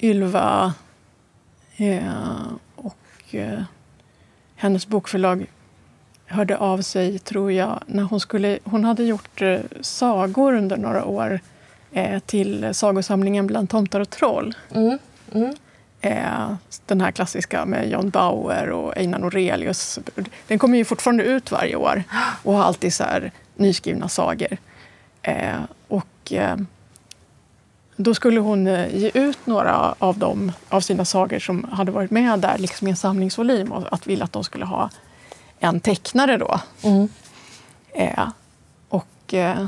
Ylva 0.00 0.74
eh, 1.76 2.52
och 2.76 3.34
eh, 3.34 3.62
hennes 4.56 4.86
bokförlag 4.86 5.46
hörde 6.26 6.56
av 6.58 6.82
sig, 6.82 7.18
tror 7.18 7.52
jag, 7.52 7.82
när 7.86 8.02
hon 8.02 8.20
skulle... 8.20 8.58
Hon 8.64 8.84
hade 8.84 9.04
gjort 9.04 9.42
eh, 9.42 9.60
sagor 9.80 10.54
under 10.54 10.76
några 10.76 11.04
år 11.04 11.40
eh, 11.92 12.18
till 12.18 12.74
sagosamlingen 12.74 13.46
Bland 13.46 13.70
tomtar 13.70 14.00
och 14.00 14.10
troll. 14.10 14.54
Mm. 14.74 14.98
Mm. 15.34 15.54
Eh, 16.00 16.54
den 16.86 17.00
här 17.00 17.10
klassiska 17.10 17.64
med 17.64 17.90
John 17.90 18.10
Bauer 18.10 18.70
och 18.70 18.96
Einar 18.96 19.18
Norelius. 19.18 19.98
Den 20.46 20.58
kommer 20.58 20.78
ju 20.78 20.84
fortfarande 20.84 21.24
ut 21.24 21.50
varje 21.50 21.76
år 21.76 22.04
och 22.42 22.54
har 22.54 22.62
alltid 22.64 22.94
så 22.94 23.04
nyskrivna 23.56 24.08
sagor. 24.08 24.56
Eh, 25.22 25.60
och 25.88 26.32
eh, 26.32 26.56
då 27.96 28.14
skulle 28.14 28.40
hon 28.40 28.66
eh, 28.66 28.96
ge 28.96 29.10
ut 29.14 29.38
några 29.46 29.94
av 29.98 30.18
dem, 30.18 30.52
av 30.68 30.80
sina 30.80 31.04
sagor 31.04 31.38
som 31.38 31.64
hade 31.72 31.92
varit 31.92 32.10
med 32.10 32.38
där 32.38 32.58
liksom 32.58 32.86
i 32.88 32.90
en 32.90 32.96
samlingsvolym 32.96 33.72
och 33.72 33.92
att 33.92 34.06
ville 34.06 34.24
att 34.24 34.32
de 34.32 34.44
skulle 34.44 34.64
ha 34.64 34.90
en 35.58 35.80
tecknare 35.80 36.36
då. 36.36 36.60
Mm. 36.82 37.08
Eh, 37.94 38.28
och 38.88 39.34
eh, 39.34 39.66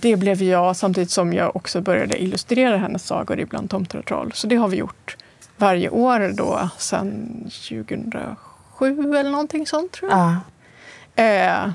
det 0.00 0.16
blev 0.16 0.42
jag 0.42 0.76
samtidigt 0.76 1.10
som 1.10 1.32
jag 1.32 1.56
också 1.56 1.80
började 1.80 2.22
illustrera 2.22 2.76
hennes 2.76 3.06
sagor 3.06 3.40
i 3.40 3.44
Bland 3.46 3.70
tomtar 3.70 3.98
och 3.98 4.04
troll. 4.06 4.32
Så 4.34 4.46
det 4.46 4.56
har 4.56 4.68
vi 4.68 4.76
gjort 4.76 5.16
varje 5.56 5.88
år 5.88 6.32
då 6.36 6.68
sedan 6.78 7.28
2007 7.44 9.16
eller 9.16 9.30
någonting 9.30 9.66
sånt 9.66 9.92
tror 9.92 10.10
jag. 10.10 10.34
Ja. 11.14 11.22
Eh, 11.24 11.70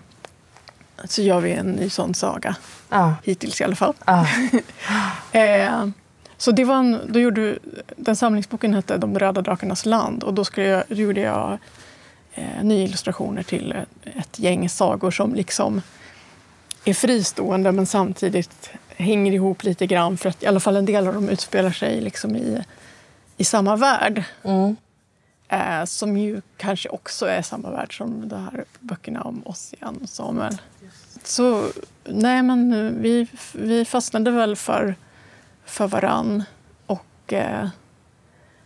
så 1.06 1.22
gör 1.22 1.40
vi 1.40 1.52
en 1.52 1.72
ny 1.72 1.90
sån 1.90 2.14
saga, 2.14 2.56
Ja. 2.90 3.16
hittills 3.24 3.62
i 3.62 3.64
alla 3.64 3.76
fall. 3.76 3.94
Ja. 4.06 4.28
Eh, 5.40 5.86
så 6.38 6.52
det 6.52 6.64
var 6.64 6.76
en, 6.76 7.00
då 7.08 7.20
gjorde, 7.20 7.58
den 7.96 8.16
samlingsboken 8.16 8.74
hette 8.74 8.98
De 8.98 9.20
röda 9.20 9.42
drakarnas 9.42 9.86
land 9.86 10.24
och 10.24 10.34
då, 10.34 10.46
skulle 10.46 10.68
jag, 10.68 10.84
då 10.88 10.96
gjorde 10.96 11.22
jag 11.22 11.58
eh, 12.34 12.64
nya 12.64 12.84
illustrationer 12.84 13.44
till 13.44 13.76
ett 14.20 14.40
gäng 14.40 14.70
sagor 14.70 15.12
som 15.12 15.36
liksom 15.36 15.82
är 16.86 16.94
fristående 16.94 17.72
men 17.72 17.86
samtidigt 17.86 18.70
hänger 18.96 19.32
ihop 19.32 19.64
lite 19.64 19.88
grann 19.88 20.18
för 20.18 20.30
att 20.30 20.44
i 20.44 20.48
alla 20.48 20.60
fall 20.60 20.76
en 20.76 20.86
del 20.86 21.08
av 21.08 21.14
dem 21.14 21.30
utspelar 21.30 21.72
sig 21.72 22.02
liksom 22.02 22.36
i, 22.36 22.64
i 23.38 23.44
samma 23.44 23.76
värld. 23.76 24.24
Mm. 24.44 24.76
Eh, 25.48 25.86
som 25.86 26.18
ju 26.18 26.42
kanske 26.58 26.90
också 26.90 27.26
är 27.26 27.42
samma 27.42 27.72
värld 27.72 27.98
som 27.98 28.28
de 28.28 28.36
här 28.36 28.66
böckerna 28.80 29.22
om 29.22 29.42
Ossian 29.46 30.00
och 30.04 30.10
Samuel. 30.10 30.58
Så 31.24 31.70
nej, 32.04 32.44
men 32.44 32.96
vi, 33.02 33.28
vi 33.54 33.86
fastnade 33.86 34.32
väl 34.32 34.56
för, 34.56 34.96
för 35.66 35.88
varann. 35.88 36.44
Och 36.86 37.34
eh, 37.34 37.68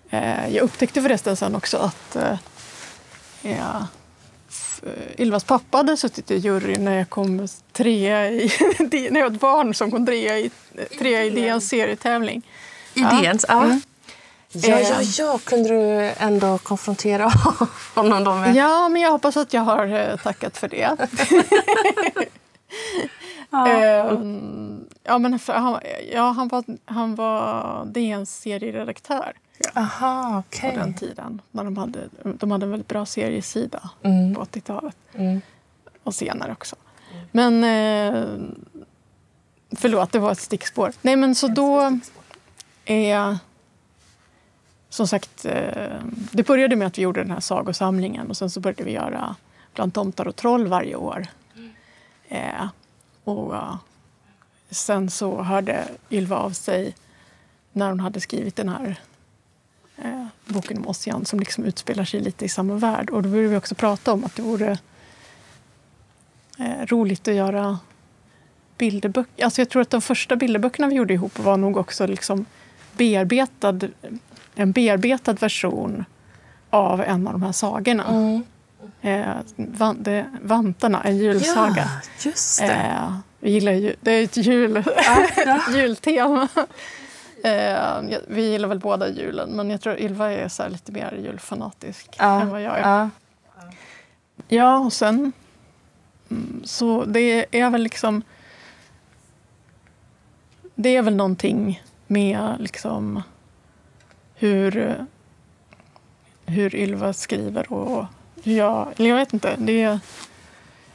eh, 0.09 0.47
jag 0.47 0.63
upptäckte 0.63 1.01
förresten 1.01 1.35
sen 1.35 1.55
också 1.55 1.77
att 1.77 2.15
eh, 2.15 2.37
ja, 3.41 3.87
Ylvas 5.17 5.43
pappa 5.43 5.77
hade 5.77 5.97
suttit 5.97 6.31
i 6.31 6.37
juryn 6.37 6.83
när 6.85 6.97
jag 6.97 7.09
kom 7.09 7.47
trea 7.71 8.29
i, 8.29 8.51
när 9.11 9.19
jag 9.19 9.29
var 9.29 9.35
ett 9.35 9.41
barn 9.41 9.73
som 9.73 9.91
kom 9.91 10.05
trea 10.05 10.39
i, 10.39 10.51
trea 10.99 11.23
i 11.23 11.29
DNs 11.29 11.69
serietävling. 11.69 12.41
Idéns, 12.93 13.45
ja. 13.47 13.63
Mm. 13.63 13.81
Ja, 14.51 14.79
ja, 14.79 15.01
Eh. 15.01 15.07
ja. 15.17 15.39
Kunde 15.43 15.69
du 15.69 16.11
ändå 16.17 16.57
konfrontera 16.57 17.31
honom 17.95 18.23
då 18.23 18.35
med... 18.35 18.55
Ja, 18.55 18.89
men 18.89 19.01
jag 19.01 19.11
hoppas 19.11 19.37
att 19.37 19.53
jag 19.53 19.61
har 19.61 19.87
eh, 19.87 20.17
tackat 20.17 20.57
för 20.57 20.67
det. 20.67 20.97
Ja. 23.49 23.67
Ehm, 23.67 24.85
ja, 25.03 25.17
men 25.17 25.39
för, 25.39 25.53
han, 25.53 25.79
ja, 26.13 26.31
han 26.31 26.47
var, 26.47 26.63
han 26.85 27.15
var 27.15 27.85
DNs 27.85 28.41
serieredaktör 28.41 29.33
Aha, 29.73 30.43
på 30.51 30.57
okej. 30.57 30.75
den 30.75 30.93
tiden. 30.93 31.41
När 31.51 31.63
de, 31.63 31.77
hade, 31.77 31.99
de 32.23 32.51
hade 32.51 32.65
en 32.65 32.71
väldigt 32.71 32.87
bra 32.87 33.05
seriesida 33.05 33.89
Mm. 34.03 34.35
på 34.35 34.43
80-talet 34.43 34.95
Mm. 35.13 35.41
och 36.03 36.15
senare 36.15 36.51
också. 36.51 36.75
Men 37.31 37.63
eh, 37.63 38.25
förlåt, 39.75 40.11
det 40.11 40.19
var 40.19 40.31
ett 40.31 40.39
stickspår. 40.39 40.91
Nej, 41.01 41.15
men 41.15 41.35
så 41.35 41.47
då 41.47 41.99
är... 42.85 43.37
Som 44.89 45.07
sagt, 45.07 45.45
eh, 45.45 45.99
det 46.31 46.47
började 46.47 46.75
med 46.75 46.87
att 46.87 46.97
vi 46.97 47.01
gjorde 47.01 47.21
den 47.21 47.31
här 47.31 47.39
sagosamlingen 47.39 48.29
och 48.29 48.37
sen 48.37 48.49
så 48.49 48.59
började 48.59 48.83
vi 48.83 48.91
göra 48.91 49.35
Bland 49.73 49.93
tomtar 49.93 50.27
och 50.27 50.35
troll 50.35 50.67
varje 50.67 50.95
år. 50.95 51.27
Eh, 52.27 52.67
och 53.23 53.55
eh, 53.55 53.75
sen 54.69 55.09
så 55.09 55.41
hörde 55.41 55.83
Ylva 56.11 56.37
av 56.37 56.51
sig 56.51 56.95
när 57.71 57.89
hon 57.89 57.99
hade 57.99 58.21
skrivit 58.21 58.55
den 58.55 58.69
här 58.69 58.99
boken 60.45 60.77
om 60.77 60.87
Ossian 60.87 61.25
som 61.25 61.39
liksom 61.39 61.63
utspelar 61.63 62.05
sig 62.05 62.19
lite 62.19 62.45
i 62.45 62.49
samma 62.49 62.75
värld. 62.75 63.09
Och 63.09 63.23
då 63.23 63.29
började 63.29 63.49
vi 63.49 63.57
också 63.57 63.75
prata 63.75 64.13
om 64.13 64.25
att 64.25 64.35
det 64.35 64.41
vore 64.41 64.77
eh, 66.57 66.85
roligt 66.85 67.27
att 67.27 67.33
göra 67.33 67.79
bilderböcker. 68.77 69.45
Alltså 69.45 69.61
jag 69.61 69.69
tror 69.69 69.81
att 69.81 69.89
de 69.89 70.01
första 70.01 70.35
bilderböckerna 70.35 70.87
vi 70.87 70.95
gjorde 70.95 71.13
ihop 71.13 71.39
var 71.39 71.57
nog 71.57 71.77
också 71.77 72.07
liksom 72.07 72.45
bearbetad, 72.97 73.79
en 74.55 74.71
bearbetad 74.71 75.33
version 75.33 76.05
av 76.69 77.01
en 77.01 77.27
av 77.27 77.33
de 77.33 77.43
här 77.43 77.51
sagorna. 77.51 78.07
Mm. 78.07 78.43
Eh, 79.01 79.93
det, 79.95 80.25
Vantarna, 80.41 81.03
en 81.03 81.17
julsaga. 81.17 81.75
Ja, 81.77 82.29
just 82.29 82.59
det. 82.59 82.73
Eh, 82.73 83.17
vi 83.39 83.51
gillar 83.51 83.71
ju, 83.71 83.95
det 84.01 84.11
är 84.11 84.23
ett 84.23 84.37
jul, 84.37 84.83
jultema. 85.73 86.47
Eh, 87.45 88.19
vi 88.27 88.51
gillar 88.51 88.67
väl 88.69 88.79
båda 88.79 89.09
julen, 89.09 89.49
men 89.49 89.69
jag 89.69 89.81
tror 89.81 89.99
Ylva 89.99 90.31
är 90.31 90.47
så 90.47 90.67
lite 90.67 90.91
mer 90.91 91.19
julfanatisk 91.23 92.15
ja. 92.19 92.41
än 92.41 92.49
vad 92.49 92.61
jag 92.61 92.77
är. 92.79 92.81
Ja. 92.81 93.09
Ja, 94.47 94.79
och 94.79 94.93
sen... 94.93 95.31
mm, 96.31 96.61
Så 96.65 97.05
det 97.05 97.45
är 97.51 97.69
väl 97.69 97.83
liksom... 97.83 98.23
Det 100.75 100.95
är 100.95 101.01
väl 101.01 101.15
någonting 101.15 101.83
med 102.07 102.55
liksom 102.59 103.23
hur, 104.35 105.05
hur 106.45 106.75
Ylva 106.75 107.13
skriver 107.13 107.73
och 107.73 108.05
hur 108.43 108.57
jag... 108.57 108.93
Eller 108.97 109.09
jag 109.09 109.17
vet 109.17 109.33
inte. 109.33 109.55
Det 109.57 109.83
är, 109.83 109.99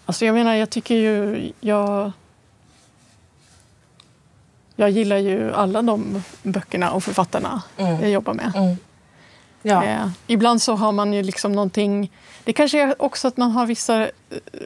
alltså 0.06 0.24
jag 0.26 0.34
menar, 0.34 0.54
jag 0.54 0.70
tycker 0.70 0.94
ju... 0.94 1.52
Jag, 1.60 2.12
jag 4.80 4.90
gillar 4.90 5.16
ju 5.16 5.52
alla 5.54 5.82
de 5.82 6.22
böckerna 6.42 6.90
och 6.92 7.04
författarna 7.04 7.62
Mm. 7.76 8.00
jag 8.00 8.10
jobbar 8.10 8.34
med. 8.34 8.52
Mm. 8.56 8.76
Ja. 9.62 9.84
Eh, 9.84 10.08
ibland 10.26 10.62
så 10.62 10.74
har 10.74 10.92
man 10.92 11.12
ju 11.12 11.22
liksom 11.22 11.52
någonting... 11.52 12.12
Det 12.44 12.52
kanske 12.52 12.82
är 12.82 13.02
också 13.02 13.28
att 13.28 13.36
man 13.36 13.50
har 13.50 13.66
vissa 13.66 14.02
eh, 14.02 14.08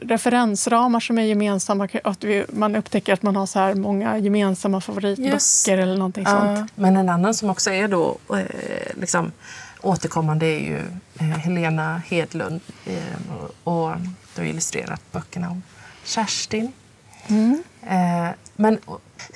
referensramar 0.03 0.99
som 0.99 1.17
är 1.17 1.21
gemensamma. 1.23 1.87
Att 2.03 2.23
vi, 2.23 2.45
man 2.49 2.75
upptäcker 2.75 3.13
att 3.13 3.23
man 3.23 3.35
har 3.35 3.45
så 3.45 3.59
här 3.59 3.73
många 3.75 4.17
gemensamma 4.17 4.81
favoritböcker 4.81 5.33
Just. 5.33 5.67
eller 5.67 5.97
någonting 5.97 6.23
Ja, 6.27 6.55
sånt. 6.55 6.71
men 6.75 6.97
en 6.97 7.09
annan 7.09 7.33
som 7.33 7.49
också 7.49 7.71
är 7.71 7.87
då 7.87 8.17
eh, 8.33 8.45
liksom, 8.99 9.31
återkommande 9.81 10.45
är 10.45 10.59
ju 10.59 10.77
eh, 11.19 11.25
Helena 11.25 12.01
Hedlund 12.07 12.61
eh, 12.85 12.95
och, 13.63 13.73
och 13.89 13.95
du 14.35 14.41
har 14.41 14.47
illustrerat 14.47 15.01
böckerna 15.11 15.49
om 15.49 15.63
Kerstin. 16.03 16.71
Mm. 17.27 17.63
Eh, 17.87 18.29
men 18.55 18.79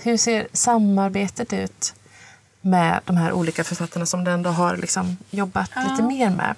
hur 0.04 0.18
ser 0.18 0.48
samarbetet 0.54 1.54
ut 1.54 1.94
med 2.62 3.00
de 3.06 3.18
här 3.18 3.32
olika 3.32 3.64
författarna 3.64 4.06
som 4.06 4.24
du 4.24 4.32
ändå 4.32 4.50
har 4.50 4.78
liksom 4.78 5.18
jobbat 5.30 5.72
Ja. 5.76 5.82
lite 5.92 6.04
mer 6.04 6.30
med? 6.30 6.56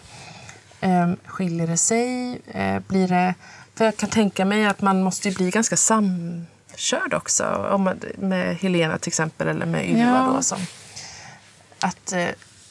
Eh, 0.82 1.14
skiljer 1.26 1.68
det 1.68 1.78
sig? 1.78 2.42
Eh, 2.48 2.80
blir 2.80 3.08
det... 3.08 3.34
För 3.76 3.86
jag 3.86 3.98
kan 3.98 4.10
tänka 4.10 4.46
mig 4.46 4.66
att 4.66 4.82
man 4.82 5.02
måste 5.04 5.32
bli 5.32 5.50
ganska 5.50 5.78
samkörd 5.78 7.14
också. 7.14 7.44
Om, 7.72 7.94
med 8.18 8.56
Helena 8.58 8.98
till 8.98 9.10
exempel 9.10 9.48
eller 9.48 9.66
med 9.66 9.90
Ylva. 9.90 10.02
Ja. 10.02 10.34
Då, 10.36 10.42
som, 10.42 10.60
att, 11.80 12.14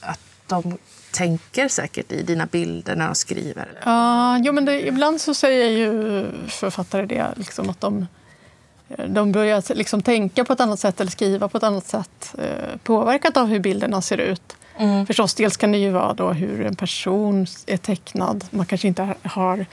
att 0.00 0.20
de 0.46 0.78
tänker 1.12 1.68
säkert 1.68 2.12
i 2.12 2.22
dina 2.22 2.46
bilder 2.46 2.96
när 2.96 3.06
de 3.06 3.14
skriver? 3.14 3.68
Ja, 3.84 4.38
jo, 4.38 4.52
men 4.52 4.64
det, 4.64 4.86
ibland 4.86 5.20
så 5.20 5.34
säger 5.34 5.68
ju 5.70 6.26
författare 6.48 7.06
det, 7.06 7.26
liksom 7.36 7.70
att 7.70 7.80
de, 7.80 8.06
de 9.08 9.32
börjar 9.32 9.74
liksom 9.74 10.02
tänka 10.02 10.44
på 10.44 10.52
ett 10.52 10.60
annat 10.60 10.80
sätt 10.80 11.00
eller 11.00 11.10
skriva 11.10 11.48
på 11.48 11.56
ett 11.56 11.62
annat 11.62 11.86
sätt 11.86 12.34
eh, 12.38 12.76
påverkat 12.82 13.36
av 13.36 13.46
hur 13.46 13.60
bilderna 13.60 14.02
ser 14.02 14.18
ut. 14.18 14.56
Mm. 14.76 15.06
Förstås, 15.06 15.34
dels 15.34 15.56
kan 15.56 15.72
det 15.72 15.78
ju 15.78 15.90
vara 15.90 16.14
då 16.14 16.32
hur 16.32 16.66
en 16.66 16.76
person 16.76 17.46
är 17.66 17.76
tecknad. 17.76 18.44
Man 18.50 18.66
kanske 18.66 18.88
inte 18.88 19.14
har 19.22 19.66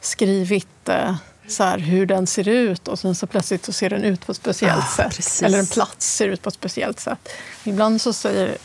skrivit 0.00 0.88
eh, 0.88 1.14
så 1.48 1.64
här, 1.64 1.78
hur 1.78 2.06
den 2.06 2.26
ser 2.26 2.48
ut 2.48 2.88
och 2.88 2.98
sen 2.98 3.14
så 3.14 3.26
plötsligt 3.26 3.64
så 3.64 3.72
ser 3.72 3.90
den 3.90 4.04
ut 4.04 4.26
på 4.26 4.32
ett 4.32 4.38
speciellt 4.38 4.84
ah, 4.84 4.96
sätt. 4.96 5.16
Precis. 5.16 5.42
Eller 5.42 5.58
en 5.58 5.66
plats 5.66 6.16
ser 6.16 6.28
ut 6.28 6.42
på 6.42 6.48
ett 6.48 6.54
speciellt 6.54 7.00
sätt. 7.00 7.28
Ibland 7.64 8.00
så 8.00 8.12
säger, 8.12 8.56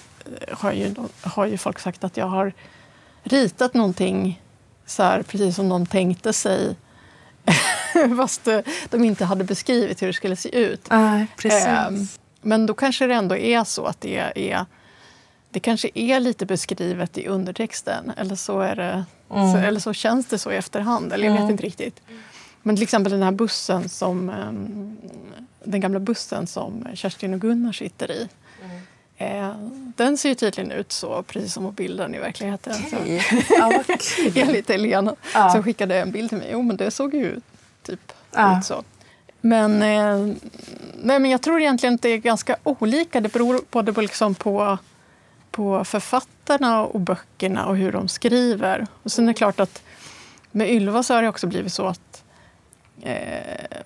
har, 0.52 0.72
ju, 0.72 0.96
har 1.22 1.46
ju 1.46 1.58
folk 1.58 1.80
sagt 1.80 2.04
att 2.04 2.18
jag 2.18 2.28
har 2.28 2.54
ritat 3.24 3.74
någonting 3.74 4.41
så 4.86 5.04
här, 5.04 5.24
precis 5.24 5.56
som 5.56 5.70
de 5.70 5.86
tänkte 5.86 6.34
sig 6.34 6.76
fast 8.18 8.48
eh, 8.48 8.60
de 8.89 9.04
inte 9.04 9.26
hade 9.26 9.43
beskrivit 9.43 10.02
hur 10.02 10.08
det 10.08 10.14
skulle 10.14 10.36
se 10.36 10.60
ut. 10.60 10.86
Ah, 10.88 11.20
precis. 11.38 11.66
Eh, 11.66 11.91
men 12.41 12.66
då 12.66 12.74
kanske 12.74 13.08
det 13.08 13.14
ändå 13.14 13.38
är 13.38 13.64
så 13.64 13.86
att 13.86 14.02
det 14.02 14.18
är 14.36 14.66
det 15.56 15.60
kanske 15.60 15.89
är 15.93 16.20
lite 16.20 16.46
beskrivet 16.46 17.18
i 17.18 17.28
undertexten 17.28 18.12
eller 18.18 18.36
så, 18.36 18.60
är 18.60 18.76
det, 18.76 19.06
mm. 19.32 19.54
så, 19.54 19.58
eller 19.58 19.80
så 19.80 19.93
känns 19.93 20.26
det 20.26 20.38
så 20.38 20.52
i 20.52 20.56
efterhand. 20.56 21.14
Eller 21.14 21.26
jag 21.26 21.32
vet 21.32 21.39
mm. 21.39 21.52
inte 21.52 21.64
riktigt. 21.64 22.02
Men 22.64 22.76
till 22.76 22.84
exempel 22.84 23.12
den 23.12 23.24
här 23.24 23.32
bussen 23.32 23.89
som 23.89 24.30
um, 24.30 24.98
den 25.64 25.82
gamla 25.82 26.00
bussen 26.00 26.48
som 26.48 26.88
Kerstin 26.93 27.34
och 27.34 27.41
Gunnar 27.41 27.72
sitter 27.72 28.12
i. 28.12 28.28
Eh, 29.18 29.51
den 29.95 30.18
ser 30.18 30.30
ju 30.30 30.36
tydligen 30.36 30.72
ut 30.72 30.91
så, 30.91 31.24
precis 31.24 31.53
som 31.53 31.63
på 31.63 31.72
bilden 31.72 32.16
i 32.16 32.20
verkligheten. 32.20 32.74
Okay. 32.86 33.22
Ja, 33.49 33.84
Enligt 34.36 34.70
Elena 34.70 35.16
ja. 35.34 35.49
som 35.49 35.63
skickade 35.63 35.99
en 35.99 36.11
bild 36.11 36.30
till 36.30 36.38
mig. 36.38 36.49
Jo, 36.51 36.61
men 36.61 36.78
det 36.78 36.91
såg 36.91 37.13
ju 37.13 37.39
typ 37.84 38.11
ja. 38.32 38.59
ut 38.59 38.66
så. 38.66 38.84
Men, 39.41 39.82
eh, 39.82 40.36
nej, 40.95 41.20
men 41.20 41.32
jag 41.32 41.41
tror 41.41 41.61
egentligen 41.61 41.95
att 41.95 42.01
det 42.01 42.09
är 42.09 42.18
ganska 42.18 42.55
olika. 42.63 43.22
Det 43.22 43.34
beror 43.34 43.61
både 43.72 43.93
på, 43.93 44.01
liksom 44.01 44.36
på 44.36 44.78
på 45.55 45.84
författarna 45.84 46.86
och 46.86 46.99
böckerna 46.99 47.66
och 47.66 47.78
hur 47.78 47.91
de 47.91 48.07
skriver. 48.07 48.88
Och 49.03 49.11
sen 49.11 49.24
är 49.24 49.28
det 49.28 49.34
klart 49.34 49.59
att 49.59 49.84
med 50.51 50.70
Ylva 50.72 51.03
så 51.03 51.13
har 51.13 51.22
det 51.22 51.28
också 51.28 51.47
blivit 51.47 51.74
så 51.74 51.88
att 51.88 52.24
eh, 53.01 53.80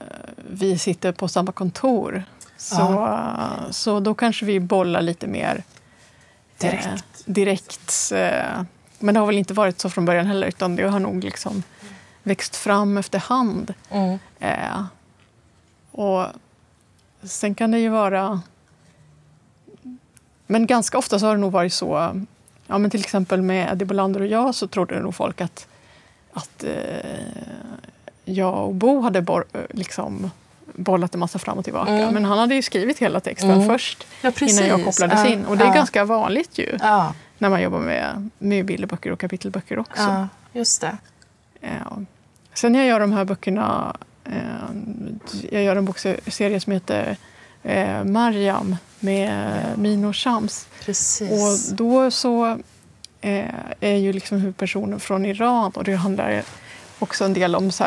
vi 0.49 0.77
sitter 0.77 1.11
på 1.11 1.27
samma 1.27 1.51
kontor. 1.51 2.23
Så, 2.59 3.05
uh, 3.05 3.71
så 3.71 3.99
då 3.99 4.13
kanske 4.13 4.45
vi 4.45 4.59
bollar 4.59 5.01
lite 5.01 5.27
mer 5.27 5.63
eh, 6.59 6.71
direkt. 6.71 7.23
direkt 7.25 8.11
eh, 8.11 8.61
men 8.99 9.13
det 9.13 9.19
har 9.19 9.27
väl 9.27 9.37
inte 9.37 9.53
varit 9.53 9.79
så 9.79 9.89
från 9.89 10.05
början 10.05 10.25
heller 10.25 10.47
utan 10.47 10.75
det 10.75 10.87
har 10.87 10.99
nog 10.99 11.23
liksom 11.23 11.63
växt 12.23 12.55
fram 12.55 12.97
efterhand. 12.97 13.73
Mm. 13.89 14.19
Eh, 14.39 14.83
och 15.91 16.25
sen 17.23 17.55
kan 17.55 17.71
det 17.71 17.79
ju 17.79 17.89
vara 17.89 18.41
men 20.51 20.67
ganska 20.67 20.97
ofta 20.97 21.19
så 21.19 21.25
har 21.25 21.35
det 21.35 21.41
nog 21.41 21.51
varit 21.51 21.73
så, 21.73 22.21
ja, 22.67 22.77
men 22.77 22.91
till 22.91 22.99
exempel 22.99 23.41
med 23.41 23.71
Eddie 23.71 23.85
Bolander 23.85 24.19
och 24.19 24.27
jag 24.27 24.55
så 24.55 24.67
trodde 24.67 24.99
nog 24.99 25.15
folk 25.15 25.41
att, 25.41 25.67
att 26.33 26.63
eh, 26.63 27.19
jag 28.25 28.67
och 28.67 28.75
Bo 28.75 29.01
hade 29.01 29.21
bor, 29.21 29.45
liksom, 29.69 30.31
bollat 30.83 31.13
en 31.13 31.19
massa 31.19 31.39
fram 31.39 31.57
och 31.57 31.63
tillbaka. 31.63 31.91
Mm. 31.91 32.13
Men 32.13 32.25
han 32.25 32.39
hade 32.39 32.55
ju 32.55 32.61
skrivit 32.61 32.99
hela 32.99 33.19
texten 33.19 33.51
mm. 33.51 33.67
först 33.67 34.07
ja, 34.21 34.31
innan 34.41 34.67
jag 34.67 34.85
kopplades 34.85 35.25
uh, 35.25 35.31
in. 35.31 35.45
Och 35.45 35.57
det 35.57 35.63
är 35.63 35.67
uh. 35.67 35.75
ganska 35.75 36.05
vanligt 36.05 36.57
ju 36.57 36.77
när 37.39 37.49
man 37.49 37.61
jobbar 37.61 37.79
med, 37.79 38.29
med 38.37 38.65
bilderböcker 38.65 39.11
och 39.11 39.19
kapitelböcker 39.19 39.79
också. 39.79 40.01
Ja, 40.01 40.27
just 40.53 40.81
det. 40.81 40.97
Ja. 41.59 42.01
Sen 42.53 42.75
jag 42.75 42.85
gör 42.85 42.99
de 42.99 43.11
här 43.11 43.25
böckerna, 43.25 43.95
eh, 44.25 44.33
jag 45.51 45.63
gör 45.63 45.75
en 45.75 45.85
bokserie 45.85 46.59
som 46.59 46.73
heter 46.73 47.17
eh, 47.63 48.03
Mariam 48.03 48.75
med 48.99 49.63
Mino 49.75 50.13
Shams. 50.13 50.67
Precis. 50.85 51.31
Och 51.31 51.75
då 51.75 52.11
så 52.11 52.57
eh, 53.21 53.45
är 53.79 53.95
ju 53.95 54.13
liksom 54.13 54.37
huvudpersonen 54.37 54.99
från 54.99 55.25
Iran 55.25 55.71
och 55.71 55.83
det 55.83 55.95
handlar 55.95 56.43
också 56.99 57.25
en 57.25 57.33
del 57.33 57.55
om 57.55 57.71
så 57.71 57.83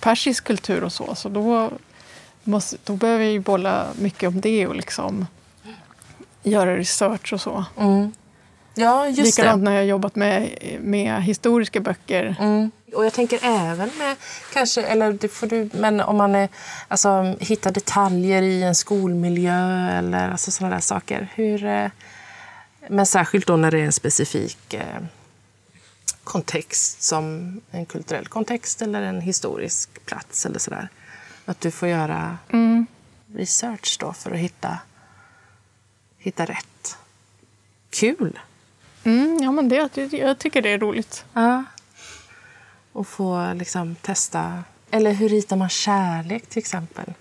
persisk 0.00 0.44
kultur 0.44 0.84
och 0.84 0.92
så. 0.92 1.14
Så 1.14 1.28
då, 1.28 1.70
måste, 2.50 2.76
då 2.84 2.96
behöver 2.96 3.24
jag 3.24 3.32
ju 3.32 3.40
bolla 3.40 3.86
mycket 3.98 4.28
om 4.28 4.40
det 4.40 4.66
och 4.66 4.74
liksom 4.74 5.26
göra 6.42 6.76
research 6.76 7.32
och 7.32 7.40
så. 7.40 7.64
Mm. 7.76 8.12
Ja, 8.74 9.08
just 9.08 9.38
Likadant 9.38 9.60
det. 9.60 9.70
när 9.70 9.76
jag 9.76 9.86
jobbat 9.86 10.16
med, 10.16 10.50
med 10.80 11.22
historiska 11.22 11.80
böcker. 11.80 12.36
Mm. 12.40 12.70
Och 12.94 13.04
jag 13.04 13.12
tänker 13.12 13.38
även 13.42 13.90
med, 13.98 14.16
kanske, 14.52 14.82
eller 14.82 15.12
det 15.12 15.28
får 15.28 15.46
du, 15.46 15.70
men 15.72 16.00
om 16.00 16.16
man 16.16 16.34
är, 16.34 16.48
alltså, 16.88 17.36
hittar 17.40 17.70
detaljer 17.70 18.42
i 18.42 18.62
en 18.62 18.74
skolmiljö 18.74 19.88
eller 19.98 20.30
alltså, 20.30 20.50
sådana 20.50 20.74
där 20.74 20.80
saker. 20.80 21.28
Hur, 21.34 21.64
eh, 21.64 21.90
men 22.88 23.06
särskilt 23.06 23.46
då 23.46 23.56
när 23.56 23.70
det 23.70 23.80
är 23.80 23.84
en 23.84 23.92
specifik 23.92 24.74
eh, 24.74 25.02
kontext 26.24 27.02
som 27.02 27.54
en 27.70 27.86
kulturell 27.86 28.26
kontext 28.26 28.82
eller 28.82 29.02
en 29.02 29.20
historisk 29.20 30.06
plats 30.06 30.46
eller 30.46 30.58
sådär. 30.58 30.88
Att 31.44 31.60
du 31.60 31.70
får 31.70 31.88
göra 31.88 32.38
mm. 32.52 32.86
research 33.34 33.96
då 34.00 34.12
för 34.12 34.30
att 34.30 34.38
hitta, 34.38 34.78
hitta 36.18 36.44
rätt. 36.44 36.98
Kul! 37.90 38.38
Mm, 39.04 39.38
ja, 39.42 39.52
men 39.52 39.68
det, 39.68 40.10
jag 40.12 40.38
tycker 40.38 40.62
det 40.62 40.68
är 40.68 40.78
roligt. 40.78 41.24
Ja 41.32 41.64
och 42.92 43.06
få 43.06 43.52
liksom 43.52 43.94
testa. 43.94 44.64
Eller 44.90 45.12
hur 45.12 45.28
ritar 45.28 45.56
man 45.56 45.68
kärlek 45.68 46.46
till 46.46 46.58
exempel? 46.58 47.12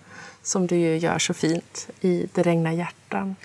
Som 0.44 0.68
du 0.68 0.76
ju 0.76 0.98
gör 0.98 1.20
så 1.20 1.34
fint 1.34 1.90
i 2.02 2.30
Det 2.34 2.44
regnar 2.44 2.72
hjärtan. 2.72 3.36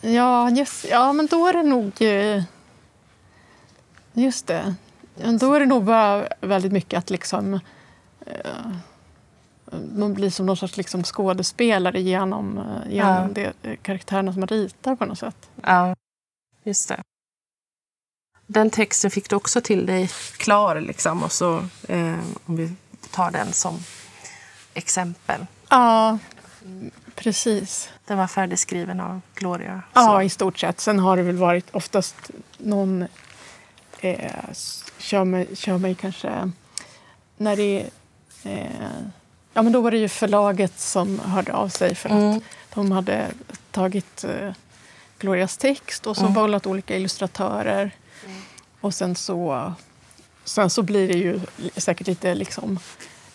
Ja, 0.00 0.50
just, 0.50 0.84
ja 0.90 1.12
men 1.12 1.26
då 1.26 1.46
är 1.46 1.52
det 1.52 1.62
nog... 1.62 2.02
Eh, 2.02 2.42
just 4.12 4.46
det. 4.46 4.74
Då 5.40 5.54
är 5.54 5.60
det 5.60 5.66
nog 5.66 5.84
bara 5.84 6.28
väldigt 6.40 6.72
mycket 6.72 6.98
att 6.98 7.10
liksom... 7.10 7.60
Eh, 9.72 9.78
man 9.94 10.14
blir 10.14 10.30
som 10.30 10.46
någon 10.46 10.56
sorts 10.56 10.76
liksom 10.76 11.04
skådespelare 11.04 12.00
genom, 12.00 12.58
eh, 12.58 12.92
genom 12.94 13.34
ja. 13.36 13.52
de 13.62 13.76
karaktärerna 13.76 14.32
som 14.32 14.40
man 14.40 14.48
ritar 14.48 14.96
på 14.96 15.04
något 15.04 15.18
sätt. 15.18 15.50
Ja, 15.62 15.96
just 16.64 16.88
det 16.88 17.02
den 18.48 18.70
texten 18.70 19.10
fick 19.10 19.30
du 19.30 19.36
också 19.36 19.60
till 19.60 19.86
dig 19.86 20.10
klar. 20.36 20.80
Liksom, 20.80 21.22
och 21.22 21.32
så, 21.32 21.56
eh, 21.88 22.18
om 22.46 22.56
vi 22.56 22.74
tar 23.10 23.30
den 23.30 23.52
som 23.52 23.78
exempel. 24.74 25.46
Ja, 25.68 26.18
precis. 27.14 27.90
Den 28.06 28.18
var 28.18 28.26
färdigskriven 28.26 29.00
av 29.00 29.20
Gloria? 29.34 29.82
Så. 29.94 30.00
Ja, 30.00 30.22
i 30.22 30.28
stort 30.28 30.58
sett. 30.58 30.80
Sen 30.80 30.98
har 30.98 31.16
det 31.16 31.22
väl 31.22 31.36
varit 31.36 31.74
oftast 31.74 32.30
någon 32.58 33.06
eh, 34.00 34.32
kör, 34.98 35.24
mig, 35.24 35.56
kör 35.56 35.78
mig 35.78 35.94
kanske... 35.94 36.50
När 37.40 37.56
det 37.56 37.90
eh, 38.42 38.70
Ja, 39.58 39.62
men 39.62 39.72
då 39.72 39.80
var 39.80 39.90
det 39.90 39.98
ju 39.98 40.08
förlaget 40.08 40.78
som 40.78 41.18
hörde 41.18 41.52
av 41.52 41.68
sig 41.68 41.94
för 41.94 42.08
att 42.08 42.14
mm. 42.14 42.40
de 42.74 42.92
hade 42.92 43.26
tagit 43.70 44.24
eh, 44.24 44.52
Glorias 45.18 45.56
text 45.56 46.06
och 46.06 46.16
så 46.16 46.22
mm. 46.22 46.34
bollat 46.34 46.66
olika 46.66 46.96
illustratörer. 46.96 47.90
Och 48.80 48.94
sen 48.94 49.14
så, 49.14 49.72
sen 50.44 50.70
så 50.70 50.82
blir 50.82 51.08
det 51.08 51.18
ju 51.18 51.40
säkert 51.76 52.06
lite 52.06 52.34
liksom, 52.34 52.78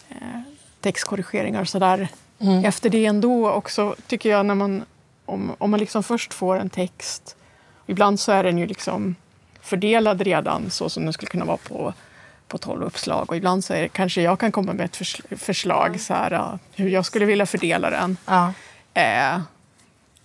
eh, 0.10 0.40
textkorrigeringar 0.82 1.62
och 1.62 1.70
sådär 1.70 2.08
mm. 2.40 2.66
efter 2.66 2.90
det 2.90 3.06
ändå 3.06 3.52
också, 3.52 3.96
tycker 4.08 4.30
jag, 4.30 4.46
när 4.46 4.56
man, 4.56 4.86
om, 5.26 5.56
om 5.58 5.72
man 5.72 5.80
liksom 5.80 6.04
först 6.04 6.34
får 6.34 6.60
en 6.60 6.70
text. 6.70 7.36
Ibland 7.86 8.20
så 8.20 8.32
är 8.32 8.44
den 8.44 8.58
ju 8.58 8.68
liksom 8.68 9.16
fördelad 9.62 10.22
redan 10.22 10.70
så 10.70 10.90
som 10.90 11.04
den 11.04 11.14
skulle 11.14 11.30
kunna 11.30 11.46
vara 11.46 11.58
på 11.58 11.94
på 12.54 12.58
12 12.58 12.84
uppslag 12.84 13.30
och 13.30 13.38
ibland 13.38 13.64
så 13.64 13.74
är 13.74 13.82
det, 13.82 13.90
kanske 13.90 14.22
jag 14.22 14.40
kan 14.40 14.52
komma 14.52 14.74
med 14.74 14.86
ett 14.86 14.96
förs 14.96 15.22
förslag 15.38 15.88
mm. 15.88 16.00
så 16.00 16.14
här, 16.14 16.60
hur 16.76 16.90
jag 16.90 17.06
skulle 17.06 17.26
vilja 17.26 17.46
fördela 17.46 17.90
den. 17.90 18.18
Ja. 18.26 18.54
Eh, 18.94 19.42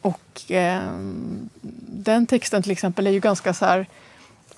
och 0.00 0.50
eh, 0.50 0.82
den 1.90 2.26
texten 2.26 2.62
till 2.62 2.72
exempel 2.72 3.06
är 3.06 3.10
ju 3.10 3.20
ganska 3.20 3.54
så 3.54 3.64
här 3.64 3.86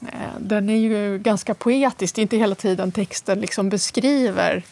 Eh, 0.00 0.38
den 0.38 0.70
är 0.70 0.76
ju 0.76 1.18
ganska 1.18 1.54
poetisk. 1.54 2.14
Det 2.14 2.20
är 2.20 2.22
inte 2.22 2.36
hela 2.36 2.54
tiden 2.54 2.92
texten 2.92 3.40
liksom 3.40 3.68
beskriver 3.68 4.62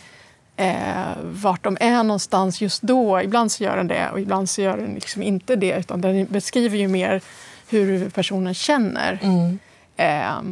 eh, 0.57 1.17
vart 1.23 1.65
de 1.65 1.77
är 1.81 2.03
någonstans 2.03 2.61
just 2.61 2.83
då. 2.83 3.23
Ibland 3.23 3.53
så 3.53 3.65
gör 3.65 3.77
den 3.77 3.89
det 3.89 4.11
och 4.11 4.21
ibland 4.21 4.51
så 4.51 4.63
gör 4.63 4.77
den 4.77 4.95
liksom 4.95 5.23
inte 5.23 5.57
det. 5.57 5.79
Utan 5.79 6.01
den 6.01 6.27
beskriver 6.27 6.79
ju 6.79 6.89
mer 6.89 7.21
hur 7.69 8.11
personen 8.11 8.55
känner. 8.55 9.19
Mm. 9.23 9.59
Eh, 9.97 10.43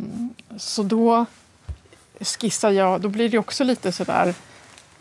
så 0.58 0.82
då 0.82 1.26
skissar 2.20 2.70
jag, 2.70 3.00
då 3.00 3.08
blir 3.08 3.28
det 3.28 3.38
också 3.38 3.64
lite 3.64 3.92
sådär 3.92 4.34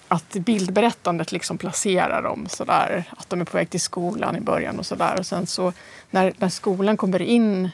att 0.07 0.33
bildberättandet 0.33 1.31
liksom 1.31 1.57
placerar 1.57 2.21
dem 2.21 2.47
sådär. 2.49 3.03
Att 3.17 3.29
de 3.29 3.41
är 3.41 3.45
på 3.45 3.57
väg 3.57 3.69
till 3.69 3.81
skolan 3.81 4.35
i 4.35 4.39
början 4.39 4.79
och 4.79 4.85
sådär. 4.85 5.15
Och 5.19 5.25
sen 5.25 5.47
så 5.47 5.73
när, 6.11 6.33
när 6.37 6.49
skolan 6.49 6.97
kommer 6.97 7.21
in 7.21 7.69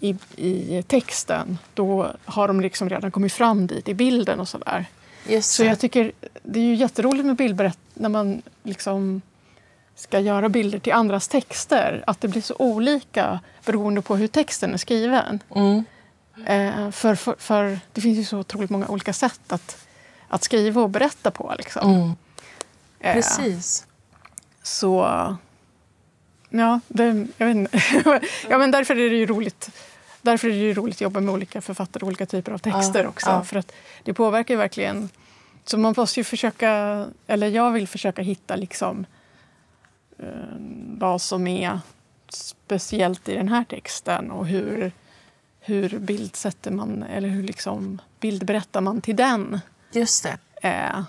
i, 0.00 0.16
i 0.36 0.82
texten, 0.82 1.58
då 1.74 2.10
har 2.24 2.48
de 2.48 2.60
liksom 2.60 2.88
redan 2.88 3.10
kommit 3.10 3.32
fram 3.32 3.66
dit 3.66 3.88
i 3.88 3.94
bilden 3.94 4.40
och 4.40 4.48
sådär. 4.48 4.84
Så 5.42 5.64
jag 5.64 5.78
tycker 5.78 6.12
det 6.42 6.58
är 6.60 6.64
ju 6.64 6.74
jätteroligt 6.74 7.26
med 7.26 7.36
bildberätt 7.36 7.78
när 7.94 8.08
man 8.08 8.42
liksom 8.62 9.22
ska 9.94 10.20
göra 10.20 10.48
bilder 10.48 10.78
till 10.78 10.92
andras 10.92 11.28
texter. 11.28 12.04
Att 12.06 12.20
det 12.20 12.28
blir 12.28 12.42
så 12.42 12.54
olika 12.58 13.40
beroende 13.64 14.02
på 14.02 14.16
hur 14.16 14.26
texten 14.26 14.74
är 14.74 14.78
skriven. 14.78 15.42
Mm. 15.54 15.84
Eh, 16.46 16.90
för, 16.90 17.14
för, 17.14 17.34
för 17.38 17.80
det 17.92 18.00
finns 18.00 18.18
ju 18.18 18.24
så 18.24 18.38
otroligt 18.38 18.70
många 18.70 18.88
olika 18.88 19.12
sätt 19.12 19.52
att, 19.52 19.86
att 20.28 20.44
skriva 20.44 20.82
och 20.82 20.90
berätta 20.90 21.30
på. 21.30 21.54
Liksom. 21.58 21.94
Mm. 21.94 22.12
Eh, 23.00 23.14
Precis. 23.14 23.86
Så... 24.62 25.06
Ja, 26.50 26.80
det, 26.88 27.26
jag 27.36 27.46
vet 27.46 27.56
inte. 27.56 27.82
ja, 28.48 28.58
men 28.58 28.70
därför 28.70 28.96
är 28.96 29.10
det 29.10 29.16
ju 29.16 29.26
roligt. 29.26 29.70
Därför 30.22 30.48
är 30.48 30.52
det 30.52 30.58
ju 30.58 30.74
roligt 30.74 30.96
att 30.96 31.00
jobba 31.00 31.20
med 31.20 31.34
olika 31.34 31.60
författare 31.60 32.02
och 32.02 32.06
olika 32.06 32.26
typer 32.26 32.52
av 32.52 32.58
texter 32.58 33.02
Ja, 33.02 33.08
också. 33.08 33.30
ja. 33.30 33.44
För 33.44 33.56
att 33.56 33.72
det 34.02 34.14
påverkar 34.14 34.54
ju 34.54 34.58
verkligen. 34.58 35.08
Så 35.64 35.78
man 35.78 35.94
måste 35.96 36.20
ju 36.20 36.24
försöka, 36.24 37.06
eller 37.26 37.48
jag 37.48 37.70
vill 37.70 37.88
försöka 37.88 38.22
hitta 38.22 38.56
liksom 38.56 39.06
eh, 40.18 40.26
vad 40.98 41.22
som 41.22 41.46
är 41.46 41.80
speciellt 42.28 43.28
i 43.28 43.34
den 43.34 43.48
här 43.48 43.64
texten 43.64 44.30
och 44.30 44.46
hur, 44.46 44.92
hur 45.60 45.98
bildsätter 45.98 46.70
man, 46.70 47.02
eller 47.02 47.28
hur 47.28 47.42
liksom 47.42 48.00
bildberättar 48.20 48.80
man 48.80 49.00
till 49.00 49.16
den. 49.16 49.60
Just 49.92 50.22
det. 50.22 50.68
Eh, 50.68 51.02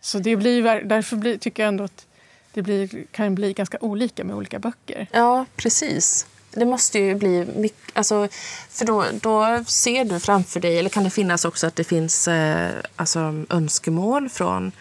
så 0.00 0.18
det 0.18 0.36
blir, 0.36 0.82
därför 0.84 1.16
blir, 1.16 1.38
tycker 1.38 1.62
jag 1.62 1.68
ändå 1.68 1.84
att 1.84 2.06
det 2.52 2.62
blir, 2.62 3.04
kan 3.10 3.34
bli 3.34 3.52
ganska 3.52 3.78
olika 3.80 4.24
med 4.24 4.36
olika 4.36 4.58
böcker. 4.58 5.06
Ja, 5.12 5.44
precis. 5.56 6.26
Det 6.50 6.64
måste 6.64 6.98
ju 6.98 7.14
bli 7.14 7.46
mycket... 7.56 7.96
Alltså, 7.96 8.28
för 8.70 8.86
då, 8.86 9.04
då 9.12 9.64
ser 9.64 10.04
du 10.04 10.20
framför 10.20 10.60
dig, 10.60 10.78
eller 10.78 10.90
kan 10.90 11.04
det 11.04 11.10
finnas 11.10 11.44
också 11.44 11.66
att 11.66 11.76
det 11.76 11.84
finns 11.84 12.28
eh, 12.28 12.70
alltså, 12.96 13.44
önskemål 13.50 14.28
från 14.28 14.72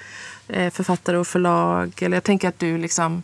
eh, 0.48 0.72
författare 0.74 1.18
och 1.18 1.28
förlag? 1.28 1.94
Eller 2.02 2.18
jag 2.18 2.24
tänker 2.24 2.50
att 2.50 2.60
du 2.60 2.78
liksom... 2.78 3.24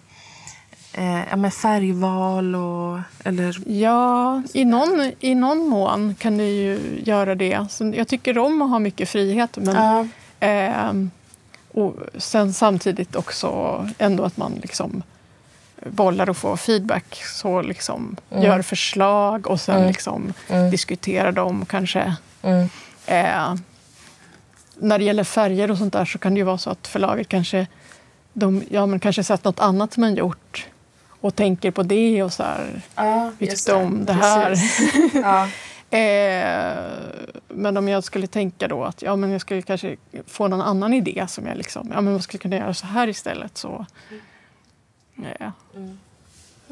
Eh, 0.93 1.21
ja, 1.29 1.35
med 1.35 1.53
färgval 1.53 2.55
och... 2.55 2.99
Eller, 3.23 3.57
Ja, 3.65 4.41
i 4.53 4.65
någon, 4.65 5.11
i 5.19 5.35
någon 5.35 5.57
mån 5.67 6.15
kan 6.19 6.37
det 6.37 6.43
ju 6.49 7.01
göra 7.05 7.35
det. 7.35 7.65
Så 7.69 7.93
jag 7.95 8.07
tycker 8.07 8.37
om 8.37 8.61
att 8.61 8.69
ha 8.69 8.79
mycket 8.79 9.09
frihet. 9.09 9.57
Men, 9.61 9.75
ja, 9.75 10.07
ehm, 10.39 11.11
och 11.73 11.95
sen 12.17 12.53
samtidigt 12.53 13.15
också 13.15 13.49
ändå 13.97 14.23
att 14.23 14.37
man 14.37 14.53
liksom 14.61 15.03
bollar 15.89 16.29
och 16.29 16.37
får 16.37 16.55
feedback. 16.57 17.15
Så 17.25 17.61
liksom 17.61 18.15
gör 18.29 18.61
förslag 18.61 19.47
och 19.47 19.61
sen 19.61 19.75
Mm. 19.75 19.87
liksom 19.87 20.33
Mm. 20.49 20.71
diskuterar 20.71 21.31
dem 21.31 21.65
kanske. 21.65 22.15
mm, 22.41 22.69
Eh, 23.05 23.55
när 24.79 24.97
det 24.97 25.03
gäller 25.03 25.23
färger 25.23 25.71
och 25.71 25.77
sånt 25.77 25.93
där 25.93 26.05
så 26.05 26.17
kan 26.17 26.33
det 26.33 26.37
ju 26.37 26.43
vara 26.43 26.57
så 26.57 26.69
att 26.69 26.87
förlaget 26.87 27.27
kanske, 27.29 27.67
de, 28.33 28.63
ja, 28.69 28.85
men 28.85 28.99
kanske 28.99 29.23
sett 29.23 29.43
något 29.43 29.59
annat 29.59 29.93
som 29.93 30.01
man 30.01 30.15
gjort 30.15 30.67
och 31.22 31.36
tänker 31.36 31.72
på 31.72 31.84
det 31.84 32.24
och 32.24 32.34
så 32.34 32.43
här. 32.43 32.82
ja, 32.95 33.32
Vi 33.38 33.47
tyckte 33.47 33.74
om 33.74 34.05
det 34.05 34.13
här. 34.13 34.55
Ja, 35.13 35.47
Eh, 35.97 36.78
men 37.47 37.78
om 37.78 37.88
jag 37.88 38.03
skulle 38.03 38.28
tänka 38.28 38.67
då 38.67 38.84
att 38.84 39.01
ja, 39.01 39.15
men 39.15 39.32
jag 39.32 39.41
skulle 39.41 39.61
kanske 39.61 39.95
få 40.28 40.47
någon 40.47 40.61
annan 40.61 40.93
idé 40.93 41.26
som 41.30 41.45
jag 41.47 41.57
liksom, 41.57 41.88
ja 41.93 42.01
men 42.01 42.13
man 42.13 42.22
skulle 42.22 42.39
kunna 42.41 42.55
göra 42.55 42.74
så 42.74 42.86
här 42.86 43.07
istället 43.07 43.57
så, 43.57 43.86
eh, 45.39 45.49
Mm. 45.76 45.99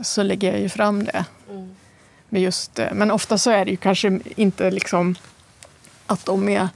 så 0.01 0.23
lägger 0.23 0.51
jag 0.51 0.61
ju 0.61 0.69
fram 0.69 1.03
det. 1.03 1.25
mm, 1.49 1.75
Men, 2.29 2.41
just, 2.41 2.79
eh, 2.79 2.93
men 2.93 3.11
ofta 3.11 3.37
så 3.37 3.51
är 3.51 3.65
det 3.65 3.71
ju 3.71 3.77
kanske 3.77 4.19
inte 4.35 4.71
liksom 4.71 5.15
att 6.05 6.25
de 6.25 6.49
är 6.49 6.69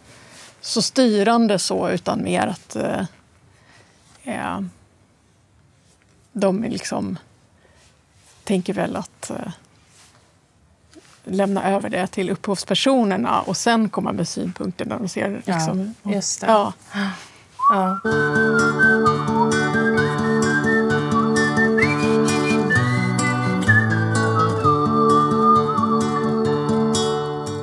så 0.61 0.81
styrande 0.81 1.59
så 1.59 1.89
utan 1.89 2.23
mer 2.23 2.47
att 2.47 2.75
eh, 2.75 3.05
eh, 4.23 4.59
de 6.33 6.63
är 6.63 6.69
liksom 6.69 7.17
tänker 8.43 8.73
väl 8.73 8.95
att 8.95 9.29
eh, 9.29 9.37
lämna 11.23 11.71
över 11.71 11.89
det 11.89 12.07
till 12.07 12.29
upphovspersonerna 12.29 13.41
och 13.41 13.57
sen 13.57 13.89
komma 13.89 14.11
med 14.11 14.27
synpunkter 14.27 14.85
när 14.85 14.99
de 14.99 15.07
ser 15.07 15.41
Ja, 15.45 15.53
liksom, 15.55 15.95
just 16.03 16.41
det. 16.41 16.47
Ja, 16.47 16.73
ja. 17.73 17.99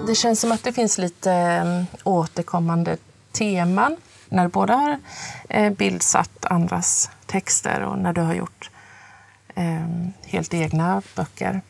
Det 0.07 0.15
känns 0.15 0.41
som 0.41 0.53
att 0.53 0.65
det 0.65 0.73
finns 0.73 0.99
lite 0.99 1.33
eh, 1.33 1.85
återkommande 2.05 2.97
teman 3.33 3.97
när 4.29 4.43
du 4.43 4.49
både 4.49 4.73
har 4.73 4.99
eh, 5.49 5.73
bildsatt 5.73 6.45
andras 6.45 7.11
texter 7.27 7.81
och 7.81 7.99
när 7.99 8.13
du 8.13 8.21
har 8.21 8.35
gjort 8.35 8.71
helt 10.27 10.55
egna 10.55 11.03
böcker. 11.17 11.61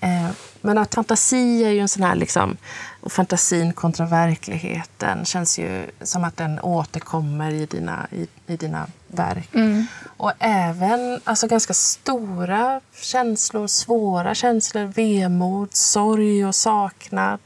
Eh, 0.00 0.30
Men 0.60 0.78
att 0.78 0.94
fantasi 0.94 1.64
är 1.64 1.70
ju 1.70 1.78
en 1.80 1.88
sån 1.88 2.02
här, 2.02 2.14
liksom, 2.14 2.56
och 3.00 3.12
fantasin 3.12 3.72
kontra 3.72 4.06
verkligheten 4.06 5.24
känns 5.24 5.58
ju 5.58 5.90
som 6.02 6.24
att 6.24 6.36
den 6.36 6.60
återkommer 6.60 7.50
i 7.50 7.66
dina, 7.66 8.06
i, 8.10 8.26
i 8.46 8.56
dina 8.56 8.86
verk. 9.06 9.48
mm, 9.54 9.86
Och 10.16 10.32
även 10.38 11.20
alltså, 11.24 11.46
ganska 11.46 11.74
stora 11.74 12.80
känslor, 13.00 13.66
svåra 13.66 14.34
känslor, 14.34 14.84
vemod, 14.84 15.68
sorg 15.74 16.46
och 16.46 16.54
saknad. 16.54 17.40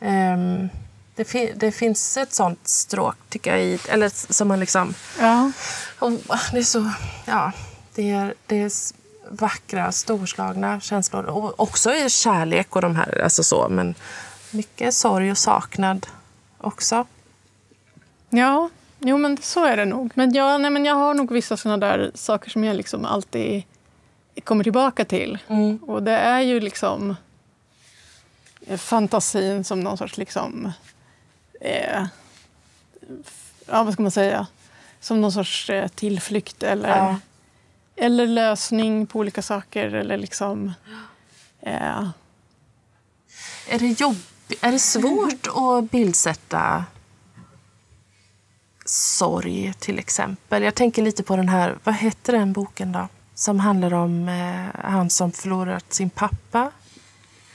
Ehm, 0.00 0.68
det, 1.14 1.24
fi- 1.24 1.52
det 1.56 1.72
finns 1.72 2.16
ett 2.16 2.34
sånt 2.34 2.68
stråk, 2.68 3.16
tycker 3.28 3.50
jag, 3.50 3.60
i, 3.64 3.78
eller 3.88 4.32
som 4.32 4.48
man 4.48 4.60
liksom... 4.60 4.94
ja. 5.20 5.52
Och 5.98 6.10
det 6.52 6.58
är 6.58 6.62
så... 6.62 6.90
Ja, 7.24 7.52
det 7.96 8.10
är, 8.10 8.34
det 8.46 8.62
är 8.62 8.72
vackra, 9.30 9.92
storslagna 9.92 10.80
känslor. 10.80 11.24
Och 11.24 11.60
också 11.60 11.94
i 11.94 12.10
kärlek 12.10 12.76
och 12.76 12.82
de 12.82 12.96
här, 12.96 13.20
alltså 13.22 13.42
så, 13.42 13.68
men 13.68 13.94
mycket 14.50 14.94
sorg 14.94 15.30
och 15.30 15.38
saknad 15.38 16.06
också. 16.58 17.06
Ja, 18.30 18.70
jo 18.98 19.18
men 19.18 19.36
så 19.42 19.64
är 19.64 19.76
det 19.76 19.84
nog. 19.84 20.10
Men, 20.14 20.32
ja, 20.32 20.58
nej, 20.58 20.70
men 20.70 20.84
jag 20.84 20.94
har 20.94 21.14
nog 21.14 21.32
vissa 21.32 21.56
såna 21.56 21.76
där 21.76 22.10
saker 22.14 22.50
som 22.50 22.64
jag 22.64 22.76
liksom 22.76 23.04
alltid 23.04 23.62
kommer 24.44 24.64
tillbaka 24.64 25.04
till. 25.04 25.38
Mm. 25.48 25.76
Och 25.76 26.02
det 26.02 26.16
är 26.16 26.40
ju 26.40 26.60
liksom 26.60 27.16
eh, 28.66 28.78
fantasin 28.78 29.64
som 29.64 29.80
någon 29.80 29.98
sorts 29.98 30.16
liksom... 30.16 30.72
Eh, 31.60 32.06
ja, 33.66 33.82
vad 33.82 33.92
ska 33.92 34.02
man 34.02 34.10
säga? 34.10 34.46
Som 35.00 35.20
någon 35.20 35.32
sorts 35.32 35.70
eh, 35.70 35.88
tillflykt 35.88 36.62
eller, 36.62 36.88
Ja. 36.88 37.16
Eller 37.96 38.26
lösning 38.26 39.06
på 39.06 39.18
olika 39.18 39.42
saker. 39.42 39.94
Eller 39.94 40.16
liksom... 40.16 40.72
Eh, 41.60 42.08
Är 43.68 43.78
det, 43.78 44.00
jobb, 44.00 44.16
är 44.60 44.72
det 44.72 44.78
svårt 44.78 45.46
att 45.54 45.90
bildsätta 45.90 46.84
sorg, 48.84 49.74
till 49.78 49.98
exempel? 49.98 50.62
Jag 50.62 50.74
tänker 50.74 51.02
lite 51.02 51.22
på 51.22 51.36
den 51.36 51.48
här, 51.48 51.78
vad 51.84 51.94
heter 51.94 52.32
den 52.32 52.52
boken 52.52 52.92
då? 52.92 53.08
Som 53.34 53.60
handlar 53.60 53.94
om 53.94 54.28
eh, 54.28 54.80
han 54.90 55.10
som 55.10 55.32
förlorat 55.32 55.92
sin 55.92 56.10
pappa. 56.10 56.70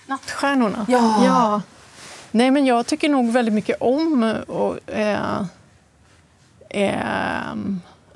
Nattstjärnorna? 0.07 0.85
Ja. 0.89 1.25
ja. 1.25 1.61
Nej, 2.31 2.51
men 2.51 2.65
jag 2.65 2.87
tycker 2.87 3.09
nog 3.09 3.31
väldigt 3.31 3.53
mycket 3.53 3.77
om 3.81 4.23
och, 4.47 4.89
eh, 4.89 5.45
eh, 6.69 7.55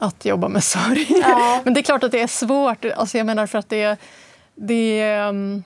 att 0.06 0.26
jobba 0.26 0.48
med 0.48 0.64
sorg. 0.64 1.08
Ja. 1.10 1.62
men 1.66 1.74
det 1.74 1.80
är 1.80 1.84
klart 1.84 2.04
att 2.04 2.12
det 2.12 2.22
är 2.22 2.28
svårt. 2.28 2.86
Alltså 2.86 3.18
jag 3.18 3.26
menar 3.26 3.48
för 3.48 3.58
att 3.58 3.70
det, 3.70 4.00
det, 4.56 5.02
ehm, 5.02 5.64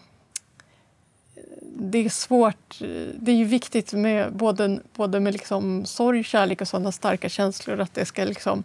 det 1.76 2.06
är 2.06 2.10
svårt. 2.10 2.80
Det 3.16 3.32
är 3.32 3.36
ju 3.36 3.46
viktigt 3.46 3.94
med 3.94 4.34
både, 4.34 4.80
både 4.96 5.20
med 5.20 5.34
liksom 5.34 5.86
sorg, 5.86 6.24
kärlek 6.24 6.62
och 6.62 6.68
sådana 6.68 6.92
starka 6.92 7.30
känslor. 7.30 7.80
Att 7.80 7.94
det 7.94 8.06
ska 8.06 8.24
liksom, 8.24 8.64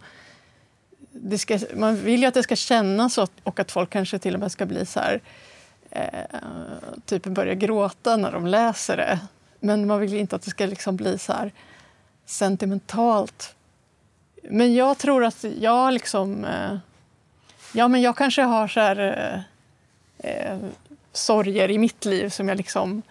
det 1.12 1.38
ska, 1.38 1.58
man 1.76 1.96
vill 1.96 2.20
ju 2.20 2.26
att 2.26 2.34
det 2.34 2.42
ska 2.42 2.56
kännas 2.56 3.18
och, 3.18 3.30
och 3.42 3.60
att 3.60 3.72
folk 3.72 3.90
kanske 3.90 4.18
till 4.18 4.34
och 4.34 4.40
med 4.40 4.52
ska 4.52 4.66
bli 4.66 4.86
så 4.86 5.00
här 5.00 5.20
eh, 5.90 6.08
typ 7.06 7.26
börja 7.26 7.54
gråta 7.54 8.16
när 8.16 8.32
de 8.32 8.46
läser 8.46 8.96
det. 8.96 9.18
Men 9.60 9.86
man 9.86 10.00
vill 10.00 10.14
inte 10.14 10.36
att 10.36 10.42
det 10.42 10.50
ska 10.50 10.66
liksom 10.66 10.96
bli 10.96 11.18
så 11.18 11.50
sentimentalt. 12.26 13.54
Men 14.48 14.74
jag 14.74 14.98
tror 14.98 15.24
att 15.24 15.44
jag 15.60 15.92
liksom... 15.94 16.44
Eh, 16.44 16.76
ja, 17.72 17.88
men 17.88 18.02
jag 18.02 18.16
kanske 18.16 18.42
har 18.42 18.68
så 18.68 18.80
här, 18.80 18.98
eh, 20.20 20.30
eh, 20.30 20.58
sorger 21.12 21.70
i 21.70 21.78
mitt 21.78 22.04
liv 22.04 22.28
som 22.28 22.48
jag 22.48 22.56
liksom 22.56 23.02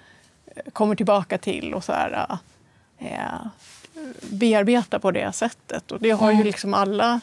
eh, 0.56 0.72
kommer 0.74 0.96
tillbaka 0.96 1.38
till 1.38 1.74
och 1.74 1.84
så 1.84 1.94
här, 1.94 2.38
eh, 3.00 3.46
bearbetar 4.22 5.00
på 5.00 5.12
det 5.12 5.32
sättet. 5.36 5.92
Och 5.92 6.00
det 6.02 6.12
har 6.12 6.30
ju 6.30 6.36
Mm. 6.36 6.48
liksom 6.48 6.74
alla 6.74 7.20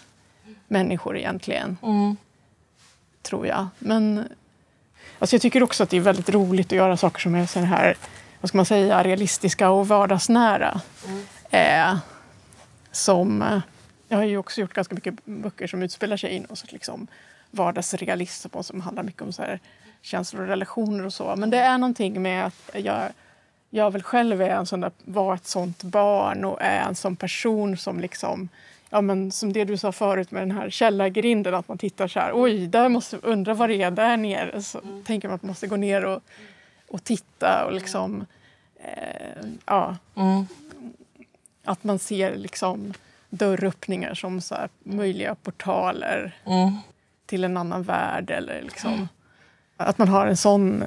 människor 0.68 1.16
egentligen 1.18 1.76
Mm. 1.82 2.16
tror 3.22 3.46
jag. 3.46 3.68
Men, 3.78 4.28
Alltså 5.18 5.34
jag 5.36 5.42
tycker 5.42 5.62
också 5.62 5.82
att 5.82 5.90
det 5.90 5.96
är 5.96 6.00
väldigt 6.00 6.28
roligt 6.30 6.66
att 6.66 6.72
göra 6.72 6.96
saker 6.96 7.20
som 7.20 7.34
är 7.34 7.46
så 7.46 7.60
här, 7.60 7.96
vad 8.40 8.48
ska 8.48 8.58
man 8.58 8.66
säga, 8.66 9.02
realistiska 9.04 9.70
och 9.70 9.88
vardagsnära. 9.88 10.80
Mm. 11.06 11.24
Eh, 11.50 11.98
som, 12.92 13.60
jag 14.10 14.16
har 14.16 14.24
ju 14.24 14.36
också 14.36 14.60
gjort 14.60 14.72
ganska 14.72 14.94
mycket 14.94 15.24
böcker 15.24 15.66
som 15.66 15.82
utspelar 15.82 16.16
sig 16.16 16.30
i 16.32 16.40
någon 16.40 16.56
sorts 16.56 16.72
liksom 16.72 17.06
vardagsrealism 17.50 18.48
och 18.52 18.66
som 18.66 18.80
handlar 18.80 19.02
mycket 19.02 19.22
om 19.22 19.32
så 19.32 19.42
här 19.42 19.60
känslor 20.02 20.42
och 20.42 20.48
relationer 20.48 21.06
och 21.06 21.12
så. 21.12 21.36
Men 21.36 21.50
det 21.50 21.58
är 21.58 21.78
någonting 21.78 22.22
med 22.22 22.46
att 22.46 22.70
jag, 22.74 23.02
jag 23.70 23.90
väl 23.90 24.02
själv 24.02 24.42
är 24.42 24.50
en 24.50 24.66
sån 24.66 24.80
där, 24.80 24.92
var 25.04 25.34
ett 25.34 25.46
sånt 25.46 25.82
barn 25.82 26.44
och 26.44 26.62
är 26.62 26.80
en 26.88 26.94
sån 26.94 27.16
person 27.16 27.76
som 27.76 28.00
liksom 28.00 28.48
ja, 28.90 29.00
men 29.00 29.32
som 29.32 29.52
det 29.52 29.64
du 29.64 29.76
sa 29.76 29.92
förut 29.92 30.30
med 30.30 30.42
den 30.42 30.50
här 30.50 30.70
källargrinden, 30.70 31.54
att 31.54 31.68
man 31.68 31.78
tittar 31.78 32.08
så 32.08 32.20
här, 32.20 32.32
oj, 32.34 32.66
där 32.66 32.88
måste 32.88 33.16
undra 33.16 33.54
vad 33.54 33.68
det 33.68 33.82
är 33.82 33.90
där 33.90 34.16
nere. 34.16 34.62
Så 34.62 34.80
mm. 34.80 35.04
tänker 35.04 35.28
man 35.28 35.34
att 35.34 35.42
man 35.42 35.48
måste 35.48 35.66
gå 35.66 35.76
ner 35.76 36.04
och, 36.04 36.22
och 36.88 37.04
titta 37.04 37.64
och 37.66 37.72
liksom, 37.72 38.26
eh, 38.76 39.46
ja. 39.66 39.96
Mm. 40.14 40.46
Att 41.64 41.84
man 41.84 41.98
ser 41.98 42.36
liksom 42.36 42.94
dörröppningar 43.30 44.14
som 44.14 44.40
så 44.40 44.56
möjliga 44.84 45.34
portaler 45.34 46.36
mm. 46.46 46.76
till 47.26 47.44
en 47.44 47.56
annan 47.56 47.82
värld 47.82 48.30
eller 48.30 48.62
liksom 48.62 48.92
mm. 48.92 49.08
att 49.76 49.98
man 49.98 50.08
har 50.08 50.26
en 50.26 50.36
sån, 50.36 50.84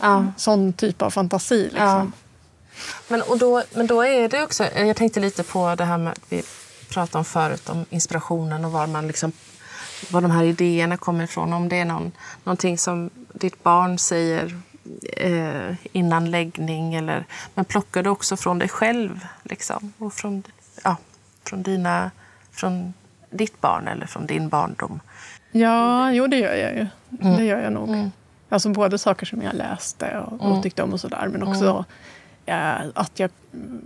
ja. 0.00 0.26
sån 0.36 0.72
typ 0.72 1.02
av 1.02 1.10
fantasi. 1.10 1.62
Liksom. 1.62 1.78
Ja. 1.80 2.06
Men, 3.08 3.22
och 3.22 3.38
då, 3.38 3.62
men 3.74 3.86
då 3.86 4.02
är 4.02 4.28
det 4.28 4.42
också, 4.42 4.64
jag 4.76 4.96
tänkte 4.96 5.20
lite 5.20 5.42
på 5.42 5.74
det 5.74 5.84
här 5.84 5.98
med 5.98 6.12
att 6.12 6.32
vi 6.32 6.42
pratade 6.90 7.18
om 7.18 7.24
förut, 7.24 7.68
om 7.68 7.84
inspirationen 7.90 8.64
och 8.64 8.72
var, 8.72 8.86
man 8.86 9.06
liksom, 9.06 9.32
var 10.10 10.20
de 10.20 10.30
här 10.30 10.44
idéerna 10.44 10.96
kommer 10.96 11.24
ifrån. 11.24 11.52
Om 11.52 11.68
det 11.68 11.76
är 11.76 11.84
någon, 11.84 12.12
någonting 12.44 12.78
som 12.78 13.10
ditt 13.32 13.62
barn 13.62 13.98
säger 13.98 14.60
eh, 15.16 15.74
innan 15.92 16.30
läggning. 16.30 16.94
Eller, 16.94 17.24
men 17.54 17.64
plockar 17.64 18.02
du 18.02 18.10
också 18.10 18.36
från 18.36 18.58
dig 18.58 18.68
själv? 18.68 19.26
Liksom, 19.42 19.92
och 19.98 20.14
från, 20.14 20.42
ja, 20.84 20.96
från, 21.48 21.62
dina, 21.62 22.10
från 22.50 22.94
ditt 23.30 23.60
barn 23.60 23.88
eller 23.88 24.06
från 24.06 24.26
din 24.26 24.48
barndom? 24.48 25.00
Ja, 25.52 26.12
jo 26.12 26.26
det 26.26 26.36
gör 26.36 26.54
jag 26.54 26.74
ju. 26.74 26.86
Mm. 27.20 27.36
Det 27.36 27.44
gör 27.44 27.60
jag 27.60 27.72
nog. 27.72 27.88
Mm. 27.88 28.10
Alltså 28.48 28.68
både 28.68 28.98
saker 28.98 29.26
som 29.26 29.42
jag 29.42 29.54
läste 29.54 30.18
och, 30.18 30.40
och 30.40 30.50
mm. 30.50 30.62
tyckte 30.62 30.82
om 30.82 30.92
och 30.92 31.00
sådär 31.00 31.28
men 31.32 31.42
också 31.42 31.84
mm. 32.46 32.82
eh, 32.82 32.90
att 32.94 33.18
jag 33.18 33.30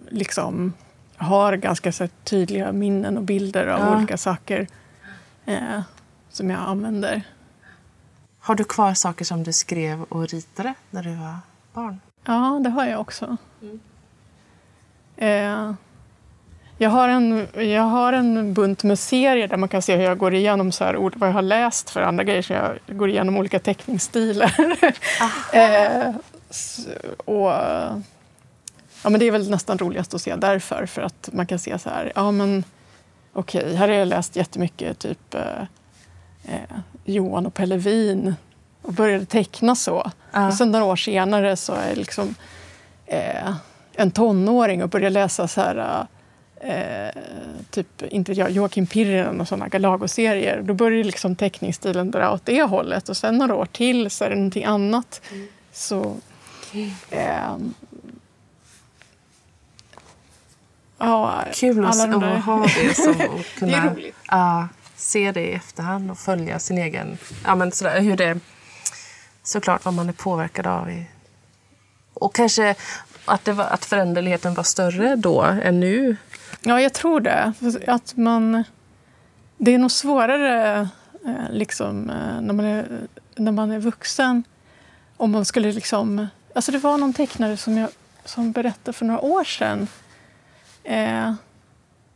liksom 0.08 0.72
har 1.16 1.56
ganska 1.56 1.92
så 1.92 2.08
tydliga 2.24 2.72
minnen 2.72 3.16
och 3.16 3.22
bilder 3.22 3.66
av 3.66 3.80
ja. 3.80 3.96
olika 3.96 4.16
saker 4.16 4.66
eh, 5.46 5.80
som 6.30 6.50
jag 6.50 6.60
använder. 6.60 7.22
Har 8.40 8.54
du 8.54 8.64
kvar 8.64 8.94
saker 8.94 9.24
som 9.24 9.42
du 9.42 9.52
skrev 9.52 10.02
och 10.02 10.28
ritade 10.28 10.74
när 10.90 11.02
du 11.02 11.14
var 11.14 11.36
barn? 11.72 12.00
Ja, 12.24 12.60
det 12.64 12.70
har 12.70 12.86
jag 12.86 13.00
också. 13.00 13.36
Mm. 13.62 13.80
Eh, 15.16 15.74
jag, 16.80 16.90
har 16.90 17.08
en, 17.08 17.48
jag 17.54 17.82
har 17.82 18.12
en 18.12 18.54
bunt 18.54 18.84
med 18.84 18.98
serier 18.98 19.48
där 19.48 19.56
man 19.56 19.68
kan 19.68 19.82
se 19.82 19.96
hur 19.96 20.04
jag 20.04 20.18
går 20.18 20.34
igenom 20.34 20.72
så 20.72 20.84
här, 20.84 20.94
vad 20.94 21.28
jag 21.28 21.34
har 21.34 21.42
läst 21.42 21.90
för 21.90 22.02
andra 22.02 22.24
grejer. 22.24 22.42
Så 22.42 22.52
jag 22.52 22.78
går 22.86 23.08
igenom 23.10 23.36
olika 23.36 23.58
teckningsstilar. 23.58 24.54
eh, 25.52 26.14
och 27.24 27.52
Ja, 29.02 29.10
men 29.10 29.20
det 29.20 29.26
är 29.26 29.30
väl 29.30 29.50
nästan 29.50 29.78
roligast 29.78 30.14
att 30.14 30.22
se 30.22 30.36
därför, 30.36 30.86
för 30.86 31.02
att 31.02 31.28
man 31.32 31.46
kan 31.46 31.58
se 31.58 31.78
så 31.78 31.90
här, 31.90 32.12
ja 32.14 32.30
men 32.30 32.64
okej, 33.32 33.64
okay, 33.64 33.74
här 33.74 33.88
har 33.88 33.94
jag 33.94 34.08
läst 34.08 34.36
jättemycket 34.36 34.98
typ 34.98 35.34
eh, 35.34 35.62
eh, 36.44 36.78
Johan 37.04 37.46
och 37.46 37.54
Pelle 37.54 37.76
Win 37.76 38.34
och 38.82 38.92
började 38.92 39.24
teckna 39.24 39.74
så. 39.74 40.10
Uh. 40.36 40.46
Och 40.46 40.54
sen 40.54 40.70
några 40.70 40.84
år 40.84 40.96
senare 40.96 41.56
så 41.56 41.72
är 41.72 41.88
jag 41.88 41.98
liksom 41.98 42.34
eh, 43.06 43.54
en 43.94 44.10
tonåring 44.10 44.82
och 44.82 44.88
börjar 44.88 45.10
läsa 45.10 45.48
så 45.48 45.60
här 45.60 46.06
Eh, 46.60 47.22
typ, 47.70 48.02
inte 48.02 48.32
jag, 48.32 48.50
Joakim 48.50 48.86
Pirren 48.86 49.40
och 49.40 49.48
sådana 49.48 49.68
Galago-serier. 49.68 50.62
Då 50.62 50.74
börjar 50.74 51.04
liksom 51.04 51.36
teckningsstilen 51.36 52.10
dra 52.10 52.32
åt 52.32 52.46
det 52.46 52.62
hållet. 52.62 53.08
Och 53.08 53.16
sen 53.16 53.38
några 53.38 53.54
år 53.54 53.66
till 53.66 54.10
så 54.10 54.24
är 54.24 54.30
det 54.30 54.36
någonting 54.36 54.64
annat. 54.64 55.20
Mm. 55.32 55.48
Så, 55.72 56.16
eh, 57.10 57.56
Ja, 60.98 61.44
Kul 61.54 61.84
att, 61.84 62.00
att 62.00 62.44
ha 62.44 62.66
det 62.66 62.94
som 62.94 63.10
att 63.20 63.58
kunna 63.58 63.94
uh, 64.32 64.64
se 64.96 65.32
det 65.32 65.40
i 65.40 65.52
efterhand 65.52 66.10
och 66.10 66.18
följa 66.18 66.58
sin 66.58 66.78
egen... 66.78 67.18
Ja, 67.44 67.54
men 67.54 67.72
sådär, 67.72 68.00
hur 68.00 68.16
det, 68.16 68.40
såklart 69.42 69.84
vad 69.84 69.94
man 69.94 70.08
är 70.08 70.12
påverkad 70.12 70.66
av. 70.66 70.90
I, 70.90 71.06
och 72.14 72.34
kanske 72.34 72.74
att, 73.24 73.48
var, 73.48 73.64
att 73.64 73.84
föränderligheten 73.84 74.54
var 74.54 74.62
större 74.62 75.16
då 75.16 75.42
än 75.42 75.80
nu. 75.80 76.16
Ja, 76.62 76.80
jag 76.80 76.92
tror 76.92 77.20
det. 77.20 77.52
Att 77.86 78.16
man, 78.16 78.64
det 79.56 79.74
är 79.74 79.78
nog 79.78 79.90
svårare 79.90 80.80
eh, 81.26 81.50
liksom, 81.50 82.10
eh, 82.10 82.40
när, 82.40 82.54
man 82.54 82.64
är, 82.64 83.00
när 83.36 83.52
man 83.52 83.70
är 83.70 83.78
vuxen. 83.78 84.44
Om 85.16 85.30
man 85.30 85.44
skulle 85.44 85.72
liksom... 85.72 86.26
Alltså 86.54 86.72
det 86.72 86.78
var 86.78 86.98
någon 86.98 87.12
tecknare 87.12 87.56
som, 87.56 87.76
jag, 87.76 87.90
som 88.24 88.52
berättade 88.52 88.92
för 88.92 89.04
några 89.04 89.20
år 89.20 89.44
sedan 89.44 89.88
Eh, 90.84 91.32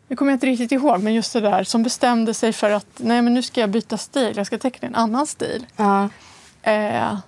nu 0.08 0.16
kommer 0.16 0.32
jag 0.32 0.36
inte 0.36 0.46
riktigt 0.46 0.72
ihåg, 0.72 1.02
men 1.02 1.14
just 1.14 1.32
det 1.32 1.40
där 1.40 1.64
som 1.64 1.82
bestämde 1.82 2.34
sig 2.34 2.52
för 2.52 2.70
att 2.70 2.86
nej, 2.96 3.22
men 3.22 3.34
nu 3.34 3.42
ska 3.42 3.60
jag 3.60 3.70
byta 3.70 3.98
stil, 3.98 4.32
jag 4.36 4.46
ska 4.46 4.58
teckna 4.58 4.88
en 4.88 4.94
annan 4.94 5.26
stil. 5.26 5.66
Uh. 5.80 6.06
Eh, 6.62 7.18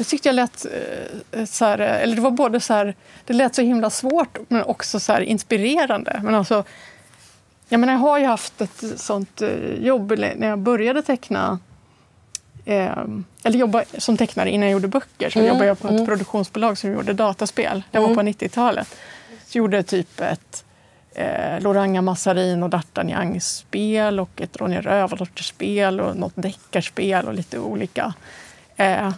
det 0.00 0.04
tyckte 0.04 0.28
jag 0.28 0.34
lät 0.34 0.66
eh, 1.32 1.44
så 1.44 1.64
här, 1.64 1.78
eller 1.78 2.16
det 2.16 2.22
var 2.22 2.30
både 2.30 2.60
så 2.60 2.74
här, 2.74 2.94
det 3.24 3.32
lät 3.32 3.54
så 3.54 3.62
himla 3.62 3.90
svårt 3.90 4.38
men 4.48 4.64
också 4.64 5.00
så 5.00 5.18
inspirerande. 5.18 6.20
Men 6.24 6.34
alltså, 6.34 6.64
jag 7.68 7.80
menar, 7.80 7.92
jag 7.92 8.00
har 8.00 8.18
ju 8.18 8.26
haft 8.26 8.60
ett 8.60 8.84
sånt 8.96 9.42
eh, 9.42 9.74
jobb 9.74 10.12
när 10.18 10.48
jag 10.48 10.58
började 10.58 11.02
teckna 11.02 11.58
eh, 12.64 13.04
eller 13.42 13.58
jobba 13.58 13.84
som 13.98 14.16
tecknare 14.16 14.50
innan 14.50 14.68
jag 14.68 14.72
gjorde 14.72 14.88
böcker. 14.88 15.30
Så 15.30 15.38
mm, 15.38 15.48
jobbade 15.48 15.66
jag 15.66 15.78
på 15.78 15.88
ett 15.88 15.94
mm. 15.94 16.06
produktionsbolag 16.06 16.78
som 16.78 16.92
gjorde 16.92 17.12
dataspel. 17.12 17.82
Det 17.90 17.98
var 17.98 18.08
mm. 18.08 18.16
på 18.16 18.44
90-talet. 18.44 18.96
Så 19.46 19.58
gjorde 19.58 19.82
typ 19.82 20.20
ett 20.20 20.64
eh, 21.14 21.60
Loranga 21.60 22.02
Massarin 22.02 22.62
och 22.62 22.70
D'Artagnan-spel 22.70 24.20
och 24.20 24.40
ett 24.40 24.56
Ronja 24.56 24.80
Rövardotter-spel 24.80 26.00
och 26.00 26.16
något 26.16 26.32
deckarspel 26.34 27.28
och 27.28 27.34
lite 27.34 27.58
olika. 27.58 28.14
Eh, 28.76 29.12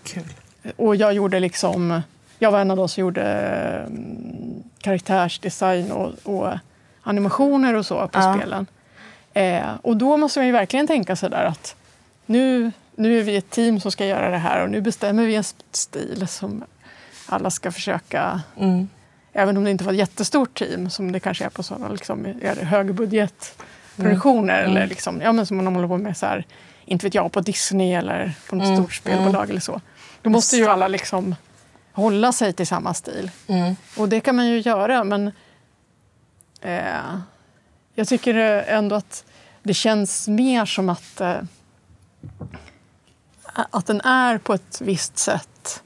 och 0.76 0.96
jag 0.96 1.12
gjorde 1.12 1.40
liksom... 1.40 2.02
Jag 2.38 2.50
var 2.50 2.60
en 2.60 2.70
av 2.70 2.76
de 2.76 2.88
som 2.88 3.00
gjorde 3.00 3.22
mm, 3.22 4.62
karaktärsdesign 4.78 5.92
och, 5.92 6.12
och, 6.22 6.52
animationer 7.02 7.74
och 7.74 7.86
så 7.86 8.08
på 8.08 8.18
ja. 8.18 8.34
spelen. 8.36 8.66
Eh, 9.34 9.74
och 9.82 9.96
då 9.96 10.16
måste 10.16 10.38
man 10.38 10.46
ju 10.46 10.52
verkligen 10.52 10.86
tänka 10.86 11.16
sig 11.16 11.30
där 11.30 11.44
att 11.44 11.76
nu, 12.26 12.72
nu 12.96 13.18
är 13.18 13.22
vi 13.22 13.36
ett 13.36 13.50
team 13.50 13.80
som 13.80 13.92
ska 13.92 14.06
göra 14.06 14.30
det 14.30 14.38
här 14.38 14.62
och 14.62 14.70
nu 14.70 14.80
bestämmer 14.80 15.26
vi 15.26 15.34
en 15.34 15.44
stil 15.72 16.26
som 16.28 16.64
alla 17.26 17.50
ska 17.50 17.72
försöka 17.72 18.40
mm 18.56 18.88
även 19.32 19.56
om 19.56 19.64
det 19.64 19.70
inte 19.70 19.84
var 19.84 19.92
ett 19.92 19.98
jättestort 19.98 20.58
team 20.58 20.90
som 20.90 21.12
det 21.12 21.20
kanske 21.20 21.44
är 21.44 21.48
på 21.48 21.62
sådana 21.62 21.88
liksom, 21.88 22.34
högbudgetproduktioner 22.60 24.58
mm. 24.58 24.70
eller 24.70 24.80
mm. 24.80 24.88
liksom, 24.88 25.20
ja, 25.20 25.32
men 25.32 25.46
som 25.46 25.56
man 25.56 25.74
håller 25.74 25.88
på 25.88 25.98
med 25.98 26.16
så 26.16 26.26
här, 26.26 26.46
inte 26.84 27.06
vet 27.06 27.14
jag, 27.14 27.32
på 27.32 27.40
Disney 27.40 27.92
eller 27.92 28.32
på 28.48 28.56
något 28.56 28.66
mm. 28.66 28.76
stort 28.76 28.94
spelbolag 28.94 29.34
mm. 29.34 29.50
eller 29.50 29.60
så. 29.60 29.80
Då 30.22 30.30
måste 30.30 30.56
ju 30.56 30.66
alla 30.66 30.88
liksom 30.88 31.34
hålla 31.92 32.32
sig 32.32 32.52
till 32.52 32.66
samma 32.66 32.94
stil. 32.94 33.30
Mm. 33.46 33.76
Och 33.96 34.08
det 34.08 34.20
kan 34.20 34.36
man 34.36 34.46
ju 34.46 34.60
göra, 34.60 35.04
men 35.04 35.32
eh, 36.60 37.18
jag 37.94 38.08
tycker 38.08 38.34
ändå 38.68 38.96
att 38.96 39.24
det 39.62 39.74
känns 39.74 40.28
mer 40.28 40.64
som 40.64 40.88
att, 40.88 41.20
eh, 41.20 41.36
att 43.44 43.86
den 43.86 44.00
är 44.00 44.38
på 44.38 44.54
ett 44.54 44.80
visst 44.80 45.18
sätt 45.18 45.82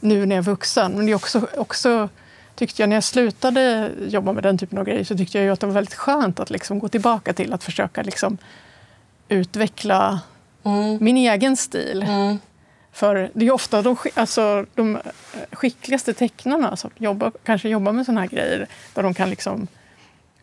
nu 0.00 0.26
när 0.26 0.36
jag 0.36 0.42
är 0.42 0.50
vuxen. 0.50 0.92
Men 0.92 1.06
det 1.06 1.12
är 1.12 1.16
också, 1.16 1.46
också 1.56 2.08
tyckte 2.54 2.82
jag 2.82 2.88
när 2.88 2.96
jag 2.96 3.04
slutade 3.04 3.92
jobba 4.08 4.32
med 4.32 4.42
den 4.42 4.58
typen 4.58 4.78
av 4.78 4.84
grejer 4.84 5.04
så 5.04 5.16
tyckte 5.16 5.38
jag 5.38 5.52
att 5.52 5.60
det 5.60 5.66
var 5.66 5.74
väldigt 5.74 5.94
skönt 5.94 6.40
att 6.40 6.50
liksom 6.50 6.78
gå 6.78 6.88
tillbaka 6.88 7.32
till 7.32 7.52
att 7.52 7.64
försöka 7.64 8.02
liksom 8.02 8.38
utveckla 9.28 10.20
mm. 10.64 10.98
min 11.00 11.16
egen 11.16 11.56
stil. 11.56 12.02
Mm. 12.02 12.38
För 12.94 13.30
det 13.34 13.46
är 13.46 13.50
ofta 13.50 13.82
de, 13.82 13.96
alltså, 14.14 14.66
de 14.74 14.98
skickligaste 15.52 16.14
tecknarna 16.14 16.76
som 16.76 16.90
jobbar, 16.96 17.32
kanske 17.44 17.68
jobbar 17.68 17.92
med 17.92 18.06
såna 18.06 18.20
här 18.20 18.28
grejer 18.28 18.66
där 18.94 19.02
de 19.02 19.14
kan 19.14 19.30
liksom 19.30 19.66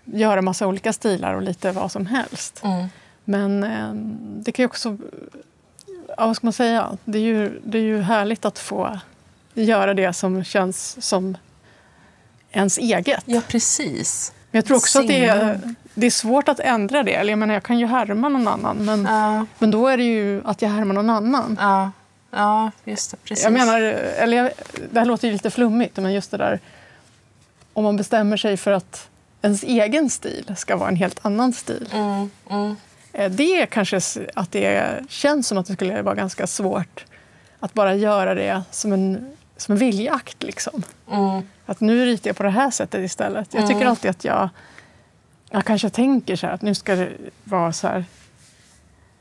göra 0.05 0.41
massa 0.41 0.67
olika 0.67 0.93
stilar 0.93 1.33
och 1.33 1.41
lite 1.41 1.71
vad 1.71 1.91
som 1.91 2.05
helst. 2.05 2.61
Mm. 2.63 2.87
Men 3.23 3.63
eh, 3.63 3.93
det 4.43 4.51
kan 4.51 4.63
ju 4.63 4.67
också... 4.67 4.97
Ja, 6.17 6.27
vad 6.27 6.35
ska 6.35 6.47
man 6.47 6.53
säga? 6.53 6.97
Det 7.05 7.17
är, 7.17 7.23
ju, 7.23 7.61
det 7.63 7.77
är 7.77 7.83
ju 7.83 8.01
härligt 8.01 8.45
att 8.45 8.59
få 8.59 8.99
göra 9.53 9.93
det 9.93 10.13
som 10.13 10.43
känns 10.43 11.05
som 11.05 11.37
ens 12.51 12.77
eget. 12.77 13.23
Ja, 13.25 13.41
precis. 13.47 14.33
Men 14.51 14.57
jag 14.57 14.65
tror 14.65 14.77
också 14.77 14.99
att 14.99 15.07
det 15.07 15.25
är, 15.25 15.59
det 15.93 16.05
är 16.05 16.11
svårt 16.11 16.49
att 16.49 16.59
ändra 16.59 17.03
det. 17.03 17.13
Eller 17.13 17.29
jag, 17.29 17.39
menar, 17.39 17.53
jag 17.53 17.63
kan 17.63 17.79
ju 17.79 17.85
härma 17.85 18.29
någon 18.29 18.47
annan, 18.47 18.85
men, 18.85 19.05
ja. 19.05 19.45
men 19.59 19.71
då 19.71 19.87
är 19.87 19.97
det 19.97 20.03
ju 20.03 20.41
att 20.45 20.61
jag 20.61 20.69
härmar 20.69 20.93
någon 20.93 21.09
annan. 21.09 21.57
Ja. 21.61 21.91
Ja, 22.31 22.71
just 22.83 23.11
det. 23.11 23.17
Precis. 23.17 23.43
Jag 23.43 23.53
menar, 23.53 23.81
eller 23.81 24.37
jag, 24.37 24.51
det 24.91 24.99
här 24.99 25.05
låter 25.05 25.27
ju 25.27 25.33
lite 25.33 25.49
flummigt, 25.51 25.97
men 25.97 26.13
just 26.13 26.31
det 26.31 26.37
där 26.37 26.59
om 27.73 27.83
man 27.83 27.97
bestämmer 27.97 28.37
sig 28.37 28.57
för 28.57 28.71
att 28.71 29.09
ens 29.41 29.63
egen 29.63 30.09
stil 30.09 30.53
ska 30.57 30.75
vara 30.75 30.89
en 30.89 30.95
helt 30.95 31.25
annan 31.25 31.53
stil. 31.53 31.89
Mm, 31.93 32.29
mm. 32.49 32.75
Eh, 33.13 33.31
Det 33.31 33.61
är 33.61 33.65
kanske 33.65 33.99
att 34.35 34.51
det 34.51 34.99
känns 35.09 35.47
som 35.47 35.57
att 35.57 35.65
det 35.65 35.73
skulle 35.73 36.01
vara 36.01 36.15
ganska 36.15 36.47
svårt 36.47 37.05
att 37.59 37.73
bara 37.73 37.95
göra 37.95 38.33
det 38.35 38.61
som 38.71 38.93
en, 38.93 39.31
som 39.57 39.71
en 39.71 39.77
viljakt. 39.79 40.43
Liksom. 40.43 40.83
Mm. 41.11 41.41
Att 41.65 41.79
nu 41.79 42.05
ritar 42.05 42.29
jag 42.29 42.37
på 42.37 42.43
det 42.43 42.49
här 42.49 42.71
sättet 42.71 43.05
istället. 43.05 43.53
Jag 43.53 43.67
tycker 43.67 43.85
alltid 43.85 44.11
att 44.11 44.25
jag, 44.25 44.49
jag 45.49 45.65
kanske 45.65 45.89
tänker 45.89 46.35
så 46.35 46.47
här, 46.47 46.53
att 46.53 46.61
nu 46.61 46.75
ska 46.75 46.95
det 46.95 47.09
vara 47.43 47.73
så 47.73 47.87
här, 47.87 48.05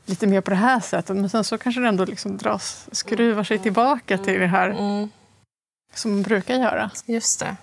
lite 0.05 0.27
mer 0.27 0.41
på 0.41 0.49
det 0.49 0.55
här 0.55 0.79
sättet. 0.79 1.15
Men 1.15 1.29
sen 1.29 1.43
så 1.43 1.57
kanske 1.57 1.81
det 1.81 1.87
ändå 1.87 2.05
liksom 2.05 2.37
dras, 2.37 2.87
skruvar 2.91 3.43
sig 3.43 3.59
tillbaka 3.59 4.17
till 4.17 4.39
det 4.39 4.47
här 4.47 4.69
Mm. 4.69 5.09
som 5.93 6.11
man 6.11 6.21
brukar 6.21 6.55
göra. 6.55 6.91
Just 7.05 7.39
det. 7.39 7.55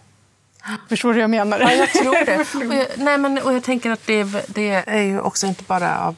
Förstår 0.88 1.08
du 1.08 1.14
vad 1.14 1.22
jag 1.22 1.30
menar? 1.30 1.60
Ja, 1.60 1.72
jag 1.72 1.90
tror 1.92 2.24
det. 2.24 2.54
Och 2.68 2.74
jag, 2.74 2.86
nej, 2.96 3.18
men, 3.18 3.38
och 3.38 3.54
jag 3.54 3.62
tänker 3.64 3.90
att 3.90 4.06
det, 4.06 4.24
det 4.54 4.68
är 4.70 5.02
ju 5.02 5.20
också 5.20 5.46
inte 5.46 5.62
bara 5.64 5.98
av, 6.00 6.16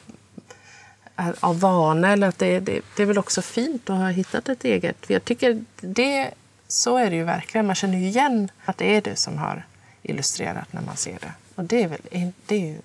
av 1.39 1.59
vana. 1.59 2.11
Eller 2.11 2.27
att 2.27 2.39
det, 2.39 2.59
det, 2.59 2.81
det 2.95 3.01
är 3.03 3.07
väl 3.07 3.17
också 3.17 3.41
fint 3.41 3.89
att 3.89 3.97
ha 3.97 4.07
hittat 4.09 4.49
ett 4.49 4.63
eget. 4.63 4.97
Jag 5.07 5.25
tycker 5.25 5.63
det, 5.81 6.31
så 6.67 6.97
är 6.97 7.09
det 7.09 7.15
ju 7.15 7.23
verkligen. 7.23 7.65
Man 7.67 7.75
känner 7.75 7.97
ju 7.97 8.07
igen 8.07 8.51
att 8.65 8.77
det 8.77 8.95
är 8.95 9.01
du 9.01 9.15
som 9.15 9.37
har 9.37 9.65
illustrerat 10.01 10.73
när 10.73 10.81
man 10.81 10.97
ser 10.97 11.17
det. 11.21 11.33
Och 11.55 11.63
det 11.63 11.83
är, 11.83 11.87
väl, 11.87 12.31
det 12.45 12.55
är 12.55 12.59
ju 12.59 12.81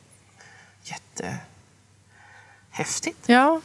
jättehäftigt. 2.76 3.18
Ja. 3.26 3.60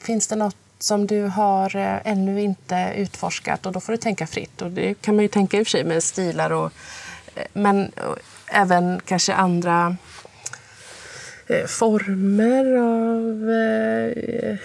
Finns 0.00 0.28
det 0.28 0.36
något 0.36 0.56
som 0.78 1.06
du 1.06 1.22
har 1.22 1.76
eh, 1.76 1.98
ännu 2.04 2.42
inte 2.42 2.92
utforskat? 2.96 3.66
Och 3.66 3.72
då 3.72 3.80
får 3.80 3.92
du 3.92 3.96
tänka 3.96 4.26
fritt. 4.26 4.62
Och 4.62 4.70
det 4.70 4.94
kan 4.94 5.16
man 5.16 5.22
ju 5.22 5.28
tänka 5.28 5.58
i 5.58 5.62
och 5.62 5.66
för 5.66 5.70
sig 5.70 5.84
med 5.84 6.02
stilar 6.02 6.52
och 6.52 6.72
eh, 7.34 7.46
men 7.52 7.88
och 7.88 8.18
även 8.46 9.00
kanske 9.04 9.34
andra 9.34 9.96
eh, 11.46 11.66
former 11.66 12.76
av 12.76 13.50
eh, 13.50 14.58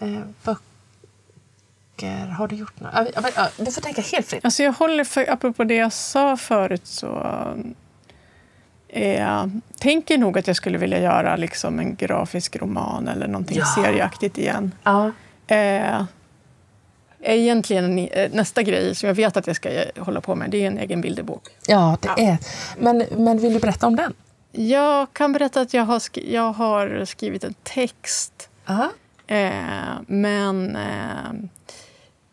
eh, 0.00 0.22
böcker. 2.00 2.26
Har 2.26 2.48
du 2.48 2.56
gjort? 2.56 2.72
Ja, 2.80 3.06
ja, 3.14 3.22
ja, 3.36 3.48
Du 3.56 3.70
får 3.72 3.80
tänka 3.80 4.02
helt 4.02 4.26
fritt. 4.26 4.44
Alltså 4.44 4.62
jag 4.62 4.72
håller 4.72 5.04
för, 5.04 5.30
apropå 5.30 5.64
det 5.64 5.74
jag 5.74 5.92
sa 5.92 6.36
förut 6.36 6.86
så 6.86 7.26
eh, 8.88 9.46
tänker 9.80 10.18
nog 10.18 10.38
att 10.38 10.46
jag 10.46 10.56
skulle 10.56 10.78
vilja 10.78 11.00
göra 11.02 11.36
liksom 11.36 11.78
en 11.78 11.96
grafisk 11.96 12.56
roman 12.56 13.08
eller 13.08 13.28
någonting 13.28 13.58
Ja. 13.58 13.64
serieaktigt 13.66 14.38
igen. 14.38 14.72
Ja. 14.82 15.10
Eh, 15.46 16.02
egentligen 17.20 17.98
eh, 17.98 18.30
nästa 18.32 18.62
grej 18.62 18.94
som 18.94 19.06
jag 19.06 19.14
vet 19.14 19.36
att 19.36 19.46
jag 19.46 19.56
ska 19.56 19.70
eh, 19.70 19.84
hålla 20.04 20.20
på 20.20 20.34
med 20.34 20.50
det 20.50 20.62
är 20.62 20.66
en 20.66 20.78
egen 20.78 21.00
bilderbok. 21.00 21.42
Ja, 21.66 21.96
det 22.00 22.08
är. 22.24 22.38
Men, 22.78 23.04
men 23.16 23.38
vill 23.38 23.52
du 23.52 23.58
berätta 23.60 23.86
om 23.86 23.96
den? 23.96 24.14
Jag 24.52 25.12
kan 25.12 25.32
berätta 25.32 25.60
att 25.60 25.74
jag 25.74 25.84
har, 25.84 25.98
sk- 25.98 26.30
jag 26.32 26.52
har 26.52 27.04
skrivit 27.04 27.44
en 27.44 27.54
text 27.62 28.48
eh, 29.26 29.50
men 30.06 30.76
eh, 30.76 31.32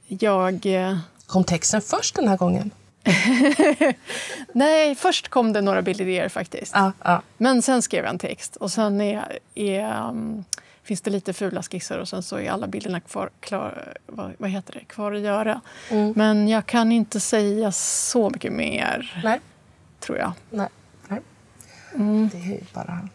jag... 0.08 0.66
Eh, 0.66 0.97
Kom 1.28 1.43
texten 1.43 1.82
först 1.82 2.16
den 2.16 2.28
här 2.28 2.38
gången? 2.38 2.72
nej, 4.53 4.95
först 4.95 5.28
kom 5.30 5.53
det 5.53 5.62
några 5.62 5.82
bildidéer 5.82 6.30
faktiskt. 6.30 6.72
Ja, 6.76 6.91
ja. 7.03 7.22
Men 7.38 7.62
sen 7.62 7.82
skrev 7.82 8.03
jag 8.03 8.10
en 8.14 8.20
text 8.20 8.56
och 8.56 8.72
sen 8.72 9.01
är, 9.01 9.39
är, 9.56 10.08
um, 10.10 10.43
finns 10.84 11.01
det 11.01 11.12
lite 11.12 11.34
fula 11.34 11.64
skisser 11.64 11.99
och 11.99 12.08
sen 12.08 12.24
så 12.24 12.38
är 12.38 12.51
alla 12.51 12.68
bilderna 12.68 12.99
kvar, 12.99 13.30
klar, 13.39 13.93
vad, 14.06 14.34
vad 14.38 14.49
heter 14.49 14.74
det, 14.74 14.86
kvar 14.86 15.12
att 15.14 15.22
göra. 15.22 15.62
Mm. 15.89 16.14
Men 16.16 16.47
jag 16.47 16.66
kan 16.66 16.91
inte 16.91 17.20
säga 17.20 17.72
så 17.72 18.30
mycket 18.30 18.53
mer, 18.53 19.22
Nej. 19.24 19.39
tror 19.99 20.18
jag. 20.18 20.32
Nej. 20.49 20.70
Nej. 21.08 21.22
Det 22.32 22.38
är 22.38 22.45
ju 22.45 22.64
bara... 22.74 23.10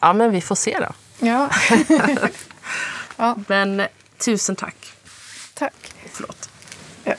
Ja, 0.00 0.12
men 0.12 0.30
vi 0.30 0.40
får 0.40 0.54
se 0.54 0.78
då. 0.80 0.92
Ja, 1.26 1.50
Men 3.46 3.80
eh, 3.80 3.86
tusen 4.24 4.56
tack. 4.56 4.92
tack. 5.54 5.94
Förlåt. 6.14 6.48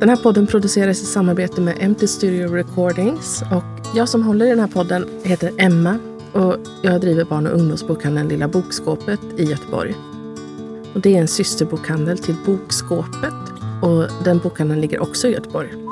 Den 0.00 0.08
här 0.08 0.16
podden 0.16 0.46
produceras 0.46 1.02
i 1.02 1.04
samarbete 1.04 1.60
med 1.60 1.76
Empty 1.80 2.06
Studio 2.06 2.54
Recordings. 2.54 3.42
Och 3.42 3.96
jag 3.96 4.08
som 4.08 4.22
håller 4.22 4.46
i 4.46 4.48
den 4.48 4.60
här 4.60 4.66
podden 4.66 5.08
heter 5.24 5.52
Emma 5.58 5.98
och 6.32 6.56
jag 6.82 7.00
driver 7.00 7.24
barn 7.24 7.46
och 7.46 7.52
ungdomsbokhandeln 7.52 8.28
Lilla 8.28 8.48
Bokskåpet 8.48 9.20
i 9.36 9.44
Göteborg. 9.44 9.94
Och 10.94 11.00
det 11.00 11.16
är 11.16 11.20
en 11.20 11.28
systerbokhandel 11.28 12.18
till 12.18 12.36
Bokskåpet 12.46 13.34
och 13.82 14.24
den 14.24 14.38
bokhandeln 14.38 14.80
ligger 14.80 15.02
också 15.02 15.28
i 15.28 15.32
Göteborg. 15.32 15.87